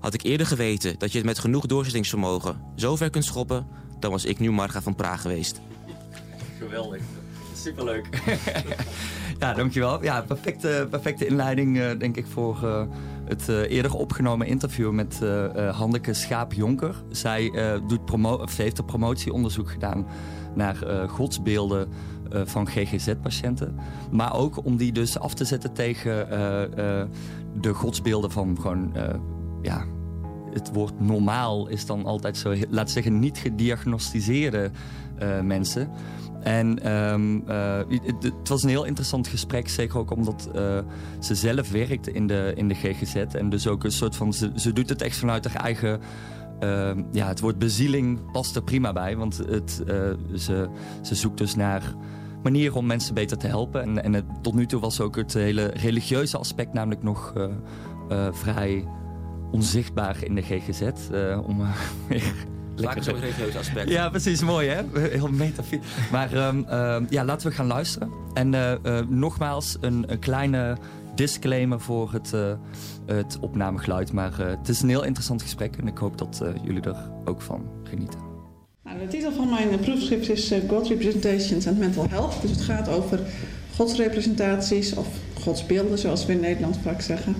Had 0.00 0.14
ik 0.14 0.22
eerder 0.22 0.46
geweten 0.46 0.98
dat 0.98 1.12
je 1.12 1.18
het 1.18 1.26
met 1.26 1.38
genoeg 1.38 1.66
doorzettingsvermogen 1.66 2.60
zo 2.76 2.96
ver 2.96 3.10
kunt 3.10 3.24
schoppen, 3.24 3.68
dan 3.98 4.10
was 4.10 4.24
ik 4.24 4.38
nu 4.38 4.50
Marga 4.50 4.82
van 4.82 4.94
Praag 4.94 5.20
geweest. 5.20 5.60
Geweldig. 6.58 7.02
Superleuk. 7.64 8.08
ja, 9.40 9.54
dankjewel. 9.54 10.02
Ja, 10.02 10.22
perfecte, 10.22 10.86
perfecte 10.90 11.26
inleiding 11.26 11.76
uh, 11.76 11.90
denk 11.98 12.16
ik 12.16 12.26
voor 12.26 12.60
uh, 12.64 12.82
het 13.24 13.48
uh, 13.48 13.70
eerder 13.70 13.94
opgenomen 13.94 14.46
interview 14.46 14.90
met 14.90 15.20
Hanneke 15.70 16.14
Schaap-Jonker. 16.14 17.02
Zij, 17.10 17.52
doet 17.86 18.04
promo 18.04 18.34
of 18.34 18.56
heeft 18.56 18.78
een 18.78 18.84
promotieonderzoek 18.84 19.70
gedaan 19.70 20.06
naar 20.54 20.76
godsbeelden 21.08 21.88
van 22.44 22.68
GGZ-patiënten. 22.68 23.78
Maar 24.10 24.34
ook 24.34 24.64
om 24.64 24.76
die 24.76 24.92
dus 24.92 25.18
af 25.18 25.34
te 25.34 25.44
zetten 25.44 25.72
tegen 25.72 26.30
de 27.60 27.74
godsbeelden 27.74 28.30
van 28.30 28.56
gewoon 28.60 28.94
ja, 29.62 29.84
het 30.54 30.72
woord 30.72 31.00
normaal 31.00 31.68
is 31.68 31.86
dan 31.86 32.04
altijd 32.04 32.36
zo, 32.36 32.54
laat 32.70 32.90
zeggen, 32.90 33.18
niet 33.18 33.38
gediagnosticeerde 33.38 34.70
uh, 35.22 35.40
mensen. 35.40 35.90
En 36.42 36.92
um, 36.92 37.42
uh, 37.48 37.78
het, 37.88 38.22
het, 38.22 38.48
was 38.48 38.62
een 38.62 38.68
heel 38.68 38.84
interessant 38.84 39.28
gesprek, 39.28 39.68
zeker 39.68 39.98
ook 39.98 40.10
omdat 40.10 40.50
uh, 40.54 40.78
ze 41.20 41.34
zelf 41.34 41.70
werkte 41.70 42.12
in 42.12 42.26
de, 42.26 42.52
in 42.56 42.68
de 42.68 42.74
GGZ. 42.74 43.14
En 43.14 43.48
dus 43.48 43.66
ook 43.66 43.84
een 43.84 43.92
soort 43.92 44.16
van, 44.16 44.32
ze, 44.32 44.50
ze 44.54 44.72
doet 44.72 44.88
het 44.88 45.02
echt 45.02 45.16
vanuit 45.16 45.44
haar 45.44 45.64
eigen... 45.64 46.00
Uh, 46.60 46.90
ja, 47.12 47.28
het 47.28 47.40
woord 47.40 47.58
bezieling 47.58 48.30
past 48.32 48.56
er 48.56 48.62
prima 48.62 48.92
bij, 48.92 49.16
want 49.16 49.36
het, 49.36 49.82
ze, 50.34 50.68
ze 51.02 51.14
zoekt 51.14 51.38
dus 51.38 51.54
naar 51.54 51.94
manieren 52.42 52.76
om 52.76 52.86
mensen 52.86 53.14
beter 53.14 53.36
te 53.36 53.46
helpen. 53.46 53.82
En, 53.82 54.14
en 54.14 54.26
tot 54.42 54.54
nu 54.54 54.66
toe 54.66 54.80
was 54.80 55.00
ook 55.00 55.16
het 55.16 55.32
hele 55.34 55.66
religieuze 55.66 56.38
aspect 56.38 56.72
namelijk 56.72 57.02
nog 57.02 57.32
vrij 58.30 58.84
onzichtbaar 59.54 60.16
in 60.24 60.34
de 60.34 60.42
GGZ. 60.42 60.82
Uh, 61.12 61.48
om 61.48 61.60
uh, 61.60 61.68
Lekker 62.76 63.02
zo'n 63.02 63.20
religieus 63.20 63.56
aspect. 63.56 63.90
Ja, 63.90 64.08
precies. 64.08 64.42
Mooi, 64.42 64.68
hè? 64.68 64.82
Heel 65.00 65.28
metafiek. 65.28 65.82
Maar 66.12 66.46
um, 66.48 66.66
uh, 66.70 66.96
ja, 67.08 67.24
laten 67.24 67.48
we 67.48 67.54
gaan 67.54 67.66
luisteren. 67.66 68.10
En 68.32 68.52
uh, 68.52 69.00
nogmaals, 69.08 69.76
een, 69.80 70.04
een, 70.06 70.18
kleine 70.18 70.76
disclaimer 71.14 71.80
voor 71.80 72.12
het, 72.12 72.32
het 73.06 73.38
opnamegeluid. 73.40 74.12
Maar 74.12 74.38
het 74.38 74.68
is 74.68 74.82
een 74.82 74.88
heel 74.88 75.04
interessant 75.04 75.42
gesprek. 75.42 75.76
En 75.76 75.86
ik 75.86 75.98
hoop 75.98 76.18
dat 76.18 76.42
jullie 76.62 76.82
er 76.82 76.96
ook 77.24 77.40
van 77.42 77.68
genieten. 77.82 78.20
Nou, 78.84 78.98
de 78.98 79.06
titel 79.06 79.32
van 79.32 79.48
mijn 79.48 79.78
proefschrift 79.80 80.28
is 80.28 80.52
God 80.68 80.88
Representations 80.88 81.66
and 81.66 81.78
Mental 81.78 82.06
Health. 82.08 82.40
Dus 82.42 82.50
het 82.50 82.60
gaat 82.60 82.88
over 82.88 83.20
godsrepresentaties 83.74 84.94
of 84.94 85.06
godsbeelden, 85.40 85.98
zoals 85.98 86.26
we 86.26 86.32
in 86.32 86.40
Nederland 86.40 86.78
vaak 86.82 87.00
zeggen. 87.00 87.34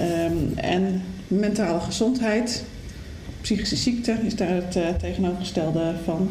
Um, 0.00 0.52
en 0.56 1.02
mentale 1.38 1.80
gezondheid, 1.80 2.64
psychische 3.42 3.76
ziekte 3.76 4.16
is 4.22 4.36
daar 4.36 4.54
het 4.54 4.76
uh, 4.76 4.88
tegenovergestelde 4.88 5.92
van. 6.04 6.28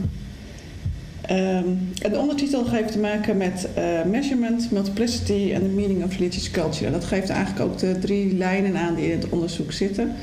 Um, 1.32 1.90
de 2.12 2.18
ondertitel 2.18 2.70
heeft 2.70 2.92
te 2.92 3.00
maken 3.00 3.38
met 3.38 3.68
uh, 3.78 3.84
measurement, 4.12 4.72
multiplicity 4.72 5.52
en 5.54 5.62
the 5.62 5.68
meaning 5.68 6.04
of 6.04 6.18
religious 6.18 6.52
culture. 6.52 6.92
Dat 6.92 7.04
geeft 7.04 7.30
eigenlijk 7.30 7.72
ook 7.72 7.78
de 7.78 8.00
drie 8.00 8.38
lijnen 8.38 8.78
aan 8.78 8.96
die 8.96 9.12
in 9.12 9.20
het 9.20 9.30
onderzoek 9.30 9.72
zitten. 9.72 10.16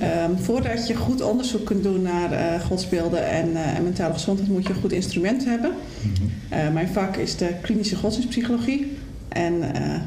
Ehm, 0.00 0.36
voordat 0.36 0.86
je 0.86 0.94
goed 0.94 1.22
onderzoek 1.22 1.64
kunt 1.64 1.82
doen 1.82 2.02
naar 2.02 2.32
uh, 2.32 2.64
godsbeelden 2.64 3.28
en, 3.28 3.56
en, 3.56 3.82
mentale 3.82 4.12
gezondheid, 4.12 4.48
moet 4.48 4.66
je 4.66 4.72
een 4.72 4.80
goed 4.80 4.92
instrument 4.92 5.44
hebben. 5.44 5.72
Mhm. 6.00 6.72
mijn 6.72 6.88
vak 6.88 7.16
is 7.16 7.36
de 7.36 7.54
klinische 7.62 7.96
godsdienstpsychologie. 7.96 8.96
En 9.28 9.54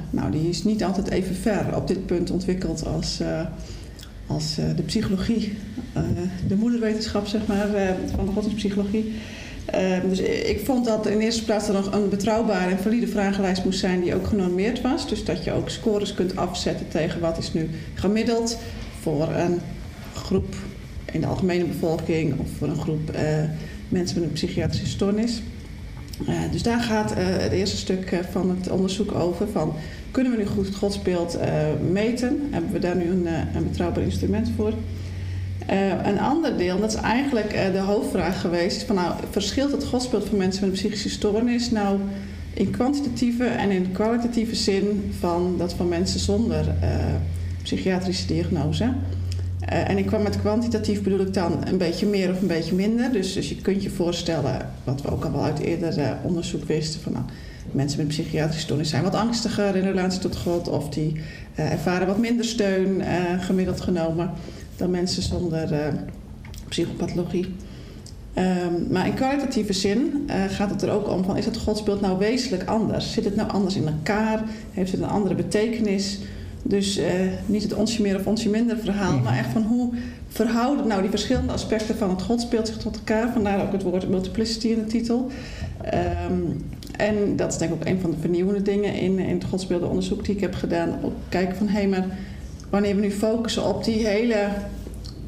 nou, 0.09 0.31
die 0.31 0.49
is 0.49 0.63
niet 0.63 0.83
altijd 0.83 1.09
even 1.09 1.35
ver 1.35 1.75
op 1.75 1.87
dit 1.87 2.05
punt 2.05 2.31
ontwikkeld 2.31 2.85
als, 2.85 3.19
als 4.33 4.55
de 4.55 4.83
psychologie, 4.85 5.53
de 6.47 6.55
moederwetenschap 6.55 7.27
zeg 7.27 7.45
maar, 7.45 7.67
van 8.15 8.25
de 8.25 8.31
godsdienstpsychologie. 8.31 9.13
Ehm, 9.65 10.09
dus 10.09 10.19
ik 10.19 10.61
vond 10.65 10.85
dat 10.85 11.07
in 11.07 11.19
eerste 11.19 11.43
plaats 11.43 11.67
er 11.67 11.73
nog 11.73 11.93
een 11.93 12.09
betrouwbare 12.09 12.71
en 12.71 12.79
valide 12.79 13.07
vragenlijst 13.07 13.63
moest 13.63 13.79
zijn 13.79 14.01
die 14.01 14.15
ook 14.15 14.27
genormeerd 14.27 14.81
was. 14.81 15.09
Dus 15.09 15.25
dat 15.25 15.43
je 15.43 15.51
ook 15.51 15.69
scores 15.69 16.13
kunt 16.13 16.35
afzetten 16.35 16.87
tegen 16.87 17.19
wat 17.19 17.37
is 17.37 17.53
nu 17.53 17.69
gemiddeld 17.93 18.57
voor 18.99 19.29
een 19.29 19.59
groep 20.13 20.55
in 21.11 21.21
de 21.21 21.27
algemene 21.27 21.65
bevolking 21.65 22.39
of 22.39 22.47
voor 22.57 22.67
een 22.67 22.81
groep 22.81 23.11
mensen 23.89 24.19
met 24.19 24.27
een 24.27 24.33
psychiatrische 24.33 24.87
stoornis. 24.87 25.41
Uh, 26.21 26.39
dus 26.51 26.63
daar 26.63 26.79
gaat 26.79 27.11
uh, 27.11 27.17
het 27.17 27.51
eerste 27.51 27.77
stuk 27.77 28.21
van 28.31 28.49
het 28.49 28.69
onderzoek 28.69 29.15
over. 29.15 29.47
Van, 29.47 29.73
kunnen 30.11 30.31
we 30.31 30.37
nu 30.37 30.45
goed 30.45 30.65
het 30.65 30.75
godsbeeld 30.75 31.37
meten? 31.91 32.47
Hebben 32.51 32.71
we 32.71 32.79
daar 32.79 32.95
nu 32.95 33.09
een, 33.09 33.27
een 33.55 33.67
betrouwbaar 33.67 34.03
instrument 34.03 34.51
voor? 34.55 34.73
Een 36.03 36.19
ander 36.19 36.57
deel, 36.57 36.79
dat 36.79 36.93
is 36.93 36.99
eigenlijk 36.99 37.49
de 37.71 37.79
hoofdvraag 37.79 38.41
geweest: 38.41 38.83
van, 38.83 38.95
nou, 38.95 39.13
verschilt 39.29 39.71
het 39.71 39.83
godsbeeld 39.83 40.25
van 40.25 40.37
mensen 40.37 40.61
met 40.61 40.69
een 40.69 40.79
psychische 40.79 41.09
stoornis 41.09 41.71
nou 41.71 41.99
in 42.53 42.69
kwantitatieve 42.69 43.45
en 43.45 43.71
in 43.71 43.91
kwalitatieve 43.91 44.55
zin 44.55 45.13
van 45.19 45.55
dat 45.57 45.73
van 45.73 45.87
mensen 45.87 46.19
zonder 46.19 46.75
psychiatrische 47.63 48.27
diagnose? 48.27 48.93
En 49.65 49.97
ik 49.97 50.05
kwam 50.05 50.21
met 50.21 50.39
kwantitatief 50.39 51.01
bedoel 51.01 51.19
ik 51.19 51.33
dan 51.33 51.67
een 51.67 51.77
beetje 51.77 52.05
meer 52.05 52.29
of 52.29 52.41
een 52.41 52.47
beetje 52.47 52.75
minder. 52.75 53.11
Dus, 53.11 53.33
dus 53.33 53.49
je 53.49 53.55
kunt 53.55 53.83
je 53.83 53.89
voorstellen, 53.89 54.69
wat 54.83 55.01
we 55.01 55.11
ook 55.11 55.25
al 55.25 55.31
wel 55.31 55.43
uit 55.43 55.59
eerder 55.59 56.17
onderzoek 56.23 56.63
wisten, 56.63 57.01
van 57.01 57.11
nou, 57.11 57.25
mensen 57.71 57.99
met 57.99 58.07
psychiatrische 58.07 58.61
stoornis 58.61 58.89
zijn 58.89 59.03
wat 59.03 59.15
angstiger 59.15 59.75
in 59.75 59.83
relatie 59.83 60.19
tot 60.19 60.37
God, 60.37 60.69
of 60.69 60.89
die 60.89 61.21
ervaren 61.55 62.07
wat 62.07 62.17
minder 62.17 62.45
steun 62.45 63.01
gemiddeld 63.39 63.81
genomen 63.81 64.31
dan 64.75 64.91
mensen 64.91 65.23
zonder 65.23 65.93
psychopathologie. 66.69 67.55
Um, 68.37 68.87
maar 68.91 69.07
in 69.07 69.13
kwalitatieve 69.13 69.73
zin 69.73 70.29
gaat 70.49 70.69
het 70.69 70.81
er 70.81 70.91
ook 70.91 71.09
om 71.09 71.23
van 71.23 71.37
is 71.37 71.45
het 71.45 71.57
godsbeeld 71.57 72.01
nou 72.01 72.17
wezenlijk 72.17 72.69
anders? 72.69 73.11
Zit 73.13 73.25
het 73.25 73.35
nou 73.35 73.51
anders 73.51 73.75
in 73.75 73.87
elkaar? 73.87 74.43
Heeft 74.71 74.91
het 74.91 75.01
een 75.01 75.09
andere 75.09 75.35
betekenis? 75.35 76.19
Dus 76.63 76.97
uh, 76.97 77.05
niet 77.45 77.63
het 77.63 77.73
onsje 77.73 78.01
meer 78.01 78.19
of 78.19 78.27
onsje 78.27 78.49
minder 78.49 78.77
verhaal, 78.77 79.13
mhm. 79.13 79.23
maar 79.23 79.37
echt 79.37 79.51
van 79.51 79.63
hoe 79.63 79.93
verhouden 80.27 80.87
nou 80.87 81.01
die 81.01 81.09
verschillende 81.09 81.53
aspecten 81.53 81.95
van 81.95 82.09
het 82.09 82.21
godsbeeld 82.21 82.67
zich 82.67 82.77
tot 82.77 82.95
elkaar. 82.95 83.33
Vandaar 83.33 83.61
ook 83.61 83.71
het 83.71 83.83
woord 83.83 84.09
multiplicity 84.09 84.67
in 84.67 84.79
de 84.79 84.85
titel. 84.85 85.31
Um, 86.29 86.65
en 86.97 87.35
dat 87.35 87.51
is 87.51 87.57
denk 87.57 87.71
ik 87.73 87.77
ook 87.77 87.87
een 87.87 87.99
van 87.99 88.11
de 88.11 88.17
vernieuwende 88.19 88.61
dingen 88.61 88.93
in, 88.93 89.19
in 89.19 89.35
het 89.35 89.43
godsbeeldenonderzoek 89.43 90.25
die 90.25 90.35
ik 90.35 90.41
heb 90.41 90.53
gedaan. 90.53 90.89
Op 91.01 91.13
kijken 91.29 91.55
van 91.55 91.67
hé, 91.67 91.79
hey, 91.79 91.87
maar 91.87 92.05
wanneer 92.69 92.95
we 92.95 93.01
nu 93.01 93.11
focussen 93.11 93.65
op 93.65 93.83
die 93.83 94.07
hele 94.07 94.47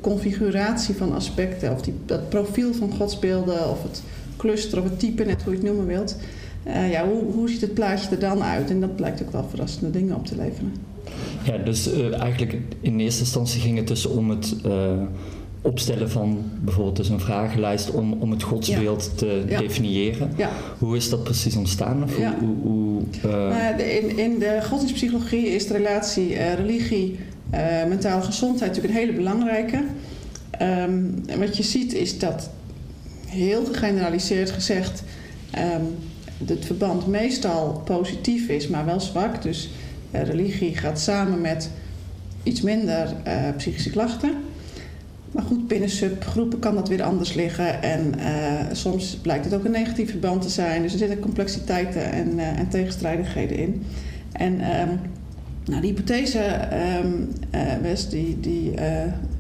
configuratie 0.02 0.96
van 0.96 1.14
aspecten, 1.14 1.72
of 1.72 1.82
die, 1.82 1.94
dat 2.06 2.30
profiel 2.30 2.74
van 2.74 2.94
godsbeelden, 2.94 3.70
of 3.70 3.84
het 3.84 4.02
cluster, 4.38 4.80
of 4.80 4.84
het 4.84 5.00
type, 5.00 5.24
net 5.24 5.44
hoe 5.44 5.52
je 5.52 5.58
het 5.58 5.68
noemen 5.68 5.86
wilt, 5.86 6.16
uh, 6.68 6.92
ja, 6.92 7.08
hoe, 7.08 7.24
hoe 7.34 7.50
ziet 7.50 7.62
het 7.62 7.74
plaatje 7.74 8.10
er 8.10 8.20
dan 8.20 8.44
uit? 8.44 8.70
En 8.70 8.80
dat 8.80 8.96
blijkt 8.96 9.22
ook 9.22 9.32
wel 9.32 9.46
verrassende 9.50 9.92
dingen 9.92 10.16
op 10.16 10.26
te 10.26 10.36
leveren. 10.36 10.95
Ja, 11.46 11.58
dus 11.58 11.94
uh, 11.94 12.20
eigenlijk 12.20 12.58
in 12.82 13.00
eerste 13.00 13.20
instantie 13.20 13.62
ging 13.62 13.78
het 13.78 13.88
dus 13.88 14.06
om 14.06 14.30
het 14.30 14.56
uh, 14.66 14.72
opstellen 15.62 16.10
van 16.10 16.44
bijvoorbeeld 16.62 16.96
dus 16.96 17.10
een 17.10 17.20
vragenlijst 17.20 17.92
om, 17.92 18.14
om 18.14 18.32
het 18.32 18.44
godsbeeld 18.44 19.04
ja. 19.12 19.18
te 19.18 19.44
ja. 19.48 19.60
definiëren. 19.60 20.34
Ja. 20.38 20.50
Hoe 20.80 20.96
is 20.96 21.10
dat 21.10 21.24
precies 21.24 21.56
ontstaan? 21.56 22.04
Of 22.04 22.16
hoe, 22.16 22.34
hoe, 22.40 22.56
hoe 22.62 23.04
nou, 23.30 23.82
in, 23.82 24.18
in 24.18 24.40
de 24.40 24.60
godsdienstpsychologie 24.64 25.48
is 25.48 25.68
de 25.68 25.74
relatie 25.74 26.36
religie 26.56 27.20
mentale 27.88 28.22
gezondheid 28.22 28.70
natuurlijk 28.72 28.94
een 28.94 29.00
hele 29.00 29.18
belangrijke. 29.18 29.84
Um, 30.62 31.24
en 31.26 31.40
wat 31.40 31.58
je 31.58 31.64
ziet 31.64 31.94
is 31.94 32.20
dat 32.20 32.50
heel 33.26 33.66
gegeneraliseerd 33.66 34.52
gezegd 34.52 35.04
um, 35.58 35.96
het 36.48 36.66
verband 36.66 37.08
meestal 37.08 37.82
positief 37.86 38.48
is, 38.48 38.68
maar 38.68 38.86
wel 38.86 39.00
zwak. 39.00 39.42
Dus 39.42 39.70
religie 40.24 40.78
gaat 40.78 41.00
samen 41.00 41.42
met 41.42 41.70
iets 42.44 42.62
minder 42.62 43.14
uh, 43.28 43.34
psychische 43.58 43.90
klachten. 43.90 44.32
Maar 45.32 45.44
goed, 45.44 45.68
binnen 45.68 45.90
subgroepen 45.90 46.60
kan 46.60 46.76
dat 46.76 46.90
weer 46.90 47.04
anders 47.04 47.34
liggen. 47.34 47.82
En 47.82 48.14
soms 48.72 49.16
blijkt 49.16 49.46
het 49.46 49.54
ook 49.54 49.66
een 49.66 49.72
negatief 49.72 50.10
verband 50.10 50.42
te 50.42 50.50
zijn. 50.50 50.82
Dus 50.82 50.92
er 50.92 50.98
zitten 50.98 51.20
complexiteiten 51.20 52.12
en, 52.12 52.40
en 52.40 52.68
tegenstrijdigheden 52.70 53.58
in. 53.58 53.84
En 54.32 54.52
um, 54.52 55.00
nou, 55.66 55.82
die 55.82 55.90
hypothese, 55.90 56.60
um, 57.04 57.30
die, 58.10 58.40
die 58.40 58.74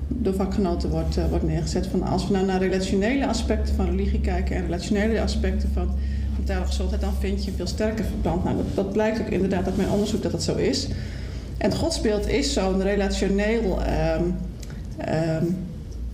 door 0.08 0.34
vakgenoten 0.34 0.90
wordt, 0.90 1.30
wordt 1.30 1.48
neergezet 1.48 1.88
van 1.88 2.04
als 2.04 2.28
we 2.28 2.34
nou 2.34 2.46
naar 2.46 2.60
relationele 2.60 3.28
aspecten 3.28 3.76
van 3.76 3.86
religie 3.86 4.22
kijken 4.22 4.56
en 4.56 4.64
relationele 4.64 5.22
aspecten 5.22 5.70
van 5.74 5.90
dan 6.46 7.14
vind 7.20 7.44
je 7.44 7.52
een 7.52 7.58
veel 7.58 7.68
sterker 7.68 8.06
verband. 8.06 8.44
Nou, 8.44 8.58
dat, 8.74 8.92
blijkt 8.92 9.20
ook 9.20 9.28
inderdaad 9.28 9.66
uit 9.66 9.78
mijn 9.78 9.90
onderzoek 9.90 10.22
dat 10.22 10.32
dat 10.32 10.44
zo 10.44 10.56
is. 10.56 10.88
En 11.58 11.70
het 11.70 11.80
godsbeeld 11.80 12.28
is 12.28 12.54
zo'n 12.54 12.82
relationeel 12.82 13.80
um, 14.18 14.36
um, 15.40 15.58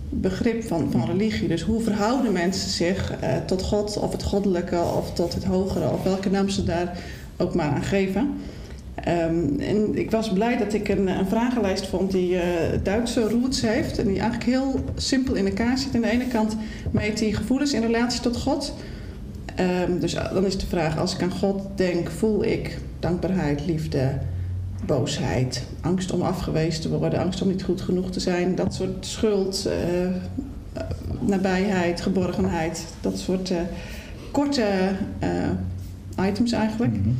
begrip 0.08 0.64
van, 0.64 0.90
van 0.90 1.04
religie. 1.06 1.48
Dus 1.48 1.62
hoe 1.62 1.82
verhouden 1.82 2.32
mensen 2.32 2.70
zich 2.70 3.14
tot 3.46 3.62
God 3.62 3.96
of 3.98 4.12
het 4.12 4.22
goddelijke 4.22 4.80
of 4.80 5.12
tot 5.12 5.34
het 5.34 5.44
hogere 5.44 5.90
of 5.90 6.02
welke 6.02 6.30
naam 6.30 6.48
ze 6.48 6.64
daar 6.64 6.98
ook 7.36 7.54
maar 7.54 7.70
aan 7.70 7.82
geven. 7.82 8.34
Um, 9.08 9.60
en 9.60 9.98
ik 9.98 10.10
was 10.10 10.32
blij 10.32 10.56
dat 10.56 10.72
ik 10.72 10.88
een, 10.88 11.06
een 11.06 11.26
vragenlijst 11.26 11.86
vond 11.86 12.10
die 12.10 12.34
uh, 12.34 12.42
Duitse 12.82 13.20
roots 13.20 13.60
heeft. 13.60 13.98
En 13.98 14.06
die 14.06 14.20
eigenlijk 14.20 14.50
heel 14.50 14.84
simpel 14.96 15.34
in 15.34 15.46
elkaar 15.46 15.78
zit. 15.78 15.94
Aan 15.94 16.00
de 16.00 16.10
ene 16.10 16.26
kant 16.26 16.56
meet 16.90 17.18
die 17.18 17.34
gevoelens 17.34 17.72
in 17.72 17.82
relatie 17.82 18.20
tot 18.20 18.36
God. 18.36 18.74
Um, 19.60 20.00
dus 20.00 20.14
eh, 20.14 20.32
dan 20.32 20.46
is 20.46 20.58
de 20.58 20.66
vraag, 20.66 20.98
als 20.98 21.14
ik 21.14 21.22
aan 21.22 21.30
God 21.30 21.62
denk, 21.74 22.10
voel 22.10 22.44
ik 22.44 22.78
dankbaarheid, 22.98 23.66
liefde, 23.66 24.18
boosheid, 24.86 25.62
angst 25.80 26.12
om 26.12 26.22
afgewezen 26.22 26.82
te 26.82 26.88
worden, 26.88 27.20
angst 27.20 27.42
om 27.42 27.48
niet 27.48 27.62
goed 27.62 27.80
genoeg 27.80 28.10
te 28.10 28.20
zijn, 28.20 28.54
dat 28.54 28.74
soort 28.74 29.06
schuld, 29.06 29.66
uh, 29.66 30.08
nabijheid, 31.20 32.00
geborgenheid, 32.00 32.84
dat 33.00 33.18
soort 33.18 33.50
uh, 33.50 33.60
korte 34.30 34.66
items 36.26 36.52
eigenlijk. 36.52 36.92
Mm 36.92 37.02
-hmm. 37.02 37.16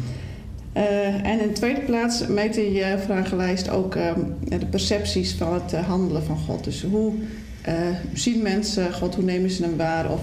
Uh, 0.76 1.26
en 1.26 1.40
in 1.40 1.48
de 1.48 1.52
tweede 1.52 1.80
plaats 1.80 2.26
meet 2.26 2.54
die 2.54 2.78
uh, 2.78 2.86
vragenlijst 2.98 3.70
ook 3.70 3.92
de 4.48 4.66
percepties 4.70 5.34
van 5.34 5.54
het 5.54 5.72
handelen 5.72 6.22
van 6.22 6.38
God. 6.38 6.64
Dus 6.64 6.82
hoe 6.82 7.12
zien 8.12 8.42
mensen 8.42 8.94
God, 8.94 9.14
hoe 9.14 9.24
nemen 9.24 9.50
ze 9.50 9.62
hem 9.62 9.76
waar? 9.76 10.10
Of 10.10 10.20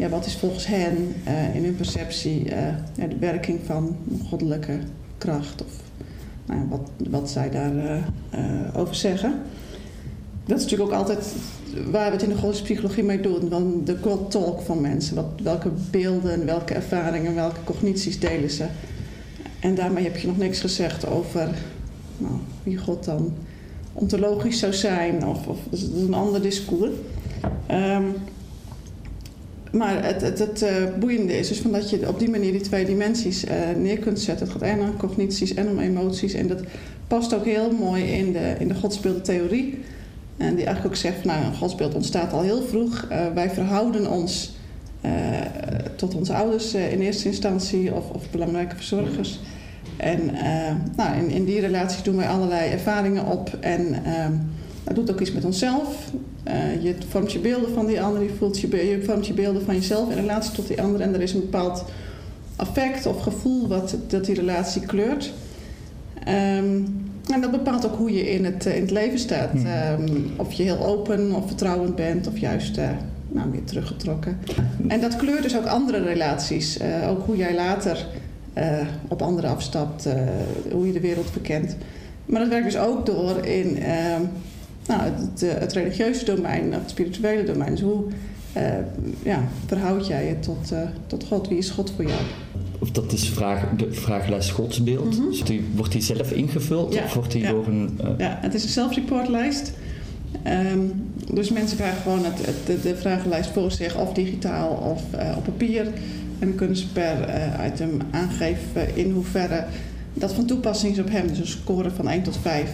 ja, 0.00 0.08
wat 0.08 0.26
is 0.26 0.36
volgens 0.36 0.66
hen 0.66 1.14
in 1.54 1.64
hun 1.64 1.76
perceptie 1.76 2.44
ja, 2.44 3.06
de 3.08 3.18
werking 3.18 3.60
van 3.66 3.96
goddelijke 4.28 4.78
kracht? 5.18 5.64
Of 5.64 5.72
nou, 6.46 6.68
wat, 6.68 6.90
wat 7.10 7.30
zij 7.30 7.50
daarover 7.50 8.04
over 8.74 8.94
zeggen. 8.94 9.42
Dat 10.44 10.58
is 10.58 10.62
natuurlijk 10.62 10.90
ook 10.90 10.98
altijd 10.98 11.34
waar 11.90 12.06
we 12.06 12.12
het 12.12 12.22
in 12.22 12.28
de 12.28 12.34
godsdienstpsychologie 12.34 13.04
mee 13.04 13.20
doen. 13.20 13.82
De 13.84 13.96
God 14.02 14.30
talk 14.30 14.60
van 14.60 14.80
mensen. 14.80 15.14
Wat, 15.14 15.26
welke 15.42 15.70
beelden, 15.90 16.46
welke 16.46 16.74
ervaringen, 16.74 17.34
welke 17.34 17.64
cognities 17.64 18.18
delen 18.18 18.50
ze. 18.50 18.66
En 19.60 19.74
daarmee 19.74 20.04
heb 20.04 20.16
je 20.16 20.26
nog 20.26 20.38
niks 20.38 20.60
gezegd 20.60 21.06
over 21.06 21.48
nou, 22.18 22.34
wie 22.62 22.76
God 22.76 23.04
dan 23.04 23.32
ontologisch 23.92 24.58
zou 24.58 24.72
zijn. 24.72 25.26
Of, 25.26 25.46
of 25.46 25.58
dat 25.70 25.78
is 25.78 26.02
een 26.02 26.14
ander 26.14 26.42
discours. 26.42 26.92
Um, 27.70 28.14
maar 29.70 30.04
het, 30.04 30.20
het, 30.20 30.38
het 30.38 30.62
uh, 30.62 30.68
boeiende 30.98 31.38
is 31.38 31.48
dus 31.48 31.58
van 31.58 31.72
dat 31.72 31.90
je 31.90 32.08
op 32.08 32.18
die 32.18 32.30
manier 32.30 32.52
die 32.52 32.60
twee 32.60 32.84
dimensies 32.84 33.44
uh, 33.44 33.52
neer 33.76 33.98
kunt 33.98 34.20
zetten. 34.20 34.46
Het 34.46 34.56
gaat 34.56 34.68
en 34.68 34.80
om 34.80 34.96
cognities 34.96 35.54
en 35.54 35.68
om 35.68 35.78
emoties. 35.78 36.32
En 36.32 36.48
dat 36.48 36.60
past 37.06 37.34
ook 37.34 37.44
heel 37.44 37.70
mooi 37.70 38.04
in 38.04 38.32
de, 38.32 38.54
in 38.58 38.68
de 38.68 38.74
godsbeeldentheorie. 38.74 39.78
En 40.36 40.54
die 40.54 40.64
eigenlijk 40.64 40.86
ook 40.86 41.00
zegt, 41.00 41.24
nou 41.24 41.44
een 41.44 41.54
godsbeeld 41.54 41.94
ontstaat 41.94 42.32
al 42.32 42.42
heel 42.42 42.62
vroeg. 42.62 43.06
Uh, 43.10 43.26
wij 43.34 43.50
verhouden 43.50 44.10
ons 44.10 44.58
tot 45.96 46.14
onze 46.14 46.34
ouders 46.34 46.74
in 46.74 47.00
eerste 47.00 47.28
instantie 47.28 47.94
of, 47.94 48.10
of 48.10 48.30
belangrijke 48.30 48.76
verzorgers. 48.76 49.40
En 49.96 50.30
nou, 50.96 51.16
in, 51.16 51.30
in, 51.30 51.44
die 51.44 51.60
relatie 51.60 52.02
doen 52.02 52.16
wij 52.16 52.28
allerlei 52.28 52.70
ervaringen 52.70 53.26
op 53.26 53.56
en 53.60 53.94
dat 54.84 54.94
doet 54.94 55.10
ook 55.10 55.20
iets 55.20 55.32
met 55.32 55.44
onszelf. 55.44 56.10
je 56.80 56.94
vormt 57.08 57.32
je 57.32 57.38
beelden 57.38 57.74
van 57.74 57.86
die 57.86 58.02
ander, 58.02 58.22
je, 58.22 58.30
voelt 58.38 58.60
je, 58.60 58.68
je 58.68 59.02
vormt 59.04 59.26
je 59.26 59.32
beelden 59.32 59.64
van 59.64 59.74
jezelf 59.74 60.10
in 60.10 60.16
relatie 60.16 60.52
tot 60.52 60.66
die 60.66 60.82
ander 60.82 61.00
en 61.00 61.14
er 61.14 61.20
is 61.20 61.32
een 61.32 61.40
bepaald 61.40 61.84
affect 62.56 63.06
of 63.06 63.20
gevoel 63.20 63.68
wat 63.68 63.96
dat 64.08 64.24
die 64.24 64.34
relatie 64.34 64.86
kleurt. 64.86 65.32
Um, 66.28 67.08
En 67.32 67.40
dat 67.40 67.50
bepaalt 67.50 67.86
ook 67.86 67.96
hoe 67.96 68.12
je 68.12 68.30
in 68.30 68.44
het, 68.44 68.66
in 68.66 68.80
het 68.80 68.90
leven 68.90 69.18
staat. 69.18 69.54
Ehm, 69.64 70.08
of 70.36 70.52
je 70.52 70.62
heel 70.62 70.86
open 70.86 71.34
of 71.34 71.46
vertrouwend 71.46 71.96
bent, 71.96 72.26
of 72.26 72.38
juist 72.38 72.78
nou, 73.28 73.48
meer 73.48 73.64
teruggetrokken. 73.64 74.38
En 74.88 75.00
dat 75.00 75.16
kleurt 75.16 75.42
dus 75.42 75.56
ook 75.56 75.66
andere 75.66 76.02
relaties. 76.02 76.78
ook 77.08 77.26
hoe 77.26 77.36
jij 77.36 77.54
later 77.54 78.06
op 79.08 79.22
anderen 79.22 79.50
afstapt, 79.50 80.08
hoe 80.72 80.86
je 80.86 80.92
de 80.92 81.00
wereld 81.00 81.30
verkent. 81.30 81.76
Maar 82.26 82.40
dat 82.40 82.48
werkt 82.48 82.64
dus 82.64 82.78
ook 82.78 83.06
door 83.06 83.44
in 83.44 83.78
ehm, 83.82 84.22
nou, 84.90 85.02
het, 85.02 85.40
het, 85.60 85.72
religieuze 85.72 86.24
domein, 86.24 86.68
of 86.68 86.80
het 86.80 86.90
spirituele 86.90 87.44
domein. 87.44 87.70
Dus 87.70 87.80
hoe 87.80 88.04
uh, 88.56 88.62
ja, 89.22 89.48
verhoud 89.66 90.06
jij 90.06 90.26
je 90.26 90.38
tot, 90.38 90.72
uh, 90.72 90.78
tot 91.06 91.24
God? 91.24 91.48
Wie 91.48 91.58
is 91.58 91.70
God 91.70 91.92
voor 91.96 92.04
jou? 92.04 92.20
Of 92.78 92.90
dat 92.90 93.12
is 93.12 93.28
vraag, 93.28 93.68
de 93.76 93.92
vragenlijst 93.92 94.50
godsbeeld. 94.50 95.18
Mm 95.18 95.24
-hmm. 95.24 95.44
die, 95.44 95.64
wordt 95.74 95.92
die 95.92 96.02
zelf 96.02 96.32
ingevuld? 96.32 96.94
Ja, 96.94 97.04
of 97.04 97.14
wordt 97.14 97.32
die 97.32 97.42
ja. 97.42 97.50
door 97.50 97.66
een... 97.66 97.98
Uh... 98.04 98.08
Ja, 98.18 98.38
het 98.40 98.54
is 98.54 98.62
een 98.62 98.68
zelfreportlijst. 98.68 99.72
Um, 100.46 101.12
dus 101.32 101.50
mensen 101.50 101.76
krijgen 101.76 102.02
gewoon 102.02 102.24
het, 102.24 102.46
het, 102.46 102.66
de, 102.66 102.80
de, 102.80 102.96
vragenlijst 102.96 103.50
voor 103.50 103.70
zich, 103.70 103.96
of 103.96 104.12
digitaal 104.12 104.68
of 104.68 105.02
op 105.36 105.44
papier. 105.44 105.84
En 106.38 106.46
dan 106.46 106.54
kunnen 106.54 106.76
ze 106.76 106.88
per 106.92 107.28
item 107.66 108.00
aangeven 108.10 108.96
in 108.96 109.10
hoeverre 109.10 109.64
dat 110.14 110.32
van 110.32 110.46
toepassing 110.46 110.92
is 110.92 110.98
op 110.98 111.10
hem. 111.10 111.26
Dus 111.26 111.38
een 111.38 111.46
score 111.46 111.90
van 111.90 112.08
1 112.08 112.22
tot 112.22 112.38
5. 112.42 112.70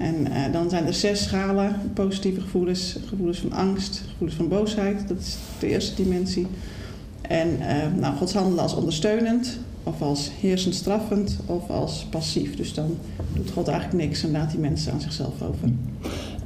En 0.00 0.14
uh, 0.14 0.52
dan 0.52 0.70
zijn 0.70 0.86
er 0.86 0.94
zes 0.94 1.22
schalen, 1.22 1.76
positieve 1.94 2.40
gevoelens, 2.40 2.96
gevoelens 3.06 3.38
van 3.38 3.52
angst, 3.52 4.02
gevoelens 4.10 4.36
van 4.36 4.48
boosheid. 4.48 5.08
Dat 5.08 5.18
is 5.18 5.36
de 5.58 5.66
eerste 5.66 6.02
dimensie. 6.02 6.46
En 7.20 7.48
uh, 7.48 7.66
nou, 8.00 8.16
Gods 8.16 8.32
handelen 8.32 8.62
als 8.62 8.74
ondersteunend, 8.74 9.58
of 9.82 10.02
als 10.02 10.30
heersend 10.40 10.74
straffend, 10.74 11.38
of 11.46 11.70
als 11.70 12.06
passief. 12.10 12.56
Dus 12.56 12.74
dan 12.74 12.96
doet 13.32 13.50
God 13.50 13.68
eigenlijk 13.68 14.04
niks 14.04 14.22
en 14.22 14.30
laat 14.30 14.50
die 14.50 14.60
mensen 14.60 14.92
aan 14.92 15.00
zichzelf 15.00 15.42
over. 15.42 15.68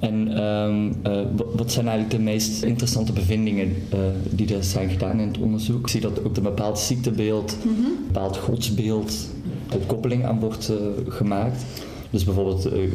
En 0.00 0.42
um, 0.42 0.94
uh, 1.06 1.20
wat 1.56 1.72
zijn 1.72 1.88
eigenlijk 1.88 2.16
de 2.16 2.22
meest 2.22 2.62
interessante 2.62 3.12
bevindingen 3.12 3.76
die 4.30 4.54
er 4.54 4.64
zijn 4.64 4.90
gedaan 4.90 5.20
in 5.20 5.28
het 5.28 5.38
onderzoek? 5.38 5.80
Ik 5.80 5.88
zie 5.88 6.00
dat 6.00 6.24
ook 6.24 6.36
een 6.36 6.42
bepaald 6.42 6.78
ziektebeeld, 6.78 7.56
mm 7.64 7.74
-hmm. 7.74 7.84
een 7.84 8.06
bepaald 8.06 8.36
godsbeeld, 8.36 9.28
tot 9.68 9.86
koppeling 9.86 10.24
aan 10.24 10.40
wordt 10.40 10.72
gemaakt. 11.08 11.64
Dus 12.14 12.24
bijvoorbeeld 12.24 12.66
uh, 12.66 12.82
uh, 12.82 12.88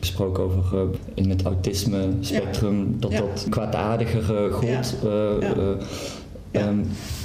gesproken 0.00 0.42
over 0.44 0.78
uh, 0.78 0.82
in 1.14 1.30
het 1.30 1.42
autisme 1.42 2.08
spectrum, 2.20 2.96
dat 2.98 3.12
dat 3.12 3.46
kwaadaardigere 3.48 4.50
God. 4.50 4.68
Ja. 4.68 4.82
Ja. 6.52 6.72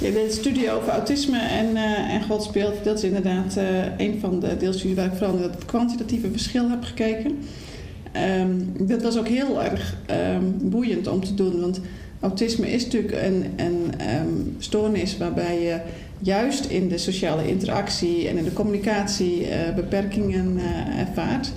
Ja, 0.00 0.10
de 0.10 0.26
studie 0.28 0.72
over 0.72 0.88
autisme 0.88 1.38
en, 1.38 1.66
uh, 1.70 2.14
en 2.14 2.22
godsbeeld, 2.22 2.84
dat 2.84 2.96
is 2.96 3.04
inderdaad 3.04 3.56
uh, 3.56 3.64
een 3.96 4.18
van 4.20 4.40
de 4.40 4.56
deelstudies 4.56 4.96
waar 4.96 5.06
ik 5.06 5.12
vooral 5.12 5.34
naar 5.34 5.50
het 5.50 5.64
kwantitatieve 5.64 6.30
verschil 6.30 6.70
heb 6.70 6.84
gekeken. 6.84 7.38
Um, 8.40 8.72
dat 8.86 9.02
was 9.02 9.18
ook 9.18 9.28
heel 9.28 9.62
erg 9.62 9.96
um, 10.34 10.70
boeiend 10.70 11.06
om 11.06 11.24
te 11.24 11.34
doen, 11.34 11.60
want 11.60 11.80
autisme 12.20 12.70
is 12.70 12.84
natuurlijk 12.84 13.22
een, 13.22 13.44
een 13.56 14.54
stoornis 14.58 15.16
waarbij 15.16 15.62
je 15.62 15.80
juist 16.18 16.64
in 16.64 16.88
de 16.88 16.98
sociale 16.98 17.48
interactie 17.48 18.28
en 18.28 18.36
in 18.36 18.44
de 18.44 18.52
communicatie 18.52 19.40
uh, 19.40 19.74
beperkingen 19.74 20.56
uh, 20.56 21.00
ervaart. 21.00 21.52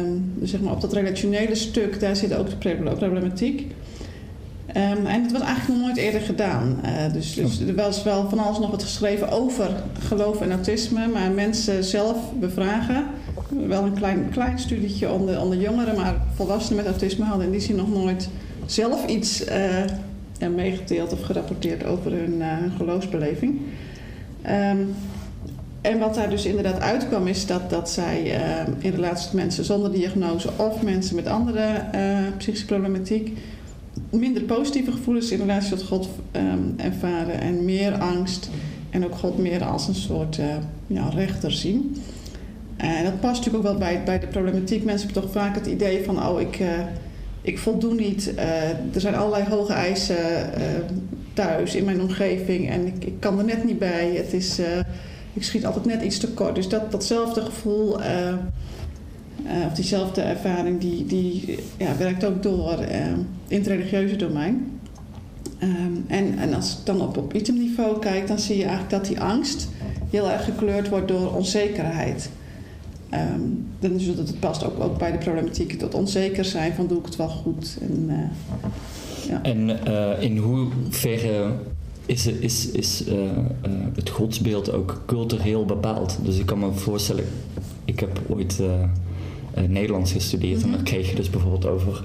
Um, 0.00 0.32
dus 0.34 0.50
zeg 0.50 0.60
maar 0.60 0.72
op 0.72 0.80
dat 0.80 0.92
relationele 0.92 1.54
stuk, 1.54 2.00
daar 2.00 2.16
zit 2.16 2.34
ook 2.34 2.50
de 2.50 2.56
problematiek. 2.94 3.60
Um, 4.76 5.06
en 5.06 5.22
het 5.22 5.32
was 5.32 5.40
eigenlijk 5.40 5.78
nog 5.78 5.86
nooit 5.86 5.96
eerder 5.96 6.20
gedaan. 6.20 6.80
Uh, 6.84 7.12
dus, 7.12 7.34
dus 7.34 7.60
er 7.60 7.74
was 7.74 8.02
wel 8.02 8.28
van 8.28 8.38
alles 8.38 8.58
nog 8.58 8.70
wat 8.70 8.82
geschreven 8.82 9.30
over 9.30 9.70
geloof 9.98 10.40
en 10.40 10.50
autisme, 10.50 11.06
maar 11.08 11.30
mensen 11.30 11.84
zelf 11.84 12.16
bevragen. 12.40 13.04
Wel 13.66 13.84
een 13.84 13.94
klein, 13.94 14.28
klein 14.30 14.58
studietje 14.58 15.10
onder, 15.10 15.40
onder 15.40 15.58
jongeren, 15.58 15.96
maar 15.96 16.14
volwassenen 16.34 16.76
met 16.76 16.86
autisme 16.86 17.24
hadden 17.24 17.46
in 17.46 17.52
die 17.52 17.60
zin 17.60 17.76
nog 17.76 17.92
nooit 17.92 18.28
zelf 18.66 19.06
iets 19.06 19.44
meegedeeld 20.50 21.12
of 21.12 21.22
gerapporteerd 21.22 21.84
over 21.84 22.12
hun, 22.12 22.42
hun 22.42 22.70
geloofsbeleving. 22.76 23.60
Um, 24.46 24.94
en 25.80 25.98
wat 25.98 26.14
daar 26.14 26.30
dus 26.30 26.44
inderdaad 26.44 26.80
uitkwam 26.80 27.26
is 27.26 27.46
dat, 27.46 27.70
dat 27.70 27.90
zij 27.90 28.24
uh, 28.24 28.74
in 28.78 28.90
relatie 28.90 29.24
tot 29.24 29.32
mensen 29.32 29.64
zonder 29.64 29.92
diagnose 29.92 30.48
of 30.56 30.82
mensen 30.82 31.16
met 31.16 31.26
andere 31.26 31.84
uh, 31.94 32.18
psychische 32.36 32.66
problematiek 32.66 33.38
minder 34.10 34.42
positieve 34.42 34.92
gevoelens 34.92 35.30
in 35.30 35.38
relatie 35.38 35.70
tot 35.70 35.82
God 35.82 36.08
um, 36.32 36.74
ervaren 36.76 37.40
en 37.40 37.64
meer 37.64 37.92
angst 37.92 38.50
en 38.90 39.04
ook 39.04 39.14
God 39.14 39.38
meer 39.38 39.64
als 39.64 39.88
een 39.88 39.94
soort 39.94 40.38
ja, 40.86 41.08
rechter 41.08 41.52
zien. 41.52 41.96
En 42.76 43.04
dat 43.04 43.20
past 43.20 43.36
natuurlijk 43.36 43.64
ook 43.64 43.70
wel 43.70 43.78
bij, 43.78 44.02
bij 44.04 44.18
de 44.18 44.26
problematiek. 44.26 44.84
Mensen 44.84 45.06
hebben 45.06 45.22
toch 45.22 45.32
vaak 45.32 45.54
het 45.54 45.66
idee 45.66 46.04
van, 46.04 46.26
oh, 46.26 46.40
ik, 46.40 46.58
ik 47.42 47.58
voldoen 47.58 47.96
niet. 47.96 48.32
Uh, 48.36 48.68
er 48.68 49.00
zijn 49.00 49.14
allerlei 49.14 49.44
hoge 49.48 49.72
eisen 49.72 50.16
uh, 50.16 50.64
thuis 51.32 51.74
in 51.74 51.84
mijn 51.84 52.00
omgeving 52.00 52.70
en 52.70 52.86
ik, 52.86 53.04
ik, 53.04 53.14
kan 53.18 53.38
er 53.38 53.44
net 53.44 53.64
niet 53.64 53.78
bij. 53.78 54.12
Het 54.14 54.32
is, 54.32 54.60
uh, 54.60 54.66
ik 55.32 55.42
schiet 55.42 55.66
altijd 55.66 55.84
net 55.84 56.02
iets 56.02 56.18
te 56.18 56.28
kort. 56.28 56.54
Dus 56.54 56.68
dat, 56.68 56.92
datzelfde 56.92 57.40
gevoel 57.40 57.98
of 59.66 59.72
diezelfde 59.74 60.20
ervaring, 60.20 60.80
die, 60.80 61.06
die 61.06 61.58
ja, 61.76 61.96
werkt 61.96 62.24
ook 62.24 62.42
door 62.42 62.78
in 63.48 63.58
het 63.58 63.66
religieuze 63.66 64.16
domein. 64.16 64.80
En, 66.06 66.38
en 66.38 66.54
als 66.54 66.72
ik 66.78 66.86
dan 66.86 67.00
op, 67.00 67.16
op 67.16 67.34
itemniveau 67.34 67.98
kijk, 67.98 68.26
dan 68.26 68.38
zie 68.38 68.56
je 68.56 68.62
eigenlijk 68.62 68.90
dat 68.90 69.06
die 69.06 69.20
angst 69.20 69.68
heel 70.10 70.30
erg 70.30 70.44
gekleurd 70.44 70.88
wordt 70.88 71.08
door 71.08 71.34
onzekerheid. 71.34 72.30
Um, 73.14 73.66
dan 73.78 73.90
is 73.90 74.06
het, 74.06 74.40
past 74.40 74.64
ook, 74.64 74.80
ook 74.80 74.98
bij 74.98 75.12
de 75.12 75.18
problematiek 75.18 75.78
tot 75.78 75.94
onzeker 75.94 76.44
zijn 76.44 76.72
van 76.72 76.86
doe 76.86 76.98
ik 76.98 77.04
het 77.04 77.16
wel 77.16 77.28
goed. 77.28 77.78
En, 77.80 78.06
uh, 78.08 79.28
ja. 79.28 79.42
en 79.42 79.70
uh, 79.88 80.22
in 80.22 80.36
hoeverre 80.36 81.52
is, 82.06 82.26
is, 82.26 82.70
is 82.70 83.08
uh, 83.08 83.14
het 83.94 84.08
godsbeeld 84.08 84.72
ook 84.72 85.02
cultureel 85.06 85.64
bepaald? 85.64 86.18
Dus 86.22 86.38
ik 86.38 86.46
kan 86.46 86.58
me 86.58 86.72
voorstellen, 86.72 87.24
ik 87.84 88.00
heb 88.00 88.20
ooit 88.28 88.60
Nederlands 89.66 90.12
gestudeerd 90.12 90.56
mm 90.56 90.62
-hmm. 90.62 90.70
en 90.70 90.76
dan 90.76 90.84
kreeg 90.84 91.10
je 91.10 91.16
dus 91.16 91.30
bijvoorbeeld 91.30 91.66
over 91.66 92.02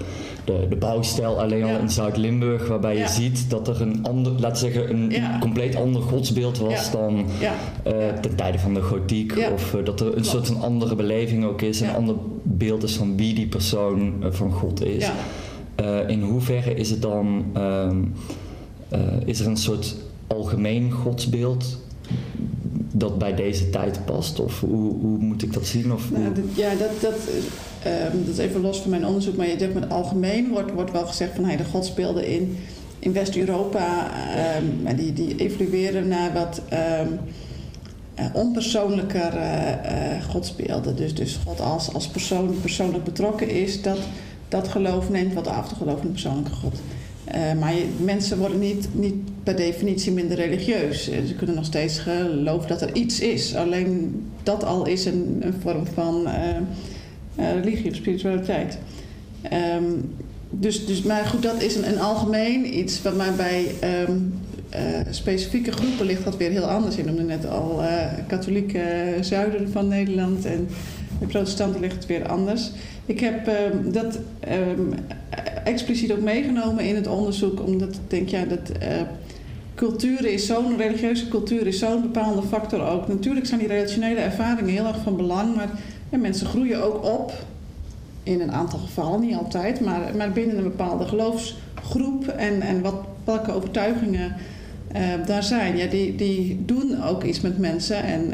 de, 0.47 0.65
de 0.69 0.75
bouwstijl 0.75 1.39
alleen 1.39 1.63
al 1.63 1.79
in 1.79 1.89
Zuid-Limburg, 1.89 2.67
waarbij 2.67 2.97
je 2.97 3.07
ziet 3.07 3.49
dat 3.49 3.67
er 3.67 3.81
een 3.81 4.03
ander, 4.03 4.31
laten 4.39 4.57
zeggen, 4.57 4.89
een 4.89 5.39
compleet 5.39 5.75
ander 5.75 6.01
godsbeeld 6.01 6.57
was 6.57 6.91
dan 6.91 7.15
uh, 7.17 8.07
ten 8.21 8.35
tijde 8.35 8.59
van 8.59 8.73
de 8.73 8.81
gotiek. 8.81 9.49
Of 9.53 9.73
uh, 9.73 9.85
dat 9.85 9.99
er 9.99 10.05
een 10.05 10.11
Klopt. 10.11 10.27
soort 10.27 10.47
van 10.47 10.61
andere 10.61 10.95
beleving 10.95 11.45
ook 11.45 11.61
is, 11.61 11.79
een 11.79 11.95
ander 11.95 12.15
beeld 12.43 12.83
is 12.83 12.95
van 12.95 13.17
wie 13.17 13.33
die 13.33 13.47
persoon 13.47 14.13
uh, 14.23 14.31
van 14.31 14.51
God 14.51 14.85
is. 14.85 15.09
in 16.07 16.21
hoeverre 16.21 16.73
is 16.73 16.89
het 16.89 17.01
dan, 17.01 17.45
is 19.25 19.39
er 19.39 19.47
een 19.47 19.57
soort 19.57 19.95
algemeen 20.27 20.91
godsbeeld 20.91 21.79
dat 22.91 23.17
bij 23.17 23.35
deze 23.35 23.69
tijd 23.69 24.05
past? 24.05 24.39
Of 24.39 24.59
hoe, 24.59 24.93
hoe 25.01 25.17
moet 25.17 25.43
ik 25.43 25.53
dat 25.53 25.65
zien? 25.65 25.93
Of 25.93 26.11
nou, 26.11 26.33
dat, 26.33 26.43
ja, 26.53 26.69
dat, 26.69 27.01
dat, 27.01 27.13
um, 28.13 28.25
dat 28.25 28.33
is 28.33 28.37
even 28.37 28.61
los 28.61 28.81
van 28.81 28.89
mijn 28.89 29.05
onderzoek, 29.05 29.35
maar 29.35 29.47
je 29.47 29.55
hebt 29.55 29.73
met 29.73 29.89
algemeen 29.89 30.49
wordt, 30.49 30.71
wordt 30.71 30.91
wel 30.91 31.05
gezegd 31.05 31.35
van 31.35 31.45
hey, 31.45 31.57
de 31.57 31.65
godsbeelden 31.65 32.27
in, 32.27 32.57
in 32.99 33.13
West-Europa, 33.13 34.11
um, 34.87 34.95
die, 34.95 35.13
die 35.13 35.35
evolueren 35.35 36.07
naar 36.07 36.33
wat 36.33 36.61
um, 37.01 37.19
uh, 38.19 38.25
onpersoonlijker 38.33 39.33
uh, 39.35 39.69
uh, 39.69 40.23
godsbeelden. 40.29 40.95
Dus, 40.95 41.15
dus 41.15 41.39
God 41.45 41.61
als, 41.61 41.93
als 41.93 42.07
persoon 42.07 42.55
persoonlijk 42.61 43.03
betrokken 43.03 43.49
is, 43.49 43.81
dat, 43.81 43.99
dat 44.47 44.67
geloof 44.67 45.09
neemt 45.09 45.33
wat 45.33 45.47
af 45.47 45.67
te 45.67 45.75
geloven 45.75 46.05
in 46.05 46.11
persoonlijke 46.11 46.51
God. 46.51 46.79
Uh, 47.35 47.59
maar 47.59 47.73
je, 47.73 47.85
mensen 47.99 48.37
worden 48.37 48.59
niet, 48.59 48.87
niet 48.91 49.15
per 49.47 49.55
definitie 49.55 50.11
minder 50.11 50.37
religieus. 50.37 51.03
Ze 51.03 51.35
kunnen 51.37 51.55
nog 51.55 51.65
steeds 51.65 51.99
geloven 51.99 52.67
dat 52.67 52.81
er 52.81 52.95
iets 52.95 53.19
is. 53.19 53.55
Alleen 53.55 54.23
dat 54.43 54.63
al 54.63 54.85
is 54.85 55.05
een, 55.05 55.37
een 55.39 55.53
vorm 55.61 55.85
van 55.93 56.23
uh, 56.25 56.33
uh, 57.39 57.63
religie 57.63 57.89
of 57.89 57.95
spiritualiteit. 57.95 58.77
Um, 59.53 60.15
dus, 60.49 60.85
dus, 60.85 61.01
maar 61.01 61.25
goed, 61.25 61.43
dat 61.43 61.61
is 61.61 61.75
een, 61.75 61.87
een 61.87 61.99
algemeen 61.99 62.77
iets. 62.77 63.01
Maar 63.01 63.33
bij 63.35 63.65
um, 64.07 64.33
specifieke 65.09 65.71
groepen 65.71 66.05
ligt 66.05 66.23
dat 66.23 66.37
weer 66.37 66.51
heel 66.51 66.69
anders. 66.69 66.95
Je 66.95 67.03
noemde 67.03 67.23
net 67.23 67.47
al 67.47 67.81
katholieke 68.27 69.15
zuiden 69.21 69.71
van 69.71 69.87
Nederland 69.87 70.45
en 70.45 70.67
de 71.19 71.25
protestanten 71.25 71.81
ligt 71.81 71.95
het 71.95 72.05
weer 72.05 72.27
anders. 72.27 72.71
Ik 73.05 73.19
heb 73.19 73.47
uh, 73.47 73.53
dat 73.93 74.19
expliciet 75.63 76.11
ook 76.11 76.21
meegenomen 76.21 76.83
in 76.83 76.95
het 76.95 77.07
onderzoek, 77.07 77.65
omdat 77.65 77.89
ik 77.89 78.09
denk, 78.09 78.29
ja, 78.29 78.45
dat 78.45 78.71
uh, 78.83 79.01
cultuur 79.77 80.25
is 80.25 80.45
zo'n, 80.45 80.77
religieuze 80.77 81.27
cultuur 81.27 81.67
is 81.67 81.79
zo'n 81.79 82.01
bepaalde 82.01 82.41
factor 82.41 82.81
ook. 82.81 83.07
Natuurlijk 83.07 83.45
zijn 83.45 83.59
die 83.59 83.69
relationele 83.69 84.19
ervaringen 84.19 84.73
heel 84.73 84.85
erg 84.85 85.01
van 85.03 85.15
belang, 85.15 85.55
maar 85.55 85.69
mensen 86.09 86.47
groeien 86.47 86.83
ook 86.83 87.03
op, 87.03 87.33
in 88.23 88.41
een 88.41 88.51
aantal 88.51 88.79
gevallen, 88.79 89.19
niet 89.19 89.35
altijd, 89.35 89.79
maar, 89.79 90.15
maar 90.17 90.31
binnen 90.31 90.57
een 90.57 90.63
bepaalde 90.63 91.05
geloofsgroep 91.05 92.27
en, 92.27 92.61
en 92.61 92.81
wat, 92.81 92.95
welke 93.23 93.51
overtuigingen 93.51 94.35
uh, 94.95 95.01
daar 95.25 95.43
zijn. 95.43 95.77
Ja, 95.77 95.87
die, 95.87 96.15
die 96.15 96.65
doen 96.65 97.03
ook 97.03 97.23
iets 97.23 97.41
met 97.41 97.57
mensen 97.57 98.03
en 98.03 98.33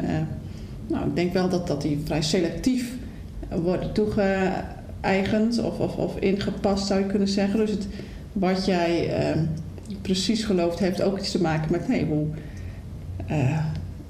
nou, 0.86 1.06
ik 1.06 1.16
denk 1.16 1.32
wel 1.32 1.48
dat, 1.48 1.66
dat 1.66 1.82
die 1.82 2.00
vrij 2.04 2.22
selectief 2.22 2.92
worden 3.62 3.92
toegeëigend 3.92 5.62
of, 5.62 5.78
of, 5.78 5.96
of 5.96 6.16
ingepast, 6.18 6.86
zou 6.86 7.00
je 7.00 7.06
kunnen 7.06 7.28
zeggen. 7.28 7.58
Dus 7.58 7.70
het, 7.70 7.86
wat 8.32 8.64
jij 8.64 9.10
precies 10.02 10.44
gelooft, 10.44 10.78
heeft 10.78 11.02
ook 11.02 11.18
iets 11.18 11.30
te 11.30 11.40
maken 11.40 11.72
met 11.72 11.88
nee, 11.88 12.04
hoe 12.04 12.26
uh, 13.30 13.58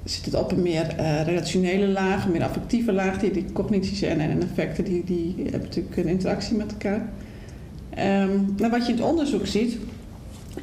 zit 0.03 0.25
het 0.25 0.35
op 0.35 0.51
een 0.51 0.61
meer 0.61 0.95
uh, 0.99 1.21
relationele 1.21 1.87
laag, 1.87 2.25
een 2.25 2.31
meer 2.31 2.43
affectieve 2.43 2.91
laag. 2.91 3.19
Die, 3.19 3.31
die 3.31 3.45
cognities 3.53 4.01
en, 4.01 4.19
en 4.19 4.41
effecten 4.41 4.83
die, 4.83 5.03
die 5.03 5.35
hebben 5.37 5.61
natuurlijk 5.61 5.97
een 5.97 6.07
interactie 6.07 6.57
met 6.57 6.71
elkaar. 6.71 7.09
Um, 8.23 8.55
wat 8.57 8.85
je 8.85 8.91
in 8.91 8.97
het 8.97 9.07
onderzoek 9.07 9.47
ziet, 9.47 9.77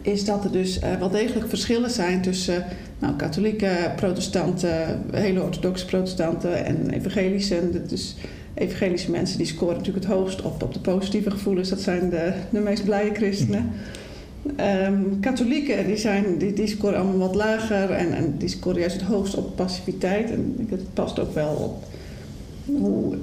is 0.02 0.24
dat 0.24 0.44
er 0.44 0.52
dus 0.52 0.78
uh, 0.82 0.94
wel 0.98 1.10
degelijk 1.10 1.48
verschillen 1.48 1.90
zijn 1.90 2.22
tussen 2.22 2.64
nou, 2.98 3.16
katholieke 3.16 3.92
protestanten, 3.96 5.02
hele 5.12 5.42
orthodoxe 5.42 5.84
protestanten 5.84 6.64
en 6.64 6.90
evangelische. 6.90 7.86
Dus 7.88 8.16
evangelische 8.54 9.10
mensen 9.10 9.38
die 9.38 9.46
scoren 9.46 9.76
natuurlijk 9.76 10.04
het 10.04 10.14
hoogst 10.14 10.42
op, 10.42 10.62
op 10.62 10.72
de 10.72 10.80
positieve 10.80 11.30
gevoelens. 11.30 11.68
Dat 11.68 11.80
zijn 11.80 12.10
de, 12.10 12.32
de 12.50 12.60
meest 12.60 12.84
blije 12.84 13.14
christenen. 13.14 13.70
Um, 14.86 15.20
katholieken 15.20 15.86
die 15.86 15.96
zijn, 15.96 16.38
die, 16.38 16.52
die 16.52 16.66
scoren 16.66 16.98
allemaal 16.98 17.18
wat 17.18 17.34
lager 17.34 17.90
en, 17.90 18.12
en 18.12 18.34
die 18.38 18.48
scoren 18.48 18.80
juist 18.80 19.00
het 19.00 19.04
hoogst 19.04 19.34
op 19.34 19.56
passiviteit. 19.56 20.30
En 20.30 20.66
het 20.70 20.94
past 20.94 21.18
ook 21.18 21.34
wel 21.34 21.54
op 21.54 21.84
hoe 22.66 23.16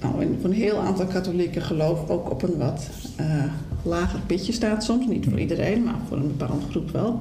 nou, 0.00 0.22
in, 0.22 0.38
voor 0.40 0.50
een 0.50 0.56
heel 0.56 0.78
aantal 0.78 1.06
katholieken 1.06 1.62
geloof 1.62 2.08
ook 2.10 2.30
op 2.30 2.42
een 2.42 2.58
wat 2.58 2.88
uh, 3.20 3.44
lager 3.82 4.20
pitje 4.26 4.52
staat 4.52 4.84
soms. 4.84 5.06
Niet 5.06 5.26
voor 5.28 5.40
iedereen, 5.40 5.84
maar 5.84 5.98
voor 6.08 6.16
een 6.16 6.36
bepaalde 6.36 6.66
groep 6.70 6.90
wel. 6.90 7.20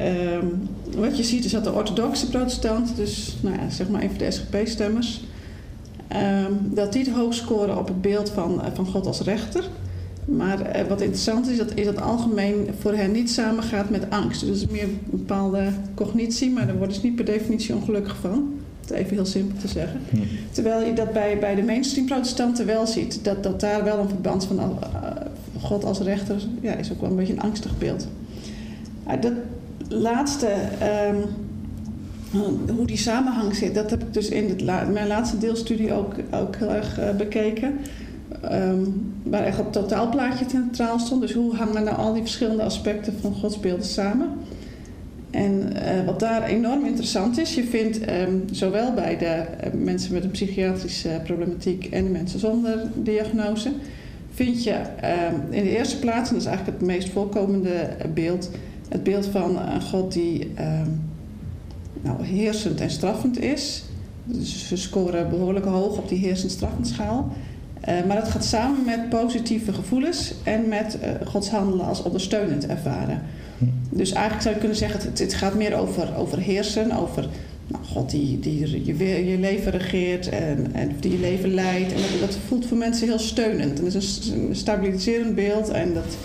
Um, 0.00 0.68
wat 0.96 1.16
je 1.16 1.22
ziet 1.22 1.44
is 1.44 1.52
dat 1.52 1.64
de 1.64 1.72
orthodoxe 1.72 2.28
protestanten, 2.28 2.96
dus 2.96 3.36
nou 3.40 3.56
ja, 3.56 3.70
zeg 3.70 3.88
maar 3.88 4.00
even 4.00 4.18
de 4.18 4.30
SGP-stemmers, 4.30 5.24
um, 6.12 6.74
dat 6.74 6.92
die 6.92 7.04
het 7.04 7.14
hoog 7.14 7.34
scoren 7.34 7.78
op 7.78 7.88
het 7.88 8.00
beeld 8.00 8.30
van, 8.30 8.62
van 8.74 8.86
God 8.86 9.06
als 9.06 9.20
rechter. 9.20 9.64
Maar 10.24 10.76
uh, 10.76 10.88
wat 10.88 11.00
interessant 11.00 11.48
is, 11.48 11.56
dat, 11.56 11.74
is 11.74 11.84
dat 11.84 12.00
algemeen 12.00 12.68
voor 12.78 12.94
hen 12.94 13.12
niet 13.12 13.30
samengaat 13.30 13.90
met 13.90 14.10
angst. 14.10 14.46
Dus 14.46 14.66
meer 14.66 14.82
een 14.82 15.00
bepaalde 15.04 15.68
cognitie, 15.94 16.50
maar 16.50 16.66
daar 16.66 16.76
worden 16.76 16.96
ze 16.96 17.00
niet 17.02 17.16
per 17.16 17.24
definitie 17.24 17.74
ongelukkig 17.74 18.16
van. 18.16 18.54
Even 18.90 19.14
heel 19.14 19.26
simpel 19.26 19.58
te 19.60 19.68
zeggen. 19.68 20.00
Hm. 20.10 20.18
Terwijl 20.50 20.86
je 20.86 20.92
dat 20.92 21.12
bij, 21.12 21.38
bij 21.38 21.54
de 21.54 21.62
mainstream 21.62 22.06
protestanten 22.06 22.66
wel 22.66 22.86
ziet. 22.86 23.24
Dat, 23.24 23.42
dat 23.42 23.60
daar 23.60 23.84
wel 23.84 23.98
een 23.98 24.08
verband 24.08 24.44
van 24.44 24.58
uh, 24.58 24.66
God 25.60 25.84
als 25.84 26.00
rechter 26.00 26.36
ja, 26.60 26.72
is 26.72 26.92
ook 26.92 27.00
wel 27.00 27.10
een 27.10 27.16
beetje 27.16 27.32
een 27.32 27.40
angstig 27.40 27.78
beeld. 27.78 28.06
Uh, 29.06 29.12
dat 29.20 29.32
laatste, 29.88 30.48
um, 31.10 32.76
hoe 32.76 32.86
die 32.86 32.96
samenhang 32.96 33.54
zit, 33.54 33.74
dat 33.74 33.90
heb 33.90 34.02
ik 34.02 34.14
dus 34.14 34.28
in 34.28 34.48
het 34.48 34.60
la 34.60 34.84
mijn 34.84 35.06
laatste 35.06 35.38
deelstudie 35.38 35.92
ook, 35.92 36.14
ook 36.30 36.56
heel 36.56 36.72
erg 36.72 37.00
uh, 37.00 37.10
bekeken. 37.10 37.78
Um, 38.52 39.14
waar 39.22 39.44
echt 39.44 39.56
het 39.56 39.72
totaalplaatje 39.72 40.44
centraal 40.48 40.98
stond. 40.98 41.20
Dus 41.20 41.32
hoe 41.32 41.54
hangen 41.54 41.84
nou 41.84 41.96
al 41.96 42.12
die 42.12 42.22
verschillende 42.22 42.62
aspecten 42.62 43.14
van 43.20 43.34
godsbeelden 43.34 43.86
samen? 43.86 44.28
En 45.30 45.52
uh, 45.52 46.06
wat 46.06 46.20
daar 46.20 46.42
enorm 46.42 46.84
interessant 46.84 47.38
is, 47.38 47.54
je 47.54 47.64
vindt 47.64 48.10
um, 48.10 48.44
zowel 48.50 48.94
bij 48.94 49.18
de 49.18 49.44
uh, 49.64 49.82
mensen 49.84 50.12
met 50.12 50.24
een 50.24 50.30
psychiatrische 50.30 51.20
problematiek 51.24 51.84
en 51.84 52.04
de 52.04 52.10
mensen 52.10 52.38
zonder 52.38 52.90
diagnose, 52.94 53.72
vind 54.34 54.64
je 54.64 54.74
um, 54.74 55.52
in 55.52 55.62
de 55.62 55.76
eerste 55.76 55.98
plaats, 55.98 56.28
en 56.28 56.34
dat 56.34 56.44
is 56.44 56.48
eigenlijk 56.48 56.78
het 56.78 56.88
meest 56.88 57.08
voorkomende 57.08 57.88
beeld, 58.14 58.50
het 58.88 59.02
beeld 59.02 59.26
van 59.26 59.58
een 59.58 59.82
God 59.82 60.12
die 60.12 60.50
nou, 62.00 62.24
heersend 62.24 62.80
en 62.80 62.90
straffend 62.90 63.40
is. 63.40 63.84
Dus 64.24 64.68
ze 64.68 64.76
scoren 64.76 65.30
behoorlijk 65.30 65.66
hoog 65.66 65.98
op 65.98 66.08
die 66.08 66.18
heersend-straffend 66.18 66.86
schaal. 66.86 67.32
Uh, 67.88 67.94
maar 68.06 68.16
dat 68.16 68.28
gaat 68.28 68.44
samen 68.44 68.84
met 68.84 69.08
positieve 69.08 69.72
gevoelens 69.72 70.34
en 70.42 70.68
met 70.68 70.98
Gods 71.24 71.50
handelen 71.50 71.86
als 71.86 72.02
ondersteunend 72.02 72.66
ervaren. 72.66 73.22
Dus 73.90 74.12
eigenlijk 74.12 74.42
zou 74.42 74.54
je 74.54 74.60
kunnen 74.60 74.78
zeggen, 74.78 75.00
het, 75.00 75.18
het 75.18 75.34
gaat 75.34 75.54
meer 75.54 75.74
over, 75.74 76.16
over 76.16 76.38
heersen, 76.38 76.92
over 76.92 77.28
nou, 77.66 77.84
God 77.84 78.10
die, 78.10 78.38
die 78.38 78.58
je, 78.58 79.30
je 79.30 79.38
leven 79.38 79.70
regeert 79.70 80.28
en, 80.28 80.66
en 80.72 80.90
die 81.00 81.12
je 81.12 81.18
leven 81.18 81.54
leidt. 81.54 81.92
En 81.92 81.98
dat, 82.00 82.20
dat 82.20 82.38
voelt 82.46 82.66
voor 82.66 82.76
mensen 82.76 83.08
heel 83.08 83.18
steunend. 83.18 83.78
En 83.78 83.84
dat 83.84 83.94
is 83.94 84.32
een 84.34 84.56
stabiliserend 84.56 85.34
beeld 85.34 85.68
en 85.68 85.94
dat 85.94 86.16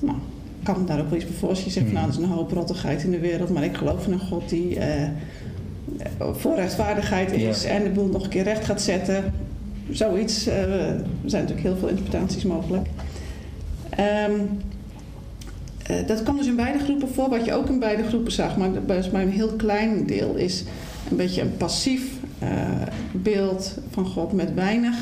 nou, 0.00 0.18
kan 0.62 0.86
daar 0.86 1.00
ook 1.00 1.10
wel 1.10 1.18
iets 1.18 1.30
voor 1.38 1.48
als 1.48 1.64
je 1.64 1.70
zegt, 1.70 1.92
nou, 1.92 2.04
er 2.04 2.12
is 2.12 2.16
een 2.16 2.24
hoop 2.24 2.52
rottigheid 2.52 3.02
in 3.02 3.10
de 3.10 3.18
wereld, 3.18 3.50
maar 3.50 3.64
ik 3.64 3.76
geloof 3.76 4.06
in 4.06 4.12
een 4.12 4.18
God 4.18 4.48
die 4.48 4.76
uh, 4.76 4.82
voor 6.32 6.54
rechtvaardigheid 6.54 7.32
is 7.32 7.64
en 7.64 7.82
de 7.82 7.90
boel 7.90 8.06
nog 8.06 8.22
een 8.22 8.28
keer 8.28 8.42
recht 8.42 8.64
gaat 8.64 8.82
zetten. 8.82 9.32
Zoiets. 9.90 10.46
Uh, 10.46 10.54
er 10.54 11.04
zijn 11.24 11.42
natuurlijk 11.42 11.68
heel 11.68 11.76
veel 11.76 11.88
interpretaties 11.88 12.44
mogelijk. 12.44 12.86
Um, 14.28 14.58
uh, 15.90 16.06
dat 16.06 16.22
kwam 16.22 16.36
dus 16.36 16.46
in 16.46 16.56
beide 16.56 16.78
groepen 16.78 17.08
voor. 17.08 17.28
Wat 17.28 17.44
je 17.44 17.54
ook 17.54 17.68
in 17.68 17.78
beide 17.78 18.02
groepen 18.02 18.32
zag, 18.32 18.56
maar 18.56 18.70
maar 19.12 19.22
een 19.22 19.30
heel 19.30 19.52
klein 19.52 20.06
deel, 20.06 20.34
is 20.34 20.64
een 21.10 21.16
beetje 21.16 21.42
een 21.42 21.56
passief 21.56 22.02
uh, 22.42 22.48
beeld 23.12 23.74
van 23.90 24.06
God 24.06 24.32
met 24.32 24.54
weinig 24.54 24.94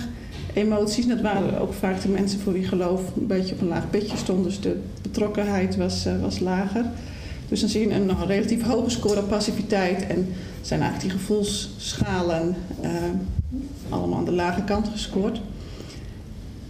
emoties. 0.54 1.06
Dat 1.06 1.20
waren 1.20 1.60
ook 1.60 1.72
vaak 1.72 2.02
de 2.02 2.08
mensen 2.08 2.40
voor 2.40 2.52
wie 2.52 2.64
geloof 2.64 3.00
een 3.16 3.26
beetje 3.26 3.54
op 3.54 3.60
een 3.60 3.68
laag 3.68 3.90
pitje 3.90 4.16
stond. 4.16 4.44
Dus 4.44 4.60
de 4.60 4.80
betrokkenheid 5.02 5.76
was, 5.76 6.06
was 6.20 6.38
lager. 6.38 6.84
Dus 7.48 7.60
dan 7.60 7.68
zie 7.68 7.88
je 7.88 7.94
een, 7.94 8.08
een 8.08 8.26
relatief 8.26 8.62
hoge 8.62 8.90
score 8.90 9.20
op 9.20 9.28
passiviteit. 9.28 10.06
En 10.06 10.28
zijn 10.60 10.80
eigenlijk 10.80 11.12
die 11.12 11.20
gevoelsschalen 11.20 12.54
allemaal 13.88 14.18
aan 14.18 14.24
de 14.24 14.32
lage 14.32 14.64
kant 14.64 14.88
gescoord. 14.88 15.40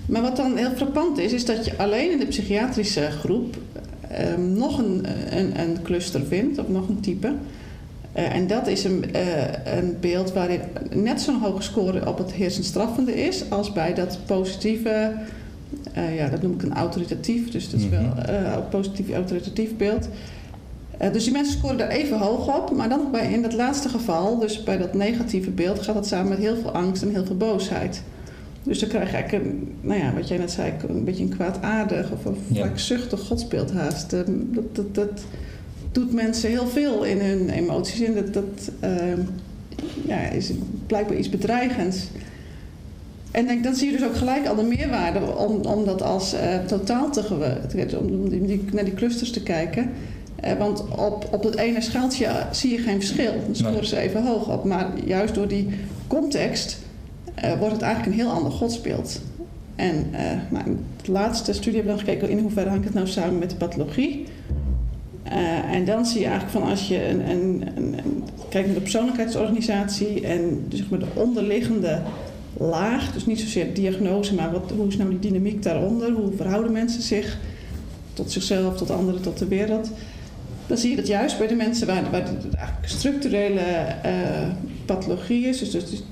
Maar 0.06 0.22
wat 0.22 0.36
dan 0.36 0.56
heel 0.56 0.70
frappant 0.70 1.18
is, 1.18 1.32
is 1.32 1.44
dat 1.44 1.64
je 1.64 1.78
alleen 1.78 2.10
in 2.10 2.18
de 2.18 2.26
psychiatrische 2.26 3.10
groep 3.10 3.56
um, 4.20 4.52
nog 4.52 4.78
een, 4.78 5.04
een, 5.38 5.60
een, 5.60 5.82
cluster 5.82 6.26
vindt, 6.26 6.58
of 6.58 6.68
nog 6.68 6.88
een 6.88 7.00
type. 7.00 7.32
Uh, 8.16 8.34
en 8.34 8.46
dat 8.46 8.66
is 8.66 8.84
een, 8.84 9.04
uh, 9.14 9.76
een 9.78 9.96
beeld 10.00 10.32
waarin 10.32 10.60
net 10.92 11.20
zo'n 11.20 11.40
hoge 11.40 11.62
score 11.62 12.08
op 12.08 12.18
het 12.18 12.32
heersend 12.32 12.64
straffende 12.64 13.24
is 13.24 13.50
als 13.50 13.72
bij 13.72 13.94
dat 13.94 14.18
positieve, 14.26 15.12
uh, 15.96 16.16
ja, 16.16 16.28
dat 16.28 16.42
noem 16.42 16.52
ik 16.52 16.62
een 16.62 16.74
autoritatief, 16.74 17.50
dus 17.50 17.70
dat 17.70 17.80
is 17.80 17.88
wel 17.88 18.02
mhm. 18.02 18.28
een 18.28 18.68
positief 18.68 19.10
autoritatief 19.10 19.76
beeld. 19.76 20.08
Dus 21.12 21.24
die 21.24 21.32
mensen 21.32 21.58
scoren 21.58 21.78
daar 21.78 21.88
even 21.88 22.18
hoog 22.18 22.56
op, 22.56 22.76
maar 22.76 22.88
dan 22.88 23.10
bij, 23.10 23.32
in 23.32 23.42
dat 23.42 23.52
laatste 23.52 23.88
geval, 23.88 24.38
dus 24.38 24.62
bij 24.62 24.78
dat 24.78 24.94
negatieve 24.94 25.50
beeld, 25.50 25.82
gaat 25.82 25.94
dat 25.94 26.06
samen 26.06 26.28
met 26.28 26.38
heel 26.38 26.56
veel 26.56 26.70
angst 26.70 27.02
en 27.02 27.10
heel 27.10 27.24
veel 27.24 27.36
boosheid. 27.36 28.02
Dus 28.62 28.78
dan 28.78 28.88
krijg 28.88 29.10
je 29.10 29.16
eigenlijk, 29.16 29.44
een, 29.44 29.74
nou 29.80 30.00
ja, 30.00 30.12
wat 30.14 30.28
jij 30.28 30.38
net 30.38 30.50
zei, 30.50 30.72
een 30.88 31.04
beetje 31.04 31.24
een 31.24 31.36
kwaadaardig 31.36 32.12
of 32.12 32.24
een 32.24 32.36
ja. 32.46 32.66
vaak 32.66 32.78
zuchtig 32.78 33.20
godsbeeld 33.20 33.72
haast. 33.72 34.10
Dat, 34.10 34.26
dat, 34.72 34.94
dat, 34.94 35.24
doet 35.92 36.12
mensen 36.12 36.50
heel 36.50 36.66
veel 36.66 37.04
in 37.04 37.20
hun 37.20 37.48
emoties. 37.48 38.00
En 38.00 38.14
dat, 38.14 38.34
dat 38.34 38.70
uh, 38.84 38.90
ja, 40.06 40.18
is 40.18 40.52
blijkbaar 40.86 41.16
iets 41.16 41.28
bedreigends. 41.28 42.06
En 43.30 43.46
denk, 43.46 43.64
dan 43.64 43.74
zie 43.74 43.90
je 43.90 43.96
dus 43.96 44.06
ook 44.06 44.16
gelijk 44.16 44.46
al 44.46 44.54
de 44.54 44.62
meerwaarde 44.62 45.36
om, 45.36 45.60
om 45.60 45.84
dat 45.84 46.02
als 46.02 46.34
uh, 46.34 46.58
totaal 46.58 47.10
te 47.10 47.22
gebruiken, 47.22 47.98
om 47.98 48.28
die, 48.28 48.64
naar 48.72 48.84
die 48.84 48.94
clusters 48.94 49.30
te 49.30 49.42
kijken. 49.42 49.90
Uh, 50.46 50.52
want 50.58 50.84
op, 50.88 51.28
op 51.32 51.42
het 51.42 51.56
ene 51.56 51.80
schaaltje 51.80 52.28
zie 52.50 52.70
je 52.70 52.78
geen 52.78 52.98
verschil. 52.98 53.32
Dan 53.46 53.56
scoren 53.56 53.86
ze 53.86 53.96
even 53.96 54.26
hoog 54.26 54.48
op. 54.48 54.64
Maar 54.64 54.90
juist 55.04 55.34
door 55.34 55.48
die 55.48 55.68
context 56.06 56.78
uh, 57.44 57.58
wordt 57.58 57.72
het 57.72 57.82
eigenlijk 57.82 58.12
een 58.12 58.24
heel 58.24 58.32
ander 58.32 58.52
godsbeeld. 58.52 59.20
En 59.76 60.06
uh, 60.12 60.20
nou, 60.50 60.64
in 60.66 60.78
de 61.02 61.12
laatste 61.12 61.52
studie 61.52 61.74
hebben 61.74 61.96
we 61.96 62.04
dan 62.04 62.08
gekeken 62.08 62.36
in 62.36 62.42
hoeverre 62.42 62.68
hangt 62.68 62.84
het 62.84 62.94
nou 62.94 63.06
samen 63.06 63.38
met 63.38 63.50
de 63.50 63.56
pathologie. 63.56 64.24
Uh, 65.26 65.74
en 65.74 65.84
dan 65.84 66.06
zie 66.06 66.20
je 66.20 66.26
eigenlijk 66.26 66.58
van 66.58 66.70
als 66.70 66.88
je 66.88 67.08
een, 67.08 67.30
een, 67.30 67.62
een, 67.76 67.98
een 67.98 68.24
kijkt 68.48 68.66
naar 68.66 68.76
de 68.76 68.82
persoonlijkheidsorganisatie 68.82 70.26
en 70.26 70.64
dus 70.68 70.78
zeg 70.78 70.90
maar 70.90 70.98
de 70.98 71.06
onderliggende 71.14 72.00
laag, 72.56 73.12
dus 73.12 73.26
niet 73.26 73.40
zozeer 73.40 73.74
diagnose, 73.74 74.34
maar 74.34 74.52
wat, 74.52 74.72
hoe 74.76 74.86
is 74.86 74.96
nou 74.96 75.10
die 75.10 75.18
dynamiek 75.18 75.62
daaronder? 75.62 76.12
Hoe 76.12 76.32
verhouden 76.36 76.72
mensen 76.72 77.02
zich 77.02 77.38
tot 78.12 78.32
zichzelf, 78.32 78.76
tot 78.76 78.90
anderen, 78.90 79.22
tot 79.22 79.38
de 79.38 79.48
wereld? 79.48 79.90
Dan 80.66 80.76
zie 80.76 80.90
je 80.90 80.96
dat 80.96 81.06
juist 81.06 81.38
bij 81.38 81.46
de 81.46 81.54
mensen 81.54 81.86
waar, 81.86 82.10
waar 82.10 82.24
de, 82.24 82.56
eigenlijk 82.56 82.88
structurele 82.88 83.60
uh, 84.06 84.48
pathologie 84.84 85.46
is, 85.46 85.58
dus, 85.58 85.70
dus 85.70 86.02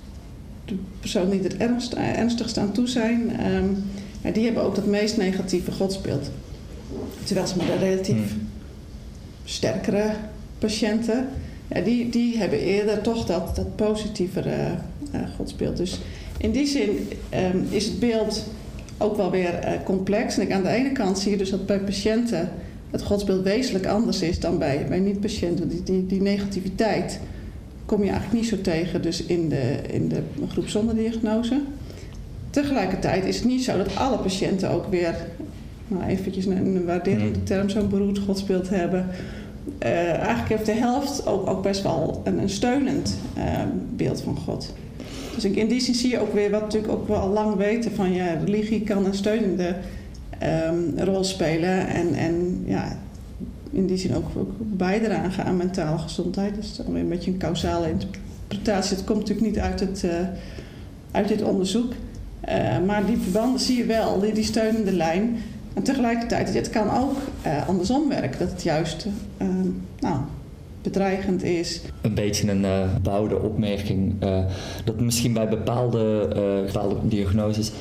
de 0.64 0.74
personen 1.00 1.30
die 1.30 1.48
er 1.48 1.60
ernst, 1.60 1.92
ernstigst 1.92 2.58
aan 2.58 2.72
toe 2.72 2.88
zijn, 2.88 3.46
um, 3.54 3.84
die 4.32 4.44
hebben 4.44 4.62
ook 4.62 4.74
dat 4.74 4.86
meest 4.86 5.16
negatieve 5.16 5.72
godsbeeld. 5.72 6.30
Terwijl 7.24 7.46
ze 7.46 7.56
maar 7.56 7.66
de 7.66 7.76
relatief 7.76 8.32
hmm. 8.32 8.48
sterkere 9.44 10.10
patiënten, 10.58 11.28
ja, 11.68 11.80
die, 11.80 12.08
die 12.08 12.38
hebben 12.38 12.60
eerder 12.60 13.00
toch 13.00 13.26
dat, 13.26 13.56
dat 13.56 13.76
positievere 13.76 14.56
uh, 15.14 15.20
godsbeeld. 15.36 15.76
Dus 15.76 15.98
in 16.38 16.50
die 16.50 16.66
zin 16.66 17.08
um, 17.54 17.66
is 17.70 17.84
het 17.84 17.98
beeld 17.98 18.44
ook 18.98 19.16
wel 19.16 19.30
weer 19.30 19.64
uh, 19.64 19.70
complex. 19.84 20.36
En 20.36 20.42
ik, 20.42 20.52
aan 20.52 20.62
de 20.62 20.68
ene 20.68 20.92
kant 20.92 21.18
zie 21.18 21.30
je 21.30 21.36
dus 21.36 21.50
dat 21.50 21.66
bij 21.66 21.78
patiënten 21.78 22.50
het 22.92 23.02
godsbeeld 23.02 23.42
wezenlijk 23.42 23.86
anders 23.86 24.22
is 24.22 24.40
dan 24.40 24.58
bij, 24.58 24.86
bij 24.88 24.98
niet-patiënten. 24.98 25.68
Die, 25.68 25.82
die, 25.82 26.06
die 26.06 26.20
negativiteit 26.20 27.20
kom 27.86 28.04
je 28.04 28.10
eigenlijk 28.10 28.40
niet 28.40 28.50
zo 28.50 28.60
tegen 28.60 29.02
dus 29.02 29.24
in 29.24 29.48
de, 29.48 29.76
in 29.90 30.08
de 30.08 30.22
groep 30.48 30.68
zonder 30.68 30.94
diagnose. 30.94 31.60
Tegelijkertijd 32.50 33.24
is 33.24 33.36
het 33.36 33.44
niet 33.44 33.64
zo 33.64 33.76
dat 33.76 33.96
alle 33.96 34.18
patiënten 34.18 34.70
ook 34.70 34.86
weer, 34.90 35.14
nou 35.88 36.04
eventjes 36.04 36.46
een, 36.46 36.56
een 36.56 36.84
waarderende 36.84 37.32
Hmm. 37.32 37.44
term, 37.44 37.68
zo'n 37.68 37.88
beroerd 37.88 38.18
godsbeeld 38.18 38.68
hebben. 38.68 39.06
Eh, 39.78 40.12
eigenlijk 40.12 40.48
heeft 40.48 40.66
de 40.66 40.72
helft 40.72 41.26
ook, 41.26 41.50
ook 41.50 41.62
best 41.62 41.82
wel 41.82 42.20
een, 42.24 42.38
een 42.38 42.48
steunend 42.48 43.16
eh, 43.34 43.44
beeld 43.96 44.20
van 44.20 44.36
God. 44.36 44.72
Dus 45.34 45.44
in, 45.44 45.68
die 45.68 45.80
zin 45.80 45.94
zie 45.94 46.10
je 46.10 46.20
ook 46.20 46.32
weer 46.32 46.50
wat 46.50 46.60
natuurlijk 46.60 46.92
ook 46.92 47.08
wel 47.08 47.16
al 47.16 47.28
lang 47.28 47.56
weten 47.56 47.92
van 47.92 48.12
ja, 48.12 48.38
religie 48.44 48.80
kan 48.80 49.04
een 49.04 49.14
steunende 49.14 49.74
ehm, 50.42 51.04
rol 51.04 51.24
spelen 51.24 51.86
en, 51.88 52.14
en 52.14 52.62
ja, 52.64 52.96
in 53.72 53.86
die 53.86 53.96
zin 53.96 54.14
ook, 54.14 54.26
ook 54.36 54.50
bijdragen 54.58 55.44
aan 55.44 55.56
mentale 55.56 55.98
gezondheid. 55.98 56.54
Dus 56.54 56.76
dan 56.76 56.92
weer 56.92 57.02
een 57.02 57.08
beetje 57.08 57.30
een 57.30 57.38
causale 57.38 57.90
interpretatie. 57.90 58.96
Het 58.96 59.04
komt 59.04 59.18
natuurlijk 59.18 59.46
niet 59.46 59.58
uit, 59.58 59.80
het, 59.80 60.04
eh, 60.04 60.10
uit 61.10 61.28
dit 61.28 61.42
onderzoek. 61.42 61.92
Eh, 62.40 62.78
maar 62.86 63.06
die 63.06 63.16
verbanden 63.16 63.60
zie 63.60 63.76
je 63.76 63.84
wel, 63.84 64.20
die, 64.20 64.32
die 64.32 64.44
steunende 64.44 64.92
lijn. 64.92 65.36
En 65.74 65.82
tegelijkertijd, 65.82 66.54
het 66.54 66.70
kan 66.70 66.90
ook 66.90 67.16
eh, 67.42 67.68
andersom 67.68 68.08
werken. 68.08 68.38
Dat 68.38 68.50
het 68.50 68.62
juist 68.62 69.06
nou, 70.00 70.16
bedreigend 70.82 71.42
is. 71.42 71.80
een 72.00 72.14
beetje 72.14 72.50
een 72.50 72.64
eh 72.64 72.88
bouwde 73.02 73.40
opmerking. 73.40 74.14
dat 74.84 75.00
misschien 75.00 75.32
bij 75.32 75.48
bepaalde, 75.48 76.28
bepaalde 76.66 76.96
diagnoses 77.02 77.72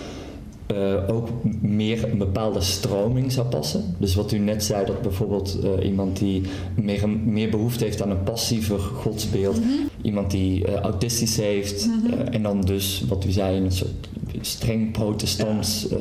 eh, 0.76 1.16
ook 1.16 1.28
meer 1.62 2.12
een 2.12 2.18
bepaalde 2.18 2.62
stroming 2.62 3.32
zou 3.32 3.48
passen. 3.48 3.96
Dus 3.98 4.16
wat 4.16 4.32
u 4.32 4.38
net 4.38 4.64
zei, 4.64 4.86
dat 4.86 5.02
bijvoorbeeld 5.02 5.60
eh, 5.64 5.86
iemand 5.86 6.18
die 6.20 6.42
meer, 6.76 7.10
meer 7.10 7.50
behoefte 7.50 7.84
heeft 7.84 8.02
aan 8.02 8.10
een 8.12 8.24
passiever 8.24 8.80
godsbeeld, 8.80 9.60
iemand 10.02 10.32
die 10.32 10.66
eh, 10.66 10.76
autistisch 10.76 11.38
heeft, 11.38 11.90
eh, 12.12 12.36
en 12.36 12.44
dan 12.44 12.62
dus, 12.62 13.04
wat 13.08 13.26
u 13.26 13.32
zei, 13.32 13.56
in 13.58 13.64
een 13.64 13.72
soort 13.72 14.10
streng 14.42 14.92
protestants 14.92 15.88
eh, 15.90 15.98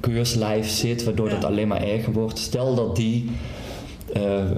keurslijf 0.00 0.68
zit, 0.68 1.04
waardoor 1.04 1.28
Ja. 1.28 1.34
dat 1.34 1.44
alleen 1.44 1.68
maar 1.68 1.82
erger 1.82 2.12
wordt. 2.12 2.38
Stel 2.38 2.74
dat 2.74 2.96
die 2.96 3.30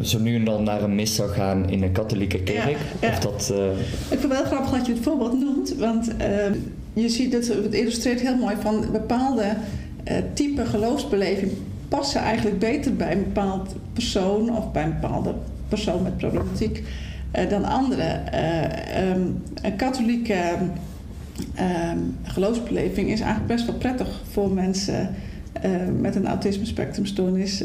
zo 0.02 0.18
nu 0.18 0.34
en 0.34 0.44
dan 0.44 0.62
naar 0.62 0.82
een 0.82 0.94
mis 0.94 1.14
zou 1.14 1.30
gaan 1.30 1.68
in 1.70 1.82
een 1.82 1.92
katholieke 1.92 2.38
kerk. 2.38 2.78
Ja, 3.00 3.08
ja. 3.08 3.08
Of 3.08 3.18
dat, 3.18 3.52
Ik 4.10 4.18
vind 4.18 4.22
het 4.22 4.30
wel 4.32 4.44
grappig 4.44 4.70
dat 4.70 4.86
je 4.86 4.92
het 4.92 5.02
voorbeeld 5.02 5.32
noemt, 5.40 5.74
want 5.78 6.16
eh, 6.16 6.28
je 6.94 7.08
ziet 7.08 7.32
het, 7.32 7.48
het 7.48 7.74
illustreert 7.74 8.20
heel 8.20 8.36
mooi 8.36 8.56
van 8.60 8.84
bepaalde 8.92 9.56
eh, 10.04 10.16
type 10.34 10.66
geloofsbeleving 10.66 11.52
passen 11.88 12.20
eigenlijk 12.20 12.58
beter 12.58 12.96
bij 12.96 13.12
een 13.12 13.22
bepaald 13.22 13.74
persoon 13.92 14.56
of 14.56 14.72
bij 14.72 14.84
een 14.84 15.00
bepaalde 15.00 15.34
persoon 15.68 16.02
met 16.02 16.16
problematiek 16.16 16.82
eh, 17.30 17.48
dan 17.48 17.64
andere. 17.64 18.02
Eh, 18.02 19.08
ehm, 19.10 19.20
een 19.62 19.76
katholieke 19.76 20.38
ehm, 21.54 21.98
geloofsbeleving 22.22 23.10
is 23.10 23.20
eigenlijk 23.20 23.54
best 23.54 23.66
wel 23.66 23.76
prettig 23.76 24.22
voor 24.30 24.50
mensen 24.50 25.14
met 26.00 26.14
een 26.14 26.26
autisme 26.26 26.64
spectrumstoornis. 26.64 27.60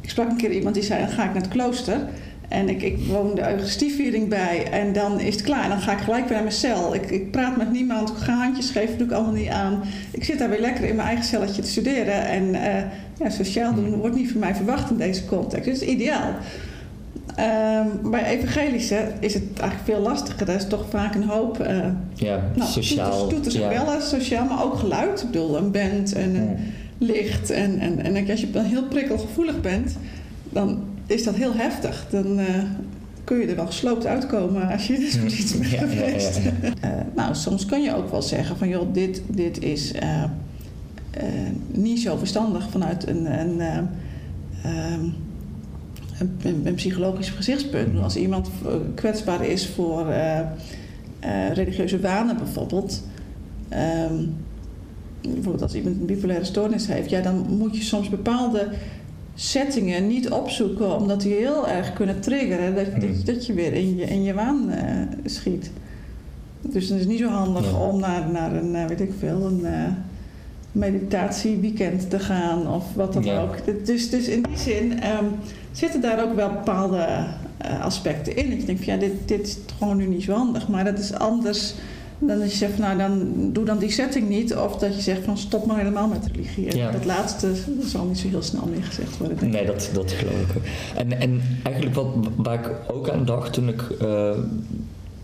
Ik 0.00 0.10
sprak 0.10 0.30
een 0.30 0.36
keer 0.36 0.52
iemand 0.52 0.74
die 0.74 0.84
zei: 0.84 1.00
dan 1.00 1.08
ga 1.08 1.24
ik 1.24 1.32
naar 1.32 1.42
het 1.42 1.50
klooster. 1.50 2.00
En 2.48 2.68
ik, 2.68 2.82
ik 2.82 2.98
woon 3.06 3.34
de 3.34 3.40
Eucharistieviering 3.40 4.28
bij 4.28 4.66
en 4.70 4.92
dan 4.92 5.20
is 5.20 5.34
het 5.34 5.42
klaar. 5.42 5.68
Dan 5.68 5.80
ga 5.80 5.92
ik 5.92 5.98
gelijk 5.98 6.24
weer 6.24 6.32
naar 6.32 6.42
mijn 6.42 6.54
cel. 6.54 6.94
Ik, 6.94 7.10
ik 7.10 7.30
praat 7.30 7.56
met 7.56 7.72
niemand, 7.72 8.08
ik 8.08 8.16
ga 8.16 8.32
handjes 8.32 8.70
geven, 8.70 8.98
doe 8.98 9.06
ik 9.06 9.12
allemaal 9.12 9.32
niet 9.32 9.48
aan. 9.48 9.82
Ik 10.10 10.24
zit 10.24 10.38
daar 10.38 10.48
weer 10.48 10.60
lekker 10.60 10.84
in 10.84 10.96
mijn 10.96 11.08
eigen 11.08 11.24
celletje 11.24 11.62
te 11.62 11.68
studeren. 11.68 12.26
En 12.26 12.54
eh, 12.54 12.82
ja, 13.18 13.30
sociaal 13.30 13.74
doen 13.74 13.96
wordt 13.96 14.16
niet 14.16 14.30
van 14.30 14.40
mij 14.40 14.54
verwacht 14.54 14.90
in 14.90 14.96
deze 14.96 15.24
context. 15.24 15.64
Dus 15.64 15.80
het 15.80 15.88
is 15.88 15.94
ideaal. 15.94 16.34
Ehm, 17.34 18.10
bij 18.10 18.24
evangelische 18.24 19.08
is 19.20 19.34
het 19.34 19.42
eigenlijk 19.42 19.84
veel 19.84 20.00
lastiger. 20.00 20.46
Daar 20.46 20.56
is 20.56 20.68
toch 20.68 20.86
vaak 20.90 21.14
een 21.14 21.28
hoop 21.28 21.60
eh, 21.60 21.76
ja, 22.14 22.42
nou, 22.54 22.70
sociaal. 22.70 23.10
toeters, 23.10 23.34
toeters 23.34 23.54
ja. 23.54 23.68
bellen, 23.68 24.02
sociaal, 24.02 24.46
maar 24.46 24.64
ook 24.64 24.74
geluid. 24.74 25.20
Ik 25.20 25.26
bedoel, 25.30 25.56
een 25.56 25.70
band 25.70 26.12
en 26.12 26.34
een 26.34 26.56
licht. 26.98 27.50
En, 27.50 27.78
en, 27.78 28.02
en 28.02 28.30
als 28.30 28.40
je 28.40 28.50
dan 28.50 28.64
heel 28.64 28.84
prikkelgevoelig 28.84 29.60
bent, 29.60 29.96
dan 30.50 30.82
is 31.06 31.24
dat 31.24 31.34
heel 31.34 31.54
heftig. 31.54 32.06
Dan 32.10 32.38
eh, 32.38 32.62
kun 33.24 33.38
je 33.38 33.46
er 33.46 33.56
wel 33.56 33.66
gesloopt 33.66 34.06
uitkomen 34.06 34.68
als 34.68 34.86
je 34.86 34.94
er 35.04 35.10
zoiets 35.10 35.54
mee 35.54 35.70
Ja, 35.70 35.84
ja, 35.84 36.06
ja. 36.06 36.30
Eh, 36.80 36.90
nou, 37.14 37.34
soms 37.34 37.66
kun 37.66 37.82
je 37.82 37.94
ook 37.94 38.10
wel 38.10 38.22
zeggen 38.22 38.56
van, 38.56 38.68
joh, 38.68 38.92
dit, 38.92 39.22
dit 39.28 39.62
is 39.62 39.92
eh, 39.92 40.22
niet 41.66 42.00
zo 42.00 42.16
verstandig 42.16 42.70
vanuit 42.70 43.08
een... 43.08 43.40
een 43.40 43.60
eh, 43.60 43.78
ehm, 44.62 45.04
een, 46.42 46.62
een, 46.64 46.74
psychologisch 46.74 47.30
gezichtspunt. 47.30 48.02
Als 48.02 48.16
iemand 48.16 48.48
kwetsbaar 48.94 49.46
is 49.46 49.66
voor 49.66 50.06
religieuze 51.52 52.00
wanen 52.00 52.36
bijvoorbeeld. 52.36 53.02
ehm, 53.68 54.14
bijvoorbeeld 55.20 55.62
als 55.62 55.74
iemand 55.74 55.96
een 56.00 56.06
bipolaire 56.06 56.44
stoornis 56.44 56.86
heeft, 56.86 57.10
ja, 57.10 57.20
dan 57.20 57.46
moet 57.58 57.76
je 57.76 57.82
soms 57.82 58.08
bepaalde 58.08 58.68
settingen 59.34 60.06
niet 60.06 60.30
opzoeken, 60.30 60.96
omdat 60.96 61.20
die 61.20 61.34
heel 61.34 61.68
erg 61.68 61.92
kunnen 61.92 62.20
triggeren 62.20 62.74
dat, 62.74 63.00
dat, 63.00 63.26
dat 63.26 63.46
je 63.46 63.52
weer 63.52 63.72
in 63.72 63.96
je, 63.96 64.04
in 64.04 64.22
je 64.22 64.34
waan 64.34 64.70
eh, 64.70 64.96
schiet. 65.24 65.70
Dus 66.60 66.88
dan 66.88 66.96
is 66.96 67.02
het 67.02 67.12
niet 67.12 67.20
zo 67.20 67.28
handig 67.28 67.70
Ja. 67.70 67.76
om 67.76 68.00
naar, 68.00 68.30
naar 68.30 68.52
een, 68.56 68.74
eh, 68.74 68.86
weet 68.86 69.00
ik 69.00 69.12
veel, 69.18 69.46
een 69.46 69.64
eh, 69.66 69.82
meditatieweekend 70.72 72.10
te 72.10 72.18
gaan 72.18 72.68
of 72.68 72.84
wat 72.94 73.12
dan 73.12 73.24
Ja. 73.24 73.40
ook. 73.42 73.86
Dus, 73.86 74.10
dus 74.10 74.28
in 74.28 74.42
die 74.42 74.58
zin 74.58 75.00
ehm, 75.00 75.24
zitten 75.72 76.00
daar 76.00 76.22
ook 76.22 76.34
wel 76.34 76.48
bepaalde 76.50 77.06
aspecten 77.80 78.36
in. 78.36 78.50
Dat 78.50 78.60
je 78.60 78.66
denkt 78.66 78.84
van 78.84 78.92
ja, 78.94 78.98
dit, 79.00 79.12
dit 79.24 79.46
is 79.46 79.56
gewoon 79.78 79.96
nu 79.96 80.06
niet 80.06 80.22
zo 80.22 80.32
handig. 80.32 80.68
Maar 80.68 80.84
dat 80.84 80.98
is 80.98 81.14
anders 81.14 81.74
dan 82.26 82.40
als 82.42 82.50
je 82.50 82.56
zegt 82.56 82.72
van 82.72 82.80
nou 82.80 82.98
dan 82.98 83.32
doe 83.52 83.64
dan 83.64 83.78
die 83.78 83.90
setting 83.90 84.28
niet. 84.28 84.54
Of 84.56 84.76
dat 84.78 84.94
je 84.94 85.00
zegt 85.00 85.24
van 85.24 85.38
stop 85.38 85.66
maar 85.66 85.76
helemaal 85.78 86.08
met 86.08 86.26
religie. 86.32 86.76
Ja. 86.76 86.90
Dat 86.90 87.04
laatste 87.04 87.52
dat 87.66 87.86
zal 87.86 88.04
niet 88.04 88.18
zo 88.18 88.28
heel 88.28 88.42
snel 88.42 88.68
meer 88.74 88.82
gezegd 88.84 89.18
worden. 89.18 89.38
denk 89.38 89.52
ik. 89.52 89.58
Nee, 89.58 89.66
dat, 89.66 89.90
dat 89.92 90.10
geloof 90.12 90.34
ik. 90.34 90.56
ook. 90.56 90.62
En, 90.96 91.20
en 91.20 91.42
eigenlijk 91.62 91.94
wat, 91.96 92.06
waar 92.36 92.54
ik 92.54 92.70
ook 92.92 93.08
aan 93.10 93.24
dacht 93.24 93.52
toen 93.52 93.68
ik 93.68 93.80
eh, 94.00 94.06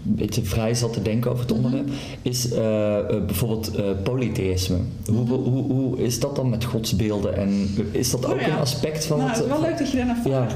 een 0.06 0.14
beetje 0.16 0.42
vrij 0.42 0.74
zat 0.74 0.92
te 0.92 1.02
denken 1.02 1.30
over 1.30 1.44
het 1.46 1.54
Mhm. 1.56 1.64
onderwerp, 1.64 1.88
is 2.22 2.50
eh, 2.52 2.98
eh, 2.98 3.04
bijvoorbeeld 3.26 3.74
eh, 3.74 3.84
polytheïsme. 4.02 4.76
Hoe, 5.06 5.28
hoe, 5.28 5.72
hoe 5.72 5.98
is 5.98 6.20
dat 6.20 6.36
dan 6.36 6.48
met 6.50 6.64
godsbeelden? 6.64 7.36
En 7.36 7.68
is 7.90 8.10
dat 8.10 8.24
Oh 8.24 8.30
ook 8.30 8.40
ja. 8.40 8.46
een 8.46 8.58
aspect 8.58 9.04
van 9.06 9.16
nou, 9.18 9.28
het... 9.30 9.38
het 9.38 9.46
is 9.46 9.52
wel 9.52 9.62
leuk 9.62 9.78
dat 9.78 9.90
je 9.90 9.96
daarnaar 9.96 10.16
Ja. 10.16 10.22
vraagt. 10.22 10.54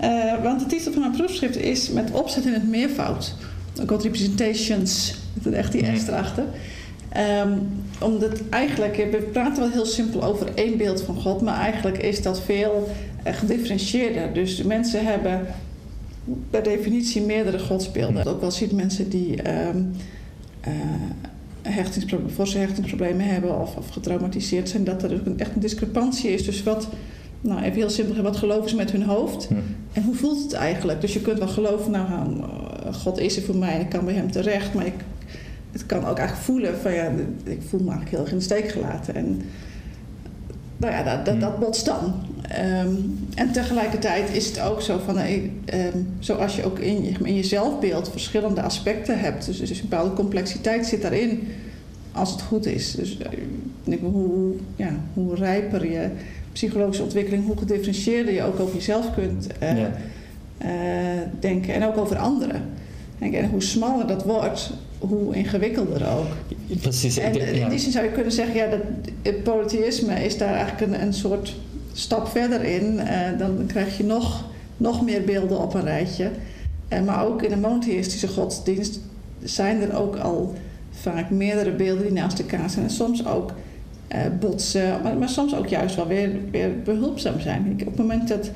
Eh, 0.00 0.42
want 0.42 0.60
de 0.60 0.66
titel 0.66 0.92
van 0.92 1.00
mijn 1.02 1.12
proefschrift 1.16 1.56
is 1.56 1.90
met 1.90 2.10
opzet 2.10 2.44
in 2.44 2.52
het 2.52 2.68
meervoud. 2.68 3.34
God 3.86 4.02
Representations, 4.02 5.14
met 5.42 5.52
echt 5.52 5.72
die 5.72 5.82
Mhm. 5.82 5.96
S 5.96 6.08
erachter. 6.08 6.44
Ehm, 7.08 7.52
omdat 8.00 8.40
eigenlijk, 8.50 8.96
we 8.96 9.28
praten 9.32 9.62
wel 9.62 9.72
heel 9.72 9.86
simpel 9.86 10.22
over 10.24 10.48
één 10.54 10.76
beeld 10.76 11.02
van 11.02 11.16
God, 11.20 11.40
maar 11.42 11.58
eigenlijk 11.60 11.98
is 11.98 12.22
dat 12.22 12.40
veel 12.40 12.88
eh, 13.22 13.34
gedifferentieerder. 13.34 14.32
Dus 14.34 14.56
de 14.56 14.66
mensen 14.66 15.04
hebben 15.06 15.46
per 16.50 16.62
definitie 16.62 17.22
meerdere 17.22 17.58
godsbeelden. 17.58 18.20
Mhm. 18.20 18.28
Ook 18.28 18.40
wel 18.40 18.50
ziet 18.50 18.72
mensen 18.72 19.08
die 19.08 19.42
hechtingspro- 21.62 22.28
forse 22.34 22.58
hechtingsproblemen 22.58 23.26
hebben 23.26 23.60
of, 23.60 23.76
of 23.76 23.88
getraumatiseerd 23.88 24.68
zijn, 24.68 24.84
dat 24.84 25.02
er 25.02 25.12
ook 25.14 25.26
een, 25.26 25.38
echt 25.38 25.54
een 25.54 25.60
discrepantie 25.60 26.30
is. 26.30 26.44
Dus 26.44 26.62
wat, 26.62 26.88
nou 27.40 27.62
even 27.62 27.76
heel 27.76 27.90
simpel, 27.90 28.22
wat 28.22 28.36
geloven 28.36 28.70
ze 28.70 28.76
met 28.76 28.90
hun 28.90 29.02
hoofd 29.02 29.46
Hm. 29.48 29.54
en 29.92 30.02
hoe 30.02 30.14
voelt 30.14 30.42
het 30.42 30.52
eigenlijk? 30.52 31.00
Dus 31.00 31.12
je 31.12 31.20
kunt 31.20 31.38
wel 31.38 31.48
geloven, 31.48 31.90
nou, 31.90 32.08
God 32.92 33.18
is 33.18 33.36
er 33.36 33.42
voor 33.42 33.56
mij 33.56 33.74
en 33.74 33.80
ik 33.80 33.88
kan 33.88 34.04
bij 34.04 34.14
hem 34.14 34.30
terecht, 34.30 34.74
maar 34.74 34.86
ik, 34.86 34.94
het 35.72 35.86
kan 35.86 36.06
ook 36.06 36.18
eigenlijk 36.18 36.46
voelen 36.46 36.78
van 36.78 36.92
ja, 36.92 37.10
ik 37.44 37.60
voel 37.68 37.80
me 37.80 37.90
eigenlijk 37.90 38.10
heel 38.10 38.20
erg 38.20 38.30
in 38.30 38.38
de 38.38 38.44
steek 38.44 38.68
gelaten. 38.68 39.14
En 39.14 39.42
nou 40.76 40.92
ja, 40.92 41.02
dat, 41.02 41.24
dat, 41.24 41.34
Hm. 41.34 41.40
dat 41.40 41.58
botst 41.58 41.84
dan. 41.84 42.14
Ehm, 42.48 42.94
en 43.34 43.52
tegelijkertijd 43.52 44.34
is 44.34 44.46
het 44.46 44.60
ook 44.60 44.80
zo 44.80 45.00
van, 45.04 45.18
eh, 45.18 45.42
ehm, 45.64 45.98
zoals 46.18 46.56
je 46.56 46.64
ook 46.64 46.78
in, 46.78 47.04
je, 47.04 47.12
in 47.22 47.34
je 47.34 47.44
zelfbeeld 47.44 48.10
verschillende 48.10 48.62
aspecten 48.62 49.18
hebt, 49.18 49.46
dus, 49.46 49.58
dus 49.58 49.70
een 49.70 49.88
bepaalde 49.88 50.14
complexiteit 50.14 50.86
zit 50.86 51.02
daarin, 51.02 51.48
als 52.12 52.30
het 52.30 52.42
goed 52.42 52.66
is. 52.66 52.90
Dus 52.90 53.18
eh, 53.18 53.98
hoe, 54.00 54.54
ja, 54.76 54.90
hoe 55.14 55.34
rijper 55.34 55.90
je 55.90 56.08
psychologische 56.52 57.02
ontwikkeling, 57.02 57.46
hoe 57.46 57.56
gedifferentieerder 57.56 58.34
je 58.34 58.42
ook 58.42 58.60
over 58.60 58.74
jezelf 58.74 59.14
kunt 59.14 59.46
eh, 59.58 59.78
Ja. 59.78 59.92
Eh, 60.64 60.70
denken 61.40 61.74
en 61.74 61.84
ook 61.84 61.96
over 61.96 62.16
anderen. 62.16 62.62
En 63.18 63.48
hoe 63.48 63.62
smaller 63.62 64.06
dat 64.06 64.24
wordt, 64.24 64.70
hoe 64.98 65.34
ingewikkelder 65.34 66.08
ook. 66.18 66.26
Precies. 66.80 67.18
En 67.18 67.32
denk- 67.32 67.44
in 67.44 67.68
die 67.68 67.78
zin 67.78 67.92
zou 67.92 68.04
je 68.04 68.10
kunnen 68.10 68.32
zeggen, 68.32 68.54
ja, 68.54 68.66
dat 68.66 68.80
het 69.22 69.42
polytheïsme 69.42 70.24
is 70.24 70.38
daar 70.38 70.54
eigenlijk 70.54 70.92
een, 70.92 71.02
een 71.02 71.14
soort 71.14 71.54
stap 71.92 72.28
verder 72.28 72.62
in. 72.64 72.98
Eh, 72.98 73.38
dan 73.38 73.64
krijg 73.66 73.96
je 73.96 74.04
nog, 74.04 74.44
nog 74.76 75.02
meer 75.04 75.22
beelden 75.22 75.60
op 75.60 75.74
een 75.74 75.84
rijtje. 75.84 76.30
Eh, 76.88 77.02
maar 77.02 77.26
ook 77.26 77.42
in 77.42 77.52
een 77.52 77.60
monotheïstische 77.60 78.28
godsdienst 78.28 79.00
zijn 79.42 79.80
er 79.80 79.96
ook 79.96 80.16
al 80.16 80.54
vaak 80.90 81.30
meerdere 81.30 81.70
beelden 81.70 82.02
die 82.02 82.12
naast 82.12 82.38
elkaar 82.38 82.70
zijn. 82.70 82.84
En 82.84 82.90
soms 82.90 83.26
ook 83.26 83.52
eh, 84.08 84.20
botsen, 84.40 85.00
maar, 85.02 85.16
maar 85.16 85.28
soms 85.28 85.54
ook 85.54 85.66
juist 85.66 85.96
wel 85.96 86.06
weer, 86.06 86.30
weer 86.50 86.82
behulpzaam 86.84 87.40
zijn. 87.40 87.66
Ik, 87.66 87.80
op 87.80 87.92
het 87.92 88.06
moment 88.06 88.28
dat 88.28 88.50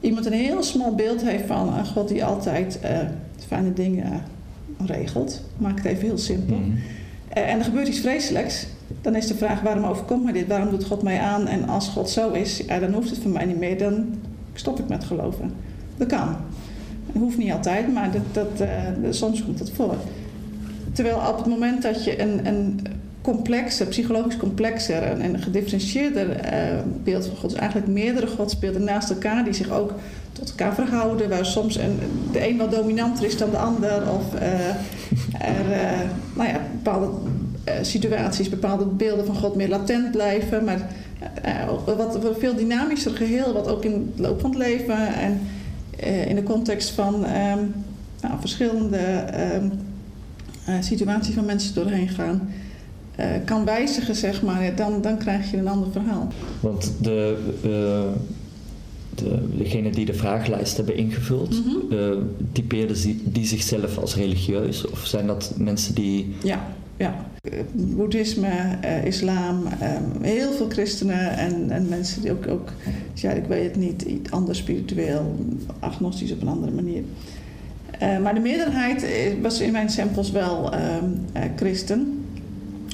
iemand 0.00 0.26
een 0.26 0.32
heel 0.32 0.62
smal 0.62 0.94
beeld 0.94 1.22
heeft 1.22 1.46
van 1.46 1.74
een 1.74 1.86
God 1.86 2.08
die 2.08 2.24
altijd 2.24 2.80
eh, 2.80 2.98
fijne 3.46 3.72
dingen 3.72 4.22
regelt. 4.86 5.42
Maak 5.56 5.76
het 5.76 5.84
even 5.84 6.04
heel 6.04 6.18
simpel. 6.18 6.56
Mhm. 6.56 6.76
Eh, 7.28 7.52
en 7.52 7.58
er 7.58 7.64
gebeurt 7.64 7.88
iets 7.88 8.00
vreselijks. 8.00 8.66
Dan 9.00 9.14
is 9.14 9.26
de 9.26 9.34
vraag, 9.34 9.60
waarom 9.60 9.84
overkomt 9.84 10.24
mij 10.24 10.32
dit? 10.32 10.46
Waarom 10.46 10.70
doet 10.70 10.84
God 10.84 11.02
mij 11.02 11.20
aan? 11.20 11.46
En 11.46 11.68
als 11.68 11.88
God 11.88 12.10
zo 12.10 12.30
is, 12.30 12.62
ja, 12.66 12.78
dan 12.78 12.92
hoeft 12.92 13.10
het 13.10 13.18
voor 13.18 13.30
mij 13.30 13.44
niet 13.44 13.58
meer. 13.58 13.78
Dan 13.78 14.14
stop 14.54 14.78
ik 14.78 14.88
met 14.88 15.04
geloven. 15.04 15.52
Dat 15.96 16.08
kan. 16.08 16.36
Dat 17.06 17.22
hoeft 17.22 17.38
niet 17.38 17.52
altijd, 17.52 17.92
maar 17.92 18.10
dat, 18.12 18.22
dat, 18.32 18.68
eh, 18.68 19.10
soms 19.10 19.44
komt 19.44 19.58
dat 19.58 19.70
voor. 19.70 19.94
Terwijl 20.92 21.16
op 21.16 21.36
het 21.36 21.46
moment 21.46 21.82
dat 21.82 22.04
je 22.04 22.20
een, 22.22 22.46
een 22.46 22.80
complexer, 23.22 23.86
psychologisch 23.86 24.36
complexer 24.36 25.02
en 25.02 25.24
een 25.24 25.38
gedifferentieerder 25.38 26.30
eh, 26.30 26.78
beeld 27.04 27.26
van 27.26 27.36
God, 27.36 27.50
dus 27.50 27.58
eigenlijk 27.58 27.90
meerdere 27.90 28.26
godsbeelden 28.26 28.84
naast 28.84 29.10
elkaar 29.10 29.44
die 29.44 29.52
zich 29.52 29.70
ook 29.70 29.92
tot 30.32 30.48
elkaar 30.48 30.74
verhouden, 30.74 31.28
waar 31.28 31.46
soms 31.46 31.76
een, 31.76 31.98
de 32.32 32.48
een 32.48 32.56
wat 32.56 32.70
dominanter 32.70 33.24
is 33.24 33.36
dan 33.36 33.50
de 33.50 33.56
ander, 33.56 34.12
of 34.12 34.34
eh, 34.34 34.68
er 35.58 35.70
uh, 35.70 36.00
nou 36.34 36.48
ja, 36.48 36.60
bepaalde 36.72 37.10
situaties, 37.82 38.48
bepaalde 38.48 38.84
beelden 38.84 39.26
van 39.26 39.34
God 39.34 39.54
meer 39.54 39.68
latent 39.68 40.10
blijven, 40.10 40.64
maar 40.64 40.90
wat, 41.84 42.22
wat 42.22 42.38
veel 42.38 42.54
dynamischer 42.54 43.12
geheel, 43.12 43.52
wat 43.52 43.68
ook 43.68 43.84
in 43.84 44.12
de 44.16 44.22
loop 44.22 44.40
van 44.40 44.50
het 44.50 44.58
leven 44.58 45.14
en 45.14 45.40
in 46.28 46.34
de 46.34 46.42
context 46.42 46.90
van 46.90 47.14
um, 47.14 47.74
nou, 48.20 48.34
verschillende 48.40 49.24
um, 49.54 49.72
situaties 50.82 51.34
van 51.34 51.44
mensen 51.44 51.74
doorheen 51.74 52.08
gaan. 52.08 52.50
Uh, 53.20 53.26
kan 53.44 53.64
wijzigen, 53.64 54.14
zeg 54.14 54.42
maar, 54.42 54.74
dan, 54.76 55.02
dan 55.02 55.18
krijg 55.18 55.50
je 55.50 55.56
een 55.56 55.68
ander 55.68 55.92
verhaal. 55.92 56.28
Want 56.60 56.92
de, 57.00 57.36
uh, 57.56 57.70
de, 59.14 59.56
degene 59.56 59.90
die 59.90 60.04
de 60.04 60.14
vragenlijst 60.14 60.76
hebben 60.76 60.96
ingevuld, 60.96 61.50
mm 61.50 61.62
-hmm. 61.64 61.98
uh, 61.98 62.16
typeerden 62.52 62.96
die, 63.24 63.46
zichzelf 63.46 63.98
als 63.98 64.16
religieus? 64.16 64.86
Of 64.90 65.06
zijn 65.06 65.26
dat 65.26 65.52
mensen 65.56 65.94
die. 65.94 66.34
Ja, 66.42 66.66
ja. 66.96 67.14
Boeddhisme, 67.72 68.78
islam, 69.04 69.62
heel 70.20 70.52
veel 70.52 70.68
christenen 70.68 71.36
en, 71.36 71.70
en 71.70 71.88
mensen 71.88 72.22
die 72.22 72.30
ook, 72.30 72.48
ook, 72.48 72.72
ja, 73.14 73.30
ik 73.30 73.44
weet 73.44 73.64
het 73.64 73.76
niet, 73.76 74.02
iets 74.02 74.30
anders 74.30 74.58
spiritueel, 74.58 75.36
agnostisch 75.78 76.32
op 76.32 76.40
een 76.40 76.48
andere 76.48 76.72
manier. 76.72 77.02
maar 78.22 78.34
de 78.34 78.40
meerderheid 78.40 79.06
was 79.42 79.60
in 79.60 79.72
mijn 79.72 79.90
samples 79.90 80.30
wel 80.30 80.72
christen. 81.56 82.19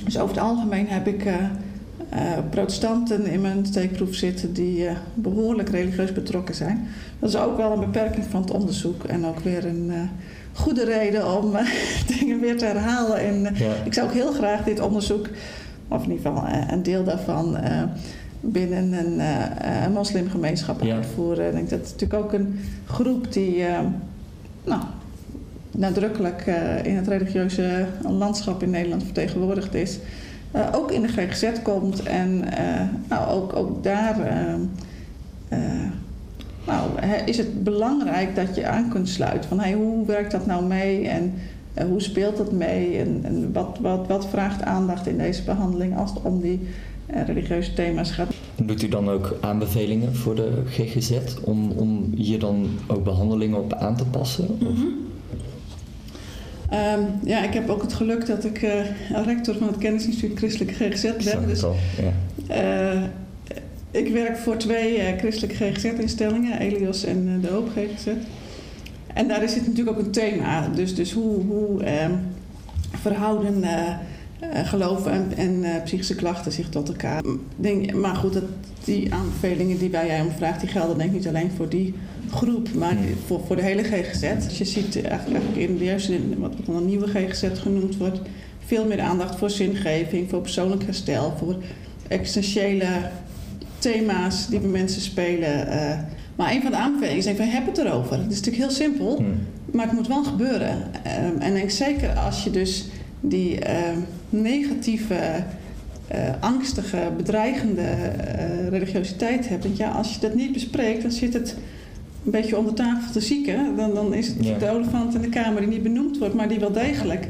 Dus 0.06 0.18
over 0.18 0.34
het 0.34 0.44
algemeen 0.44 0.88
heb 0.88 1.06
ik 1.06 1.24
uh, 1.24 1.34
uh, 1.34 2.20
protestanten 2.50 3.26
in 3.26 3.40
mijn 3.40 3.66
steekproef 3.66 4.14
zitten 4.14 4.52
die 4.52 4.84
uh, 4.84 4.90
behoorlijk 5.14 5.68
religieus 5.68 6.12
betrokken 6.12 6.54
zijn. 6.54 6.88
Dat 7.18 7.28
is 7.28 7.36
ook 7.36 7.56
wel 7.56 7.72
een 7.72 7.80
beperking 7.80 8.24
van 8.30 8.40
het 8.40 8.50
onderzoek 8.50 9.04
en 9.04 9.26
ook 9.26 9.38
weer 9.38 9.66
een 9.66 9.92
goede 10.52 10.84
reden 10.84 11.36
om 11.36 11.52
dingen 12.18 12.40
weer 12.40 12.58
te 12.58 12.64
herhalen. 12.64 13.18
En 13.18 13.54
ja. 13.54 13.72
ik 13.84 13.94
zou 13.94 14.06
ook 14.06 14.14
heel 14.14 14.32
graag 14.32 14.64
dit 14.64 14.80
onderzoek, 14.80 15.28
of 15.88 16.04
in 16.04 16.10
ieder 16.10 16.32
geval 16.32 16.48
een 16.68 16.82
deel 16.82 17.04
daarvan, 17.04 17.56
binnen 18.40 18.92
een, 18.92 19.20
een 19.84 19.92
moslimgemeenschap 19.92 20.82
ja. 20.82 20.94
uitvoeren. 20.94 21.46
Ik 21.46 21.52
denk 21.52 21.70
dat 21.70 21.80
is 21.80 21.90
natuurlijk 21.90 22.24
ook 22.24 22.32
een 22.32 22.60
groep 22.84 23.32
die 23.32 23.64
nou, 24.64 24.80
nadrukkelijk 25.76 26.46
uh, 26.46 26.84
in 26.84 26.96
het 26.96 27.08
religieuze 27.08 27.86
landschap 28.08 28.62
in 28.62 28.70
Nederland 28.70 29.02
vertegenwoordigd 29.02 29.74
is. 29.74 29.98
Uh, 30.54 30.68
ook 30.72 30.90
in 30.90 31.02
de 31.02 31.08
GGZ 31.08 31.62
komt 31.62 32.02
en 32.02 32.44
uh, 32.44 32.82
nou, 33.08 33.30
ook, 33.30 33.56
ook 33.56 33.82
daar 33.82 34.16
nou, 36.66 36.90
is 37.24 37.36
het 37.36 37.64
belangrijk 37.64 38.36
dat 38.36 38.54
je 38.54 38.66
aan 38.66 38.88
kunt 38.88 39.08
sluiten 39.08 39.48
van 39.48 39.60
hey, 39.60 39.72
hoe 39.72 40.06
werkt 40.06 40.30
dat 40.30 40.46
nou 40.46 40.64
mee 40.64 41.08
en 41.08 41.34
hoe 41.88 42.00
speelt 42.00 42.36
dat 42.36 42.52
mee 42.52 42.98
en, 42.98 43.20
en 43.22 43.52
wat, 43.52 43.78
wat, 43.80 44.06
wat 44.06 44.26
vraagt 44.26 44.62
aandacht 44.62 45.06
in 45.06 45.18
deze 45.18 45.42
behandeling 45.42 45.96
als 45.96 46.10
het 46.10 46.22
om 46.22 46.40
die 46.40 46.60
religieuze 47.06 47.72
thema's 47.72 48.10
gaat. 48.10 48.34
Doet 48.54 48.82
u 48.82 48.88
dan 48.88 49.10
ook 49.10 49.36
aanbevelingen 49.40 50.14
voor 50.14 50.34
de 50.34 50.62
GGZ 50.66 51.18
om, 51.40 51.70
om 51.70 52.12
hier 52.14 52.38
dan 52.38 52.66
ook 52.86 53.04
behandelingen 53.04 53.58
op 53.58 53.72
aan 53.72 53.96
te 53.96 54.04
passen? 54.04 54.46
Mm 54.60 54.66
-hmm. 54.66 55.06
Um, 56.72 57.06
ja, 57.24 57.42
ik 57.42 57.54
heb 57.54 57.68
ook 57.68 57.82
het 57.82 57.92
geluk 57.92 58.26
dat 58.26 58.44
ik 58.44 58.62
uh, 58.62 58.70
rector 59.24 59.54
van 59.56 59.66
het 59.66 59.78
Kennisinstituut 59.78 60.38
Christelijke 60.38 60.74
GGZ 60.74 61.02
ben. 61.02 61.46
Dus, 61.46 61.62
al, 61.64 61.76
ja. 62.48 62.94
uh, 62.94 63.02
ik 63.90 64.12
werk 64.12 64.36
voor 64.36 64.56
twee 64.56 64.96
uh, 64.96 65.18
christelijke 65.18 65.64
GGZ-instellingen, 65.64 66.58
Elios 66.58 67.04
en 67.04 67.40
de 67.40 67.48
Hoop 67.48 67.68
GGZ. 67.68 68.06
En 69.14 69.28
daar 69.28 69.48
zit 69.48 69.66
natuurlijk 69.66 69.98
ook 69.98 70.04
een 70.04 70.10
thema. 70.10 70.68
Dus, 70.68 70.94
dus 70.94 71.12
hoe, 71.12 71.44
hoe 71.44 71.82
ehm, 71.82 72.12
verhouden 72.92 73.62
geloof 74.40 75.06
en, 75.06 75.32
en 75.36 75.64
psychische 75.84 76.14
klachten 76.14 76.52
zich 76.52 76.68
tot 76.68 76.88
elkaar. 76.88 77.22
Denk, 77.56 77.94
maar 77.94 78.14
goed, 78.14 78.32
dat, 78.32 78.44
die 78.84 79.14
aanbevelingen 79.14 79.78
die 79.78 79.88
bij 79.88 80.06
jij 80.06 80.20
om 80.20 80.30
vraagt, 80.30 80.60
die 80.60 80.68
gelden 80.68 80.98
denk 80.98 81.10
ik 81.10 81.16
niet 81.16 81.28
alleen 81.28 81.50
voor 81.56 81.68
die 81.68 81.94
groep, 82.30 82.74
maar 82.74 82.92
Hmm. 82.92 83.14
voor, 83.26 83.40
voor 83.46 83.56
de 83.56 83.62
hele 83.62 83.82
GGZ. 83.82 84.20
Dus 84.44 84.58
je 84.58 84.64
ziet 84.64 85.04
eigenlijk 85.04 85.44
in 85.54 85.78
de 85.78 85.84
eerste, 85.84 86.18
wat 86.38 86.52
dan 86.64 86.76
een 86.76 86.86
nieuwe 86.86 87.06
GGZ 87.06 87.44
genoemd 87.54 87.96
wordt, 87.96 88.20
veel 88.66 88.86
meer 88.86 89.00
aandacht 89.00 89.38
voor 89.38 89.50
zingeving, 89.50 90.30
voor 90.30 90.40
persoonlijk 90.40 90.84
herstel, 90.84 91.34
voor 91.38 91.56
existentiële 92.08 92.86
thema's 93.78 94.48
die 94.48 94.60
bij 94.60 94.70
mensen 94.70 95.00
spelen. 95.00 95.66
Uh, 95.68 95.98
maar 96.36 96.52
een 96.52 96.62
van 96.62 96.70
de 96.70 96.76
aanbevelingen 96.76 97.18
is 97.18 97.24
denk 97.24 97.36
van 97.36 97.46
heb 97.46 97.66
het 97.66 97.78
erover. 97.78 98.12
Het 98.18 98.32
is 98.32 98.36
natuurlijk 98.36 98.64
heel 98.64 98.70
simpel, 98.70 99.16
Hmm. 99.16 99.38
maar 99.72 99.86
het 99.86 99.94
moet 99.94 100.08
wel 100.08 100.24
gebeuren. 100.24 100.82
Um, 101.24 101.40
en 101.40 101.56
ik 101.56 101.70
zeker 101.70 102.12
als 102.14 102.44
je 102.44 102.50
dus 102.50 102.84
die 103.20 103.52
uh, 103.54 103.68
negatieve, 104.28 105.14
uh, 105.14 106.18
angstige, 106.40 106.98
bedreigende 107.16 107.82
uh, 107.82 108.68
religiositeit 108.68 109.48
hebt. 109.48 109.64
Want 109.64 109.76
ja, 109.76 109.90
als 109.90 110.14
je 110.14 110.20
dat 110.20 110.34
niet 110.34 110.52
bespreekt, 110.52 111.02
dan 111.02 111.10
zit 111.10 111.34
het 111.34 111.56
een 112.24 112.30
beetje 112.30 112.58
onder 112.58 112.74
tafel 112.74 113.12
te 113.12 113.20
zieken. 113.20 113.76
Dan, 113.76 113.94
dan 113.94 114.14
is 114.14 114.26
het 114.28 114.36
Ja. 114.40 114.58
de 114.58 114.70
olifant 114.70 115.14
in 115.14 115.20
de 115.20 115.28
kamer 115.28 115.60
die 115.60 115.70
niet 115.70 115.82
benoemd 115.82 116.18
wordt, 116.18 116.34
maar 116.34 116.48
die 116.48 116.58
wel 116.58 116.72
degelijk 116.72 117.28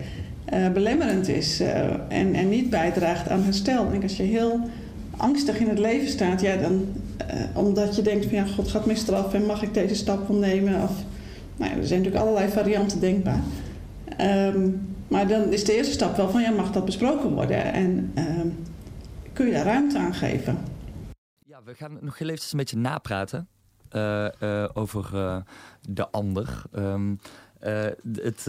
uh, 0.54 0.68
belemmerend 0.72 1.28
is 1.28 1.60
uh, 1.60 1.68
en, 2.08 2.34
en 2.34 2.48
niet 2.48 2.70
bijdraagt 2.70 3.28
aan 3.28 3.42
herstel. 3.42 3.84
Ik 3.84 3.90
denk 3.90 4.02
als 4.02 4.16
je 4.16 4.22
heel 4.22 4.60
angstig 5.16 5.58
in 5.58 5.68
het 5.68 5.78
leven 5.78 6.08
staat, 6.08 6.40
ja, 6.40 6.56
dan, 6.56 6.84
uh, 7.20 7.40
omdat 7.52 7.96
je 7.96 8.02
denkt 8.02 8.24
van 8.24 8.34
ja, 8.34 8.44
God 8.44 8.68
gaat 8.68 8.86
mij 8.86 8.94
straffen 8.94 9.40
en 9.40 9.46
mag 9.46 9.62
ik 9.62 9.74
deze 9.74 9.94
stap 9.94 10.28
wel 10.28 10.36
nemen? 10.36 10.82
Of, 10.82 10.92
nou 11.56 11.70
ja, 11.70 11.76
er 11.76 11.86
zijn 11.86 12.02
natuurlijk 12.02 12.26
allerlei 12.28 12.52
varianten 12.52 13.00
denkbaar. 13.00 13.40
Um, 14.20 14.80
maar 15.08 15.28
dan 15.28 15.52
is 15.52 15.64
de 15.64 15.76
eerste 15.76 15.92
stap 15.92 16.16
wel 16.16 16.30
van 16.30 16.42
ja, 16.42 16.50
mag 16.50 16.72
dat 16.72 16.84
besproken 16.84 17.30
worden? 17.30 17.72
En 17.72 18.12
um, 18.18 18.64
kun 19.32 19.46
je 19.46 19.52
daar 19.52 19.64
ruimte 19.64 19.98
aan 19.98 20.14
geven? 20.14 20.58
Ja, 21.46 21.60
we 21.64 21.74
gaan 21.74 21.98
nog 22.00 22.18
heel 22.18 22.28
even 22.28 22.44
een 22.50 22.58
beetje 22.58 22.76
napraten 22.76 23.48
uh, 23.92 24.28
uh, 24.40 24.68
over 24.74 25.10
uh, 25.14 25.36
de 25.88 26.10
ander. 26.10 26.62
Um, 26.76 27.20
het, 28.12 28.44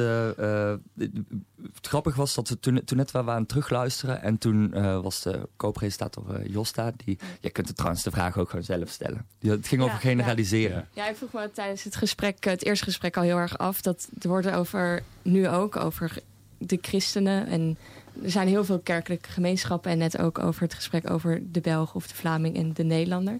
het 1.73 1.87
grappige 1.87 2.17
was 2.17 2.35
dat 2.35 2.49
we 2.49 2.59
toen, 2.59 2.83
toen 2.83 2.97
net 2.97 3.11
waren 3.11 3.33
aan 3.33 3.39
het 3.39 3.47
terugluisteren 3.47 4.21
en 4.21 4.37
toen 4.37 4.69
was 5.01 5.21
de 5.21 5.49
co-presentator 5.55 6.47
Josta, 6.47 6.91
die, 7.05 7.19
je 7.39 7.49
kunt 7.49 7.67
het 7.67 7.75
trouwens 7.75 8.03
de 8.03 8.11
vraag 8.11 8.37
ook 8.37 8.49
gewoon 8.49 8.65
zelf 8.65 8.89
stellen. 8.89 9.25
Het 9.39 9.67
ging 9.67 9.81
Ja, 9.81 9.87
over 9.87 9.99
generaliseren. 9.99 10.87
Ja. 10.93 11.03
Ja, 11.03 11.09
ik 11.09 11.15
vroeg 11.15 11.33
me 11.33 11.51
tijdens 11.51 11.83
het 11.83 11.95
gesprek, 11.95 12.43
het 12.43 12.65
eerste 12.65 12.85
gesprek 12.85 13.17
al 13.17 13.23
heel 13.23 13.37
erg 13.37 13.57
af. 13.57 13.81
Dat 13.81 14.07
er 14.19 14.27
wordt 14.27 14.51
over, 14.51 15.03
nu 15.21 15.47
ook, 15.47 15.75
over 15.75 16.17
de 16.57 16.77
christenen. 16.81 17.47
En 17.47 17.77
er 18.23 18.31
zijn 18.31 18.47
heel 18.47 18.65
veel 18.65 18.79
kerkelijke 18.79 19.29
gemeenschappen. 19.29 19.91
En 19.91 19.97
net 19.97 20.17
ook 20.17 20.39
over 20.39 20.61
het 20.61 20.73
gesprek 20.73 21.09
over 21.09 21.41
de 21.51 21.61
Belg 21.61 21.95
of 21.95 22.07
de 22.07 22.15
Vlaming 22.15 22.55
en 22.55 22.73
de 22.73 22.83
Nederlander. 22.83 23.39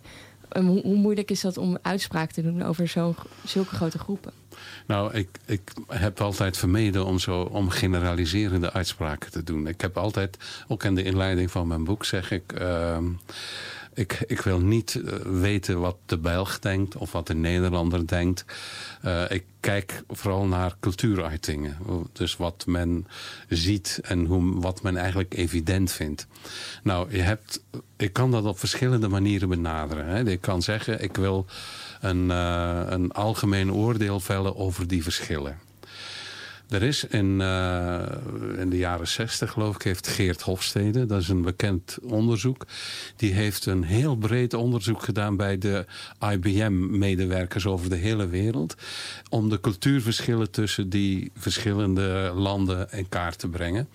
Hoe, 0.52 0.82
hoe, 0.82 0.96
moeilijk 0.96 1.32
is 1.32 1.42
dat 1.42 1.58
om 1.58 1.78
uitspraak 1.82 2.32
te 2.32 2.42
doen 2.42 2.64
over 2.64 2.88
zo, 2.88 3.16
zulke 3.46 3.76
grote 3.76 4.00
groepen? 4.00 4.32
Nou, 4.86 5.14
ik, 5.14 5.30
ik 5.46 5.72
heb 5.88 6.22
altijd 6.22 6.58
vermeden 6.58 7.06
om 7.06 7.20
zo 7.20 7.42
om 7.42 7.70
generaliserende 7.70 8.74
uitspraken 8.74 9.32
te 9.32 9.44
doen. 9.44 9.68
Ik 9.68 9.82
heb 9.82 9.98
altijd, 9.98 10.38
ook 10.68 10.84
in 10.84 10.96
de 10.96 11.04
inleiding 11.04 11.52
van 11.52 11.68
mijn 11.68 11.84
boek 11.84 12.06
zeg 12.06 12.32
ik... 12.32 12.60
Uh, 12.62 12.98
ik, 13.98 14.24
ik, 14.28 14.42
wil 14.42 14.60
niet 14.60 14.94
uh, 14.94 15.14
weten 15.24 15.80
wat 15.80 15.98
de 16.06 16.18
Belg 16.18 16.60
denkt 16.60 16.96
of 16.96 17.12
wat 17.12 17.28
de 17.28 17.34
Nederlander 17.34 18.08
denkt. 18.08 18.46
Uh, 19.06 19.32
ik 19.32 19.44
kijk 19.60 20.04
vooral 20.08 20.46
naar 20.46 20.76
cultuuruitingen. 20.80 21.78
Dus 22.14 22.38
wat 22.38 22.66
men 22.66 23.08
ziet 23.50 24.00
en 24.04 24.26
hoe, 24.26 24.60
wat 24.62 24.82
men 24.82 24.98
eigenlijk 24.98 25.34
evident 25.34 25.92
vindt. 25.92 26.28
Nou, 26.84 27.16
je 27.16 27.22
hebt, 27.22 27.64
ik 27.98 28.14
kan 28.14 28.32
dat 28.32 28.46
op 28.46 28.60
verschillende 28.60 29.08
manieren 29.08 29.50
benaderen. 29.50 30.06
Hè. 30.06 30.30
Ik 30.30 30.42
kan 30.42 30.62
zeggen, 30.62 31.04
ik 31.04 31.16
wil 31.16 31.46
een, 32.02 32.30
uh, 32.30 32.82
een 32.86 33.12
algemeen 33.12 33.74
oordeel 33.74 34.20
vellen 34.20 34.56
over 34.56 34.88
die 34.88 35.04
verschillen. 35.04 35.67
Er 36.70 36.84
is 36.84 37.04
in, 37.04 37.40
uh, 37.40 38.02
in 38.58 38.70
de 38.70 38.78
jaren 38.78 39.08
zestig, 39.08 39.52
geloof 39.52 39.76
ik, 39.76 39.82
heeft 39.82 40.08
Geert 40.08 40.42
Hofstede, 40.42 41.06
dat 41.06 41.22
is 41.22 41.30
een 41.30 41.42
bekend 41.42 41.98
onderzoek, 42.02 42.66
die 43.16 43.34
heeft 43.34 43.66
een 43.66 43.84
heel 43.84 44.16
breed 44.16 44.54
onderzoek 44.54 45.04
gedaan 45.04 45.36
bij 45.36 45.58
de 45.58 45.86
IBM-medewerkers 46.32 47.66
over 47.66 47.90
de 47.90 47.96
hele 47.96 48.28
wereld, 48.28 48.76
om 49.30 49.50
de 49.50 49.60
cultuurverschillen 49.60 50.52
tussen 50.52 50.90
die 50.90 51.32
verschillende 51.38 52.32
landen 52.36 52.88
in 52.92 53.10
kaart 53.10 53.40
te 53.40 53.48
brengen. 53.48 53.90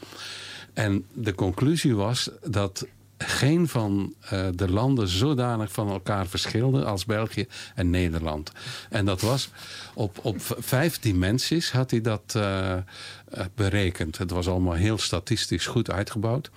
En 0.73 1.05
de 1.12 1.35
conclusie 1.35 1.95
was 1.97 2.31
dat 2.45 2.87
geen 3.27 3.68
van 3.68 4.14
uh, 4.25 4.47
de 4.55 4.70
landen 4.70 5.09
zodanig 5.09 5.73
van 5.73 5.91
elkaar 5.91 6.27
verschilden 6.27 6.87
als 6.87 7.05
België 7.05 7.47
en 7.75 7.91
Nederland. 7.91 8.53
En 8.91 9.05
dat 9.05 9.20
was 9.20 9.49
op, 9.95 10.18
op 10.23 10.37
vijf 10.59 10.99
dimensies 10.99 11.73
had 11.73 11.91
hij 11.91 12.01
dat 12.01 12.35
uh, 12.37 12.77
berekend. 13.55 14.18
Het 14.18 14.31
was 14.31 14.49
allemaal 14.49 14.75
heel 14.75 14.99
statistisch 14.99 15.66
goed 15.66 15.91
uitgebouwd. 15.91 16.51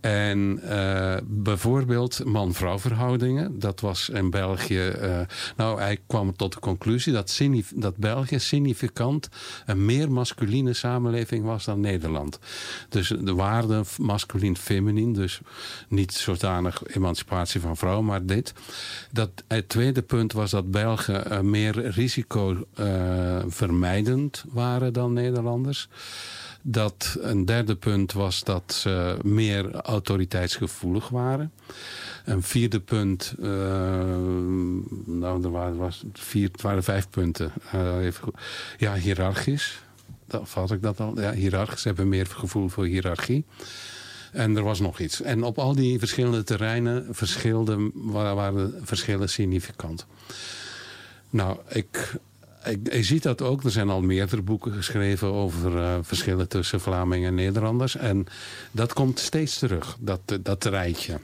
En 0.00 0.60
uh, 0.64 1.16
bijvoorbeeld 1.24 2.24
man-vrouw 2.24 2.78
verhoudingen. 2.78 3.58
Dat 3.58 3.80
was 3.80 4.08
in 4.08 4.30
België... 4.30 4.92
Uh, 5.02 5.20
nou, 5.56 5.80
hij 5.80 5.98
kwam 6.06 6.36
tot 6.36 6.52
de 6.52 6.60
conclusie 6.60 7.12
dat, 7.74 7.96
België 7.96 8.38
significant... 8.38 9.28
een 9.66 9.84
meer 9.84 10.12
masculine 10.12 10.72
samenleving 10.72 11.44
was 11.44 11.64
dan 11.64 11.80
Nederland. 11.80 12.38
Dus 12.88 13.08
de 13.08 13.34
waarde 13.34 13.82
masculien-feminien. 13.98 15.12
Dus 15.12 15.40
niet 15.88 16.12
zodanig 16.12 16.82
emancipatie 16.86 17.60
van 17.60 17.76
vrouw, 17.76 18.02
maar 18.02 18.26
dit. 18.26 18.52
Dat, 19.12 19.30
het 19.48 19.68
tweede 19.68 20.02
punt 20.02 20.32
was 20.32 20.50
dat 20.50 20.70
Belgen 20.70 21.32
uh, 21.32 21.40
meer 21.40 21.88
risico 21.88 22.66
vermijdend 23.48 24.44
waren 24.48 24.92
dan 24.92 25.12
Nederlanders. 25.12 25.88
Dat 26.62 27.16
een 27.20 27.44
derde 27.44 27.76
punt 27.76 28.12
was 28.12 28.44
dat 28.44 28.72
ze 28.72 29.16
meer 29.22 29.74
autoriteitsgevoelig 29.74 31.08
waren. 31.08 31.52
Een 32.24 32.42
vierde 32.42 32.80
punt, 32.80 33.34
uh, 33.38 33.46
nou 35.04 35.44
er 35.44 35.50
waren, 35.50 35.76
was 35.76 36.04
vier, 36.12 36.48
het 36.52 36.62
waren 36.62 36.82
vijf 36.82 37.10
punten. 37.10 37.52
Even, 38.00 38.32
ja, 38.78 38.94
hiërarchisch. 38.94 39.82
Dat 40.26 40.48
vat 40.48 40.70
ik 40.70 40.82
dat 40.82 41.00
al. 41.00 41.20
Ja, 41.20 41.32
hiërarchisch 41.32 41.84
hebben 41.84 42.08
meer 42.08 42.26
gevoel 42.26 42.68
voor 42.68 42.84
hiërarchie. 42.86 43.44
En 44.32 44.56
er 44.56 44.62
was 44.62 44.80
nog 44.80 44.98
iets. 44.98 45.22
En 45.22 45.42
op 45.42 45.58
al 45.58 45.74
die 45.74 45.98
verschillende 45.98 46.42
terreinen 46.42 47.06
verschilden, 47.10 47.92
waren 48.12 48.74
verschillen 48.82 49.28
significant. 49.28 50.06
Nou, 51.30 51.58
ik 51.68 52.18
je 52.82 53.02
ziet 53.02 53.22
dat 53.22 53.42
ook. 53.42 53.64
Er 53.64 53.70
zijn 53.70 53.90
al 53.90 54.00
meerdere 54.00 54.42
boeken 54.42 54.72
geschreven 54.72 55.32
over 55.32 55.74
uh, 55.74 55.94
verschillen 56.02 56.48
tussen 56.48 56.80
Vlamingen 56.80 57.28
en 57.28 57.34
Nederlanders. 57.34 57.96
En 57.96 58.26
dat 58.70 58.92
komt 58.92 59.18
steeds 59.18 59.58
terug, 59.58 59.96
dat, 60.00 60.20
dat 60.40 60.64
rijtje. 60.64 61.18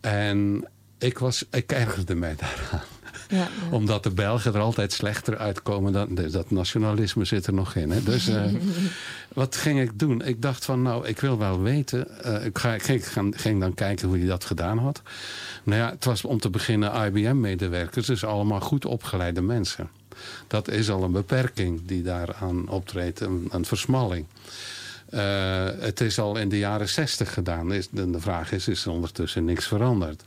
En 0.00 0.68
ik, 0.98 1.18
was, 1.18 1.44
ik 1.50 1.72
ergerde 1.72 2.14
mij 2.14 2.36
daaraan. 2.40 2.84
Ja, 3.28 3.38
ja. 3.38 3.48
Omdat 3.70 4.02
de 4.02 4.10
Belgen 4.10 4.54
er 4.54 4.60
altijd 4.60 4.92
slechter 4.92 5.38
uitkomen. 5.38 5.92
Dan, 5.92 6.14
dus 6.14 6.32
dat 6.32 6.50
nationalisme 6.50 7.24
zit 7.24 7.46
er 7.46 7.54
nog 7.54 7.74
in. 7.74 7.90
Hè? 7.90 8.02
Dus 8.02 8.28
uh, 8.28 8.44
wat 9.34 9.56
ging 9.56 9.80
ik 9.80 9.98
doen? 9.98 10.22
Ik 10.22 10.42
dacht 10.42 10.64
van 10.64 10.82
nou, 10.82 11.06
ik 11.06 11.20
wil 11.20 11.38
wel 11.38 11.62
weten. 11.62 12.08
Uh, 12.26 12.44
ik, 12.44 12.58
ga, 12.58 12.74
ik 12.74 12.82
ging, 12.82 13.04
ging, 13.36 13.60
dan 13.60 13.74
kijken 13.74 14.08
hoe 14.08 14.18
hij 14.18 14.26
dat 14.26 14.44
gedaan 14.44 14.78
had. 14.78 15.02
Nou 15.62 15.80
ja, 15.80 15.90
het 15.90 16.04
was 16.04 16.24
om 16.24 16.40
te 16.40 16.50
beginnen 16.50 17.06
IBM-medewerkers. 17.06 18.06
Dus 18.06 18.24
allemaal 18.24 18.60
goed 18.60 18.84
opgeleide 18.84 19.40
mensen. 19.40 19.90
Dat 20.46 20.68
is 20.68 20.90
al 20.90 21.02
een 21.02 21.12
beperking 21.12 21.80
die 21.84 22.02
daaraan 22.02 22.68
optreedt, 22.68 23.20
een, 23.20 23.48
een 23.50 23.64
versmalling. 23.64 24.26
Uh, 25.10 25.68
het 25.78 26.00
is 26.00 26.18
al 26.18 26.36
in 26.36 26.48
de 26.48 26.58
jaren 26.58 26.88
zestig 26.88 27.32
gedaan. 27.32 27.68
De 27.90 28.20
vraag 28.20 28.52
is, 28.52 28.68
is 28.68 28.84
er 28.84 28.90
ondertussen 28.90 29.44
niks 29.44 29.66
veranderd? 29.66 30.22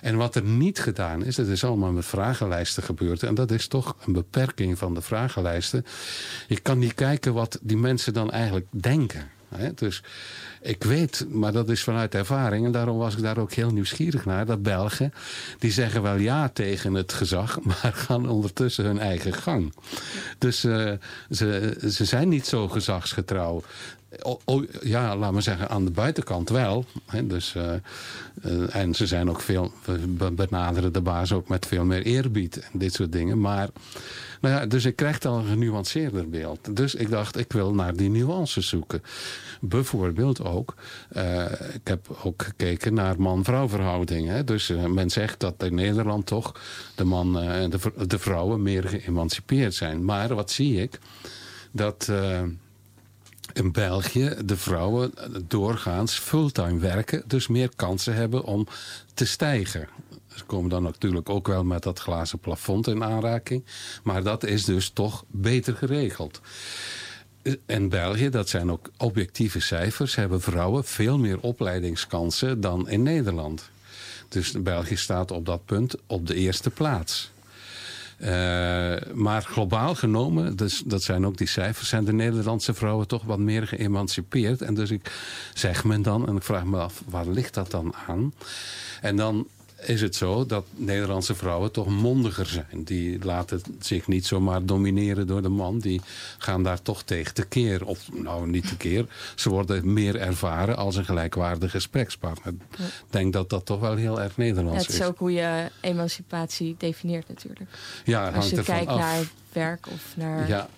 En 0.00 0.16
wat 0.16 0.34
er 0.34 0.42
niet 0.42 0.78
gedaan 0.78 1.24
is, 1.24 1.36
dat 1.36 1.46
is 1.46 1.64
allemaal 1.64 1.92
met 1.92 2.06
vragenlijsten 2.06 2.82
gebeurd. 2.82 3.22
En 3.22 3.34
dat 3.34 3.50
is 3.50 3.66
toch 3.66 3.96
een 4.06 4.12
beperking 4.12 4.78
van 4.78 4.94
de 4.94 5.02
vragenlijsten. 5.02 5.84
Je 6.46 6.60
kan 6.60 6.78
niet 6.78 6.94
kijken 6.94 7.34
wat 7.34 7.58
die 7.62 7.76
mensen 7.76 8.12
dan 8.12 8.30
eigenlijk 8.30 8.66
denken. 8.70 9.30
Hè? 9.54 9.74
Dus 9.74 10.02
ik 10.62 10.84
weet, 10.84 11.26
maar 11.28 11.52
dat 11.52 11.68
is 11.68 11.82
vanuit 11.82 12.14
ervaring... 12.14 12.66
en 12.66 12.72
daarom 12.72 12.98
was 12.98 13.16
ik 13.16 13.22
daar 13.22 13.38
ook 13.38 13.52
heel 13.52 13.70
nieuwsgierig 13.70 14.24
naar... 14.24 14.46
dat 14.46 14.62
Belgen, 14.62 15.12
die 15.58 15.72
zeggen 15.72 16.02
wel 16.02 16.16
ja 16.16 16.48
tegen 16.48 16.94
het 16.94 17.12
gezag... 17.12 17.58
maar 17.82 17.92
gaan 17.94 18.28
ondertussen 18.28 18.84
hun 18.84 18.98
eigen 18.98 19.34
gang. 19.34 19.74
Dus 20.38 20.64
uh, 20.64 20.92
ze, 21.30 21.76
ze 21.90 22.04
zijn 22.04 22.28
niet 22.28 22.46
zo 22.46 22.68
gezagsgetrouw. 22.68 23.62
Oh, 24.22 24.40
oh, 24.44 24.64
ja, 24.82 25.16
laat 25.16 25.32
maar 25.32 25.42
zeggen, 25.42 25.68
aan 25.68 25.84
de 25.84 25.90
buitenkant 25.90 26.48
wel. 26.48 26.84
Dus, 27.24 27.54
uh, 27.56 27.72
uh, 28.44 28.74
en 28.74 28.94
ze 28.94 29.06
zijn 29.06 29.30
ook 29.30 29.40
veel, 29.40 29.72
benaderen 30.32 30.92
de 30.92 31.00
baas 31.00 31.32
ook 31.32 31.48
met 31.48 31.66
veel 31.66 31.84
meer 31.84 32.02
eerbied 32.02 32.58
en 32.58 32.78
dit 32.78 32.94
soort 32.94 33.12
dingen. 33.12 33.40
Maar 33.40 33.68
nou 34.40 34.54
ja, 34.54 34.66
dus 34.66 34.84
ik 34.84 34.96
krijg 34.96 35.18
dan 35.18 35.38
een 35.38 35.46
genuanceerder 35.46 36.28
beeld. 36.28 36.76
Dus 36.76 36.94
ik 36.94 37.10
dacht, 37.10 37.36
ik 37.36 37.52
wil 37.52 37.74
naar 37.74 37.96
die 37.96 38.10
nuances 38.10 38.68
zoeken. 38.68 39.02
Bijvoorbeeld 39.60 40.44
ook, 40.44 40.74
uh, 41.16 41.44
ik 41.74 41.88
heb 41.88 42.18
ook 42.22 42.42
gekeken 42.42 42.94
naar 42.94 43.20
man-vrouw 43.20 43.68
verhoudingen. 43.68 44.46
Dus 44.46 44.72
men 44.88 45.10
zegt 45.10 45.40
dat 45.40 45.62
in 45.62 45.74
Nederland 45.74 46.26
toch 46.26 46.60
de 46.94 47.04
man 47.04 47.38
en 47.40 47.70
de, 47.70 47.78
de, 48.06 48.18
vrouwen 48.18 48.62
meer 48.62 48.88
geëmancipeerd 48.88 49.74
zijn. 49.74 50.04
Maar 50.04 50.34
wat 50.34 50.50
zie 50.50 50.82
ik? 50.82 50.98
Dat 51.72 52.10
in 53.52 53.72
België 53.72 54.34
de 54.44 54.56
vrouwen 54.56 55.12
doorgaans 55.48 56.18
fulltime 56.18 56.78
werken. 56.78 57.22
Dus 57.26 57.46
meer 57.46 57.70
kansen 57.76 58.14
hebben 58.14 58.44
om 58.44 58.66
te 59.14 59.26
stijgen. 59.26 59.88
Ze 60.34 60.44
komen 60.44 60.70
dan 60.70 60.82
natuurlijk 60.82 61.28
ook 61.28 61.46
wel 61.46 61.64
met 61.64 61.82
dat 61.82 61.98
glazen 61.98 62.38
plafond 62.38 62.86
in 62.86 63.04
aanraking. 63.04 63.64
Maar 64.02 64.22
dat 64.22 64.44
is 64.44 64.64
dus 64.64 64.88
toch 64.90 65.24
beter 65.28 65.74
geregeld. 65.74 66.40
In 67.66 67.88
België, 67.88 68.28
dat 68.28 68.48
zijn 68.48 68.70
ook 68.70 68.90
objectieve 68.96 69.60
cijfers... 69.60 70.14
hebben 70.14 70.40
vrouwen 70.40 70.84
veel 70.84 71.18
meer 71.18 71.40
opleidingskansen 71.40 72.60
dan 72.60 72.88
in 72.88 73.02
Nederland. 73.02 73.70
Dus 74.28 74.52
België 74.62 74.96
staat 74.96 75.30
op 75.30 75.46
dat 75.46 75.64
punt 75.64 75.94
op 76.06 76.26
de 76.26 76.34
eerste 76.34 76.70
plaats. 76.70 77.30
Uh, 78.20 78.28
maar 79.14 79.42
globaal 79.42 79.94
genomen, 79.94 80.56
dus 80.56 80.82
dat 80.86 81.02
zijn 81.02 81.26
ook 81.26 81.36
die 81.36 81.46
cijfers... 81.46 81.88
zijn 81.88 82.04
de 82.04 82.12
Nederlandse 82.12 82.74
vrouwen 82.74 83.06
toch 83.06 83.24
wat 83.24 83.38
meer 83.38 83.66
geëmancipeerd. 83.66 84.62
En 84.62 84.74
dus 84.74 84.90
ik 84.90 85.12
zeg 85.54 85.84
men 85.84 86.02
dan, 86.02 86.28
en 86.28 86.36
ik 86.36 86.42
vraag 86.42 86.64
me 86.64 86.78
af, 86.78 87.02
waar 87.08 87.26
ligt 87.26 87.54
dat 87.54 87.70
dan 87.70 87.94
aan? 88.06 88.32
En 89.00 89.16
dan 89.16 89.46
is 89.80 90.00
het 90.00 90.14
zo 90.14 90.46
dat 90.46 90.66
Nederlandse 90.74 91.34
vrouwen 91.34 91.72
toch 91.72 91.86
mondiger 91.86 92.46
zijn. 92.46 92.84
Die 92.84 93.24
laten 93.24 93.62
zich 93.80 94.06
niet 94.06 94.26
zomaar 94.26 94.64
domineren 94.64 95.26
door 95.26 95.42
de 95.42 95.48
man. 95.48 95.78
Die 95.78 96.00
gaan 96.38 96.62
daar 96.62 96.82
toch 96.82 97.02
tegen 97.02 97.34
te 97.34 97.46
keer. 97.46 97.86
Of 97.86 98.12
nou, 98.12 98.48
niet 98.48 98.68
te 98.68 98.76
keer. 98.76 99.06
Ze 99.34 99.48
worden 99.48 99.92
meer 99.92 100.16
ervaren 100.16 100.76
als 100.76 100.96
een 100.96 101.04
gelijkwaardige 101.04 101.70
gesprekspartner. 101.70 102.54
Ik 102.78 102.86
denk 103.10 103.32
dat 103.32 103.50
dat 103.50 103.66
toch 103.66 103.80
wel 103.80 103.96
heel 103.96 104.20
erg 104.20 104.36
Nederlands 104.36 104.80
is. 104.80 104.86
Het 104.86 105.02
is 105.02 105.06
ook 105.06 105.18
hoe 105.18 105.32
je 105.32 105.70
emancipatie 105.80 106.74
definieert 106.78 107.28
natuurlijk. 107.28 107.70
Ja, 108.04 108.30
Als 108.30 108.50
je 108.50 108.62
kijkt 108.62 108.86
af. 108.90 108.98
naar 108.98 109.24
werk 109.52 109.86
of 109.86 110.14
naar... 110.16 110.48
Ja. 110.48 110.68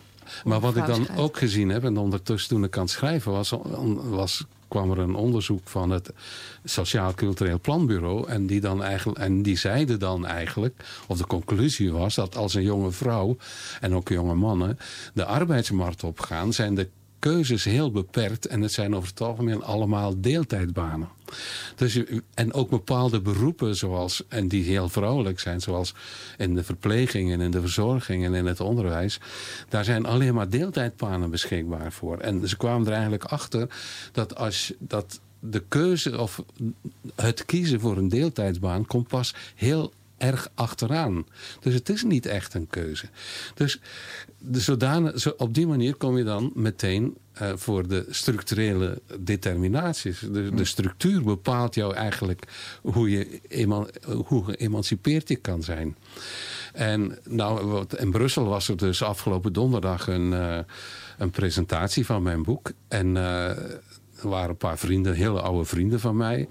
Maar 0.45 0.61
wat 0.61 0.77
ik 0.77 0.87
dan 0.87 1.09
ook 1.17 1.37
gezien 1.37 1.69
heb, 1.69 1.85
en 1.85 1.97
ondertussen 1.97 2.49
toen 2.49 2.65
ik 2.65 2.77
aan 2.77 2.83
het 2.83 2.91
schrijven 2.91 3.33
was, 3.33 3.53
was 3.95 4.45
kwam 4.71 4.91
er 4.91 4.99
een 4.99 5.15
onderzoek 5.15 5.69
van 5.69 5.91
het 5.91 6.13
Sociaal 6.65 7.15
Cultureel 7.15 7.61
Planbureau. 7.61 8.29
En 8.29 8.47
die, 8.47 8.61
dan 8.61 8.83
eigenlijk, 8.83 9.19
en 9.19 9.43
die 9.43 9.59
zeiden 9.59 9.99
dan 9.99 10.27
eigenlijk, 10.27 10.75
of 11.09 11.19
de 11.19 11.27
conclusie 11.27 11.93
was... 11.93 12.15
dat 12.15 12.37
als 12.37 12.55
een 12.55 12.63
jonge 12.63 12.91
vrouw 12.91 13.37
en 13.81 13.95
ook 13.95 14.09
jonge 14.09 14.35
mannen 14.35 14.79
de 15.15 15.25
arbeidsmarkt 15.25 16.05
opgaan... 16.05 16.53
zijn 16.53 16.75
de 16.75 16.89
keuzes 17.21 17.65
heel 17.65 17.91
beperkt 17.91 18.47
en 18.47 18.61
het 18.61 18.73
zijn 18.73 18.97
over 18.97 19.09
het 19.09 19.21
algemeen 19.21 19.63
allemaal 19.63 20.21
deeltijdbanen. 20.21 21.09
Dus, 21.75 22.03
en 22.35 22.53
ook 22.53 22.71
bepaalde 22.71 23.21
beroepen 23.21 23.77
zoals, 23.77 24.23
en 24.29 24.49
die 24.49 24.65
heel 24.65 24.89
vrouwelijk 24.89 25.41
zijn, 25.41 25.61
zoals 25.61 25.95
in 26.37 26.55
de 26.55 26.65
verpleging 26.65 27.33
en 27.33 27.41
in 27.41 27.51
de 27.51 27.61
verzorging 27.61 28.25
en 28.25 28.35
in 28.35 28.47
het 28.47 28.61
onderwijs, 28.61 29.21
daar 29.69 29.85
zijn 29.85 30.07
alleen 30.07 30.35
maar 30.35 30.49
deeltijdbanen 30.49 31.31
beschikbaar 31.31 31.93
voor. 31.93 32.19
En 32.19 32.49
ze 32.49 32.57
kwamen 32.57 32.87
er 32.87 32.93
eigenlijk 32.93 33.25
achter 33.25 33.69
dat 34.13 34.37
als 34.37 34.73
dat 34.79 35.21
de 35.41 35.63
keuze 35.69 36.19
of 36.19 36.43
het 37.15 37.45
kiezen 37.45 37.81
voor 37.81 37.97
een 37.97 38.09
deeltijdsbaan 38.09 38.87
komt 38.87 39.09
pas 39.09 39.35
heel 39.55 39.93
erg 40.21 40.49
achteraan. 40.55 41.27
Dus 41.61 41.75
het 41.75 41.89
is 41.89 42.03
niet 42.03 42.27
echt 42.27 42.55
een 42.55 42.67
keuze. 42.67 43.07
Dus 43.55 43.81
de 44.43 44.61
zodanig, 44.61 45.21
zo, 45.21 45.35
op 45.37 45.55
die 45.55 45.67
manier 45.67 45.95
kom 45.95 46.17
je 46.17 46.25
dan 46.25 46.51
meteen 46.55 47.17
uh, 47.43 47.53
voor 47.55 47.89
de 47.89 48.07
structurele 48.09 49.01
determinaties. 49.19 50.19
De, 50.19 50.65
structuur 50.65 51.23
bepaalt 51.23 51.75
jou 51.75 51.95
eigenlijk 51.95 52.43
hoe, 52.83 53.11
je 53.11 53.41
eman, 53.49 53.89
hoe 54.27 54.45
geëmancipeerd 54.45 55.29
je 55.29 55.37
kan 55.37 55.63
zijn. 55.63 55.97
En 56.73 57.19
nou, 57.29 57.85
in 57.97 58.11
Brussel 58.11 58.45
was 58.45 58.69
er 58.69 58.77
dus 58.77 59.03
afgelopen 59.03 59.53
donderdag 59.53 60.07
een, 60.07 60.33
uh, 60.33 60.59
een 61.19 61.31
presentatie 61.31 62.07
van 62.07 62.23
mijn 62.23 62.43
boek. 62.43 62.73
En 62.89 63.07
uh, 63.07 63.49
er 63.49 64.29
waren 64.29 64.51
een 64.51 64.57
paar 64.57 64.79
vrienden, 64.79 65.15
hele 65.15 65.41
oude 65.41 65.65
vrienden 65.65 66.01
van 66.01 66.17
mij. 66.17 66.49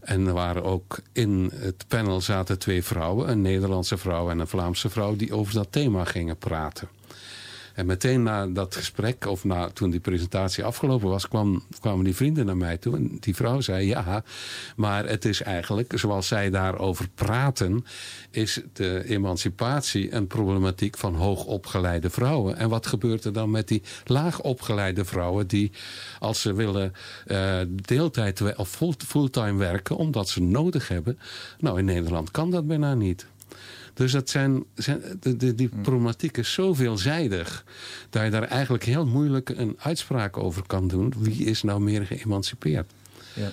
En 0.00 0.26
er 0.26 0.32
waren 0.32 0.64
ook 0.64 0.98
in 1.12 1.50
het 1.54 1.84
panel 1.88 2.20
zaten 2.20 2.58
twee 2.58 2.82
vrouwen, 2.82 3.30
een 3.30 3.40
Nederlandse 3.40 3.96
vrouw 3.96 4.30
en 4.30 4.38
een 4.38 4.46
Vlaamse 4.46 4.88
vrouw, 4.88 5.16
die 5.16 5.34
over 5.34 5.54
dat 5.54 5.72
thema 5.72 6.04
gingen 6.04 6.36
praten. 6.36 6.88
En 7.76 7.86
meteen 7.86 8.22
na 8.22 8.46
dat 8.46 8.74
gesprek, 8.74 9.26
of 9.26 9.44
na, 9.44 9.68
toen 9.68 9.90
die 9.90 10.00
presentatie 10.00 10.64
afgelopen 10.64 11.08
was, 11.08 11.28
kwam, 11.28 11.62
kwamen 11.80 12.04
die 12.04 12.16
vrienden 12.16 12.46
naar 12.46 12.56
mij 12.56 12.76
toe. 12.76 12.96
En 12.96 13.16
die 13.20 13.34
vrouw 13.34 13.60
zei, 13.60 13.86
ja, 13.86 14.22
maar 14.76 15.08
het 15.08 15.24
is 15.24 15.42
eigenlijk, 15.42 15.92
zoals 15.98 16.28
zij 16.28 16.50
daarover 16.50 17.08
praten, 17.14 17.84
is 18.30 18.60
de 18.72 19.04
emancipatie 19.06 20.12
een 20.12 20.26
problematiek 20.26 20.96
van 20.98 21.14
hoogopgeleide 21.14 22.10
vrouwen. 22.10 22.56
En 22.56 22.68
wat 22.68 22.86
gebeurt 22.86 23.24
er 23.24 23.32
dan 23.32 23.50
met 23.50 23.68
die 23.68 23.82
laagopgeleide 24.04 25.04
vrouwen 25.04 25.46
die, 25.46 25.72
als 26.18 26.40
ze 26.40 26.54
willen 26.54 26.92
uh, 27.26 27.60
deeltijd 27.68 28.56
of 28.56 28.80
fulltime 29.06 29.58
werken, 29.58 29.96
omdat 29.96 30.28
ze 30.28 30.42
nodig 30.42 30.88
hebben. 30.88 31.18
Nou, 31.58 31.78
in 31.78 31.84
Nederland 31.84 32.30
kan 32.30 32.50
dat 32.50 32.66
bijna 32.66 32.94
niet. 32.94 33.26
Dus 33.96 34.12
dat 34.12 34.30
zijn, 34.30 34.64
zijn 34.74 35.02
de, 35.20 35.36
de, 35.36 35.54
die 35.54 35.68
hmm. 35.72 35.82
problematiek 35.82 36.36
is 36.36 36.52
zo 36.52 36.74
veelzijdig... 36.74 37.64
dat 38.10 38.24
je 38.24 38.30
daar 38.30 38.42
eigenlijk 38.42 38.84
heel 38.84 39.06
moeilijk 39.06 39.48
een 39.48 39.76
uitspraak 39.78 40.36
over 40.36 40.66
kan 40.66 40.88
doen. 40.88 41.12
Wie 41.18 41.44
is 41.44 41.62
nou 41.62 41.80
meer 41.80 42.06
geëmancipeerd? 42.06 42.90
Ja. 43.34 43.50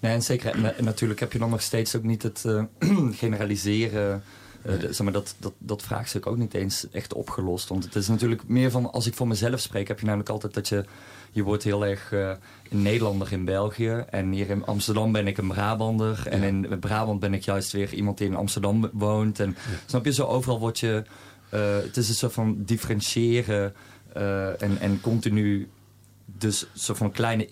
Nee, 0.00 0.12
en 0.12 0.22
zeker, 0.22 0.74
en 0.76 0.84
natuurlijk 0.84 1.20
heb 1.20 1.32
je 1.32 1.38
dan 1.38 1.50
nog 1.50 1.62
steeds 1.62 1.96
ook 1.96 2.02
niet 2.02 2.22
het 2.22 2.44
uh, 2.46 2.62
generaliseren... 3.22 4.22
Uh, 4.66 4.72
zeg 4.80 5.02
maar, 5.02 5.12
dat, 5.12 5.34
dat, 5.38 5.52
dat 5.58 5.82
vraagstuk 5.82 6.26
ook 6.26 6.36
niet 6.36 6.54
eens 6.54 6.86
echt 6.90 7.14
opgelost. 7.14 7.68
Want 7.68 7.84
het 7.84 7.94
is 7.94 8.08
natuurlijk 8.08 8.48
meer 8.48 8.70
van, 8.70 8.92
als 8.92 9.06
ik 9.06 9.14
voor 9.14 9.28
mezelf 9.28 9.60
spreek, 9.60 9.88
heb 9.88 9.98
je 9.98 10.04
namelijk 10.06 10.28
altijd 10.28 10.54
dat 10.54 10.68
je 10.68 10.84
je 11.30 11.42
wordt 11.42 11.62
heel 11.62 11.86
erg 11.86 12.12
uh, 12.12 12.30
een 12.70 12.82
Nederlander 12.82 13.32
in 13.32 13.44
België. 13.44 14.04
En 14.10 14.32
hier 14.32 14.50
in 14.50 14.64
Amsterdam 14.64 15.12
ben 15.12 15.26
ik 15.26 15.38
een 15.38 15.48
Brabander. 15.48 16.26
En 16.26 16.42
in 16.42 16.78
Brabant 16.78 17.20
ben 17.20 17.34
ik 17.34 17.42
juist 17.42 17.72
weer 17.72 17.94
iemand 17.94 18.18
die 18.18 18.26
in 18.26 18.36
Amsterdam 18.36 18.90
woont. 18.92 19.40
En 19.40 19.56
snap 19.86 20.04
je, 20.04 20.12
zo 20.12 20.26
overal 20.26 20.58
word 20.58 20.78
je... 20.78 21.04
Uh, 21.54 21.76
het 21.76 21.96
is 21.96 22.08
een 22.08 22.14
soort 22.14 22.32
van 22.32 22.56
differentiëren 22.64 23.74
uh, 24.16 24.62
en, 24.62 24.78
en 24.78 25.00
continu 25.00 25.68
dus 26.24 26.66
soort 26.74 26.98
van 26.98 27.12
kleine 27.12 27.48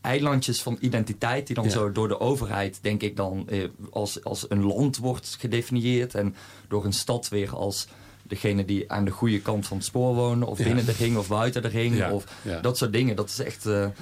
eilandjes 0.00 0.62
van 0.62 0.76
identiteit 0.80 1.46
die 1.46 1.56
dan 1.56 1.64
ja. 1.64 1.70
zo 1.70 1.92
door 1.92 2.08
de 2.08 2.20
overheid, 2.20 2.78
denk 2.82 3.02
ik 3.02 3.16
dan, 3.16 3.48
als, 3.90 4.24
als 4.24 4.46
een 4.48 4.64
land 4.64 4.96
wordt 4.96 5.36
gedefinieerd 5.38 6.14
en 6.14 6.34
door 6.68 6.84
een 6.84 6.92
stad 6.92 7.28
weer 7.28 7.56
als 7.56 7.88
degene 8.30 8.64
die 8.64 8.92
aan 8.92 9.04
de 9.04 9.10
goede 9.10 9.40
kant 9.40 9.66
van 9.66 9.76
het 9.76 9.86
spoor 9.86 10.14
wonen. 10.14 10.48
Of 10.48 10.58
binnen 10.58 10.86
de 10.86 10.92
ring 10.92 11.16
of 11.16 11.28
buiten 11.28 11.62
de 11.62 11.68
ring. 11.68 12.10
Of 12.10 12.24
dat 12.62 12.78
soort 12.78 12.92
dingen. 12.92 13.16
Dat 13.16 13.28
is 13.28 13.38
echt... 13.38 13.66
Uh, 13.66 13.80
dat 13.80 13.92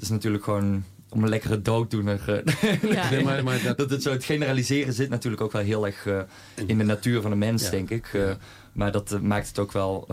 is 0.00 0.08
natuurlijk 0.08 0.44
gewoon 0.44 0.84
om 1.08 1.22
een 1.22 1.28
lekkere 1.28 1.62
dooddoener. 1.62 2.20
Ja. 2.82 3.22
maar, 3.22 3.44
maar 3.44 3.62
dat... 3.62 3.76
dat... 3.76 3.90
het 3.90 4.02
zo 4.02 4.10
het 4.10 4.24
generaliseren 4.24 4.92
zit 4.92 5.08
natuurlijk 5.08 5.42
ook 5.42 5.52
wel 5.52 5.62
heel 5.62 5.86
erg 5.86 6.06
uh, 6.06 6.20
in 6.66 6.78
de 6.78 6.84
natuur 6.84 7.20
van 7.20 7.30
de 7.30 7.36
mens, 7.36 7.62
ja. 7.62 7.70
denk 7.70 7.90
ik. 7.90 8.12
Uh, 8.12 8.30
maar 8.72 8.92
dat 8.92 9.12
uh, 9.12 9.20
maakt 9.20 9.48
het 9.48 9.58
ook 9.58 9.72
wel 9.72 10.08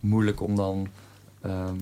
moeilijk 0.00 0.40
om 0.40 0.56
dan... 0.56 0.88
Um, 1.46 1.80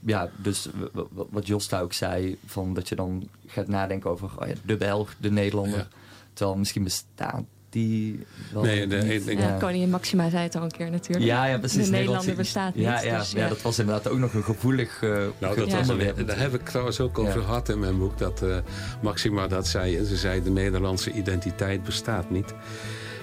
ja, 0.00 0.30
dus 0.36 0.68
wat 1.10 1.46
Josta 1.46 1.80
ook 1.80 1.92
zei, 1.92 2.38
van 2.46 2.74
dat 2.74 2.88
je 2.88 2.94
dan 2.94 3.28
gaat 3.46 3.68
nadenken 3.68 4.10
over 4.10 4.30
oh 4.38 4.48
ja, 4.48 4.54
de 4.64 4.76
Belg, 4.76 5.14
de 5.18 5.30
Nederlander. 5.30 5.88
Terwijl 6.32 6.58
misschien 6.58 6.82
bestaat 6.82 7.42
die... 7.76 8.26
Nee, 8.62 8.86
de, 8.86 9.36
ja, 9.38 9.56
koningin 9.60 9.90
Maxima 9.90 10.30
zei 10.30 10.42
het 10.42 10.56
al 10.56 10.62
een 10.62 10.70
keer 10.70 10.90
natuurlijk. 10.90 11.26
Ja, 11.26 11.44
ja 11.44 11.58
precies. 11.58 11.84
De 11.84 11.90
Nederlander 11.90 12.34
bestaat 12.34 12.74
niet. 12.74 12.84
Ja, 12.84 13.00
ja, 13.00 13.18
dus, 13.18 13.32
ja. 13.32 13.48
dat 13.48 13.62
was 13.62 13.78
inderdaad 13.78 14.08
ook 14.08 14.18
nog 14.18 14.34
een 14.34 14.44
gevoelig 14.44 15.02
uh, 15.02 15.10
nou, 15.38 15.56
dat 15.56 15.72
was 15.72 15.88
een, 15.88 16.26
Daar 16.26 16.38
heb 16.38 16.54
ik 16.54 16.64
trouwens 16.64 17.00
ook 17.00 17.18
over 17.18 17.42
gehad 17.42 17.68
in 17.68 17.78
mijn 17.78 17.98
boek. 17.98 18.18
Dat 18.18 18.42
uh, 18.42 18.56
Maxima 19.02 19.46
dat 19.46 19.66
zei. 19.66 20.04
Ze 20.04 20.16
zei 20.16 20.42
de 20.42 20.50
Nederlandse 20.50 21.12
identiteit 21.12 21.82
bestaat 21.82 22.30
niet. 22.30 22.54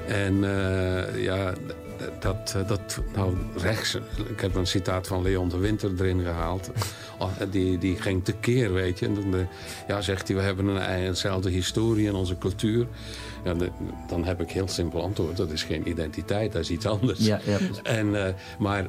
En 0.08 0.34
uh, 0.34 1.24
ja, 1.24 1.54
dat, 2.20 2.56
dat 2.68 3.00
nou 3.16 3.36
rechts. 3.58 3.96
Ik 4.30 4.40
heb 4.40 4.56
een 4.56 4.68
citaat 4.68 5.08
van 5.08 5.22
Leon 5.22 5.50
de 5.50 5.58
Winter 5.58 5.92
erin 5.98 6.22
gehaald. 6.22 6.72
Oh, 7.18 7.32
die, 7.52 7.78
die 7.78 7.96
ging 7.96 8.24
tekeer, 8.24 8.74
weet 8.74 9.00
je. 9.00 9.06
En 9.06 9.14
dan 9.14 9.48
ja, 9.88 10.02
zegt 10.02 10.28
hij, 10.28 10.38
we 10.38 10.44
hebben 10.44 10.68
een 10.68 10.90
eenzelfde 10.90 11.50
historie 11.50 12.08
en 12.08 12.16
onze 12.16 12.38
cultuur. 12.38 12.88
Ja, 13.44 13.54
dan 14.08 14.26
heb 14.26 14.42
ik 14.42 14.52
heel 14.52 14.68
simpel 14.68 15.02
antwoord. 15.04 15.38
Dat 15.38 15.52
is 15.52 15.64
geen 15.64 15.90
identiteit, 15.90 16.52
dat 16.52 16.62
is 16.62 16.70
iets 16.70 16.86
anders. 16.86 17.20
Ja, 17.20 17.40
ja. 17.46 17.58
En, 17.84 18.08
uh, 18.08 18.28
maar 18.60 18.88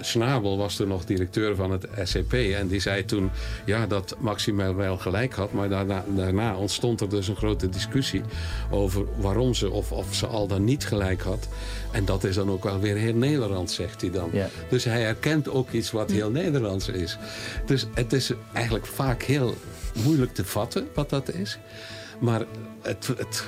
Snabel 0.00 0.56
was 0.56 0.76
toen 0.76 0.88
nog 0.88 1.04
directeur 1.04 1.54
van 1.54 1.70
het 1.70 1.86
SCP. 2.02 2.32
En 2.32 2.68
die 2.68 2.80
zei 2.80 3.04
toen 3.04 3.30
ja, 3.64 3.86
dat 3.86 4.16
Maxima 4.18 4.74
wel 4.74 4.98
gelijk 4.98 5.34
had. 5.34 5.52
Maar 5.52 5.68
daarna, 5.68 6.04
daarna, 6.08 6.56
ontstond 6.56 7.00
er 7.00 7.08
dus 7.08 7.28
een 7.28 7.36
grote 7.36 7.68
discussie 7.68 8.22
over 8.70 9.04
waarom 9.16 9.54
ze 9.54 9.70
of, 9.70 9.92
of 9.92 10.14
ze 10.14 10.26
al 10.26 10.46
dan 10.46 10.64
niet 10.64 10.86
gelijk 10.86 11.22
had. 11.22 11.48
En 11.92 12.04
dat 12.04 12.24
is 12.24 12.34
dan 12.34 12.50
ook 12.50 12.64
wel 12.64 12.80
weer 12.80 12.96
heel 12.96 13.14
Nederlands, 13.14 13.74
zegt 13.74 14.00
hij 14.00 14.10
dan. 14.10 14.28
Ja. 14.32 14.48
Dus 14.68 14.84
hij 14.84 15.00
herkent 15.00 15.48
ook 15.48 15.70
iets 15.70 15.90
wat 15.90 16.10
heel 16.10 16.30
Nederlands 16.30 16.88
is. 16.88 17.18
Dus 17.66 17.86
het 17.94 18.12
is 18.12 18.32
eigenlijk 18.52 18.86
vaak 18.86 19.22
heel 19.22 19.54
moeilijk 20.04 20.34
te 20.34 20.44
vatten 20.44 20.88
wat 20.94 21.10
dat 21.10 21.32
is. 21.32 21.58
Maar 22.24 22.44
het, 22.82 23.06
het, 23.06 23.44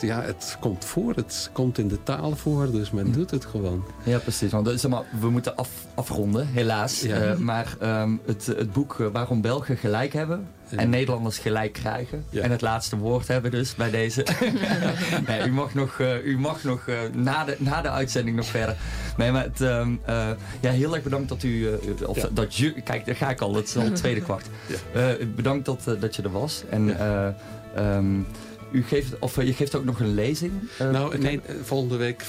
ja, 0.00 0.22
het 0.22 0.56
komt 0.60 0.84
voor, 0.84 1.14
het 1.14 1.50
komt 1.52 1.78
in 1.78 1.88
de 1.88 2.02
taal 2.02 2.36
voor, 2.36 2.70
dus 2.70 2.90
men 2.90 3.06
hm. 3.06 3.12
doet 3.12 3.30
het 3.30 3.44
gewoon. 3.44 3.84
Ja, 4.02 4.18
precies. 4.18 4.50
Want, 4.50 4.80
zeg 4.80 4.90
maar, 4.90 5.02
we 5.20 5.30
moeten 5.30 5.56
af, 5.56 5.70
afronden, 5.94 6.46
helaas. 6.46 7.04
Uh, 7.04 7.36
maar 7.36 7.76
um, 7.82 8.20
het, 8.26 8.46
het 8.46 8.72
boek 8.72 8.98
uh, 8.98 9.06
Waarom 9.12 9.40
Belgen 9.40 9.76
gelijk 9.76 10.12
hebben 10.12 10.48
en 10.70 10.90
Nederlanders 10.90 11.38
gelijk 11.38 11.72
krijgen. 11.72 12.24
Ja. 12.30 12.42
En 12.42 12.50
het 12.50 12.60
laatste 12.60 12.96
woord 12.96 13.28
hebben 13.28 13.50
dus 13.50 13.74
bij 13.74 13.90
deze. 13.90 14.26
nee, 15.26 15.46
u 15.46 15.52
mag 15.52 15.74
nog, 15.74 15.98
uh, 15.98 16.24
u 16.26 16.38
mag 16.38 16.64
nog 16.64 16.86
na, 17.12 17.44
de, 17.44 17.56
na 17.58 17.82
de 17.82 17.90
uitzending 17.90 18.36
nog 18.36 18.46
verder. 18.46 18.76
Nee, 19.16 19.32
maar 19.32 19.42
het, 19.42 19.60
um, 19.60 20.00
ja, 20.60 20.70
heel 20.70 20.94
erg 20.94 21.02
bedankt 21.02 21.28
dat 21.28 21.42
u, 21.42 21.68
of 22.06 22.16
ja. 22.16 22.28
dat 22.32 22.54
je, 22.54 22.72
kijk, 22.72 23.06
daar 23.06 23.16
ga 23.16 23.30
ik 23.30 23.40
al, 23.40 23.54
het 23.54 23.68
is 23.68 23.76
al 23.76 23.84
het 23.84 23.96
tweede 24.04 24.20
kwart. 24.20 24.46
bedankt 25.34 25.64
dat, 25.64 25.96
dat 26.00 26.16
je 26.16 26.22
er 26.22 26.32
was. 26.32 26.62
En 26.70 26.96
Um, 27.78 28.26
u 28.70 28.82
geeft, 28.82 29.18
of, 29.18 29.38
uh, 29.38 29.46
je 29.46 29.52
geeft 29.52 29.74
ook 29.74 29.84
nog 29.84 30.00
een 30.00 30.14
lezing? 30.14 30.52
Uh, 30.80 30.90
nou, 30.90 31.18
nee, 31.18 31.40
volgende 31.62 31.96
week 31.96 32.24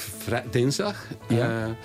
dinsdag 0.52 1.06
ja. 1.28 1.78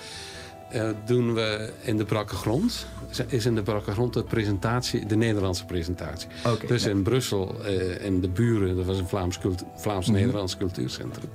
uh, 0.73 0.89
doen 1.05 1.33
we 1.33 1.69
in 1.81 1.97
de 1.97 2.05
Brakke 2.05 2.35
Grond. 2.35 2.87
Is 3.27 3.45
in 3.45 3.55
de 3.55 3.61
Brakke 3.61 3.91
Grond 3.91 4.13
de 4.13 4.23
presentatie, 4.23 5.05
de 5.05 5.15
Nederlandse 5.15 5.65
presentatie. 5.65 6.27
Okay, 6.45 6.67
dus 6.67 6.83
ja. 6.83 6.89
in 6.89 7.03
Brussel, 7.03 7.55
in 8.01 8.21
de 8.21 8.29
buren, 8.29 8.75
dat 8.75 8.85
was 8.85 8.97
een 8.97 9.07
Vlaams-Nederlands 9.07 9.63
Vlaams 9.75 10.09
mm 10.09 10.25
-hmm. 10.25 10.57
cultuurcentrum. 10.57 11.29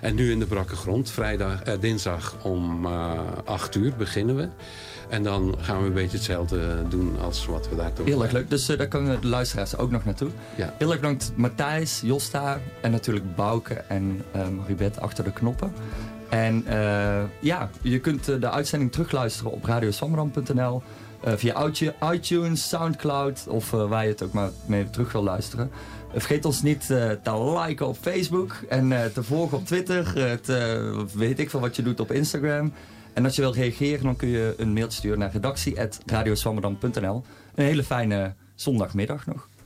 En 0.00 0.14
nu 0.14 0.30
in 0.30 0.38
de 0.38 0.46
Brakke 0.46 0.76
Grond, 0.76 1.10
vrijdag, 1.10 1.62
dinsdag 1.62 2.36
om 2.42 2.86
8 2.86 3.74
uur 3.74 3.94
beginnen 3.96 4.36
we. 4.36 4.48
En 5.12 5.22
dan 5.22 5.54
gaan 5.58 5.80
we 5.80 5.86
een 5.86 5.92
beetje 5.92 6.16
hetzelfde 6.16 6.88
doen 6.88 7.20
als 7.20 7.46
wat 7.46 7.68
we 7.68 7.76
daar 7.76 7.90
doen. 7.94 8.06
Heel 8.06 8.22
erg 8.22 8.32
leuk. 8.32 8.50
Dus 8.50 8.70
uh, 8.70 8.78
daar 8.78 8.86
kunnen 8.86 9.20
de 9.20 9.26
luisteraars 9.26 9.76
ook 9.76 9.90
nog 9.90 10.04
naartoe. 10.04 10.30
Ja. 10.56 10.74
Heel 10.78 10.90
erg 10.90 11.00
bedankt 11.00 11.32
Matthijs, 11.36 12.00
Josta 12.04 12.60
en 12.80 12.90
natuurlijk 12.90 13.34
Bouke 13.34 13.74
en 13.74 14.22
uh, 14.36 14.48
Maribeth 14.48 15.00
achter 15.00 15.24
de 15.24 15.32
knoppen. 15.32 15.72
En 16.28 16.64
uh, 16.68 17.22
ja, 17.40 17.70
je 17.82 17.98
kunt 17.98 18.24
de 18.24 18.50
uitzending 18.50 18.92
terugluisteren 18.92 19.52
op 19.52 19.64
radioswammerdam.nl. 19.64 20.82
via 21.24 21.70
iTunes, 22.12 22.68
Soundcloud 22.68 23.44
of 23.48 23.70
waar 23.70 24.04
je 24.04 24.10
het 24.10 24.22
ook 24.22 24.32
maar 24.32 24.50
mee 24.66 24.90
terug 24.90 25.12
wil 25.12 25.22
luisteren. 25.22 25.70
Vergeet 26.12 26.44
ons 26.44 26.62
niet 26.62 26.86
te 26.86 27.18
liken 27.66 27.86
op 27.86 27.96
Facebook 28.00 28.56
en 28.68 28.88
te 29.12 29.22
volgen 29.22 29.58
op 29.58 29.66
Twitter. 29.66 30.40
te, 30.40 31.06
weet 31.14 31.38
ik 31.38 31.50
veel 31.50 31.60
wat 31.60 31.76
je 31.76 31.82
doet 31.82 32.00
op 32.00 32.12
Instagram. 32.12 32.72
En 33.12 33.24
als 33.24 33.36
je 33.36 33.42
wilt 33.42 33.54
reageren, 33.54 34.04
dan 34.04 34.16
kun 34.16 34.28
je 34.28 34.54
een 34.56 34.72
mailtje 34.72 34.98
sturen 34.98 35.18
naar 35.18 35.32
redactie.radioswammerdam.nl. 35.32 37.22
Een 37.54 37.64
hele 37.64 37.84
fijne 37.84 38.34
zondagmiddag 38.54 39.26
nog. 39.26 39.48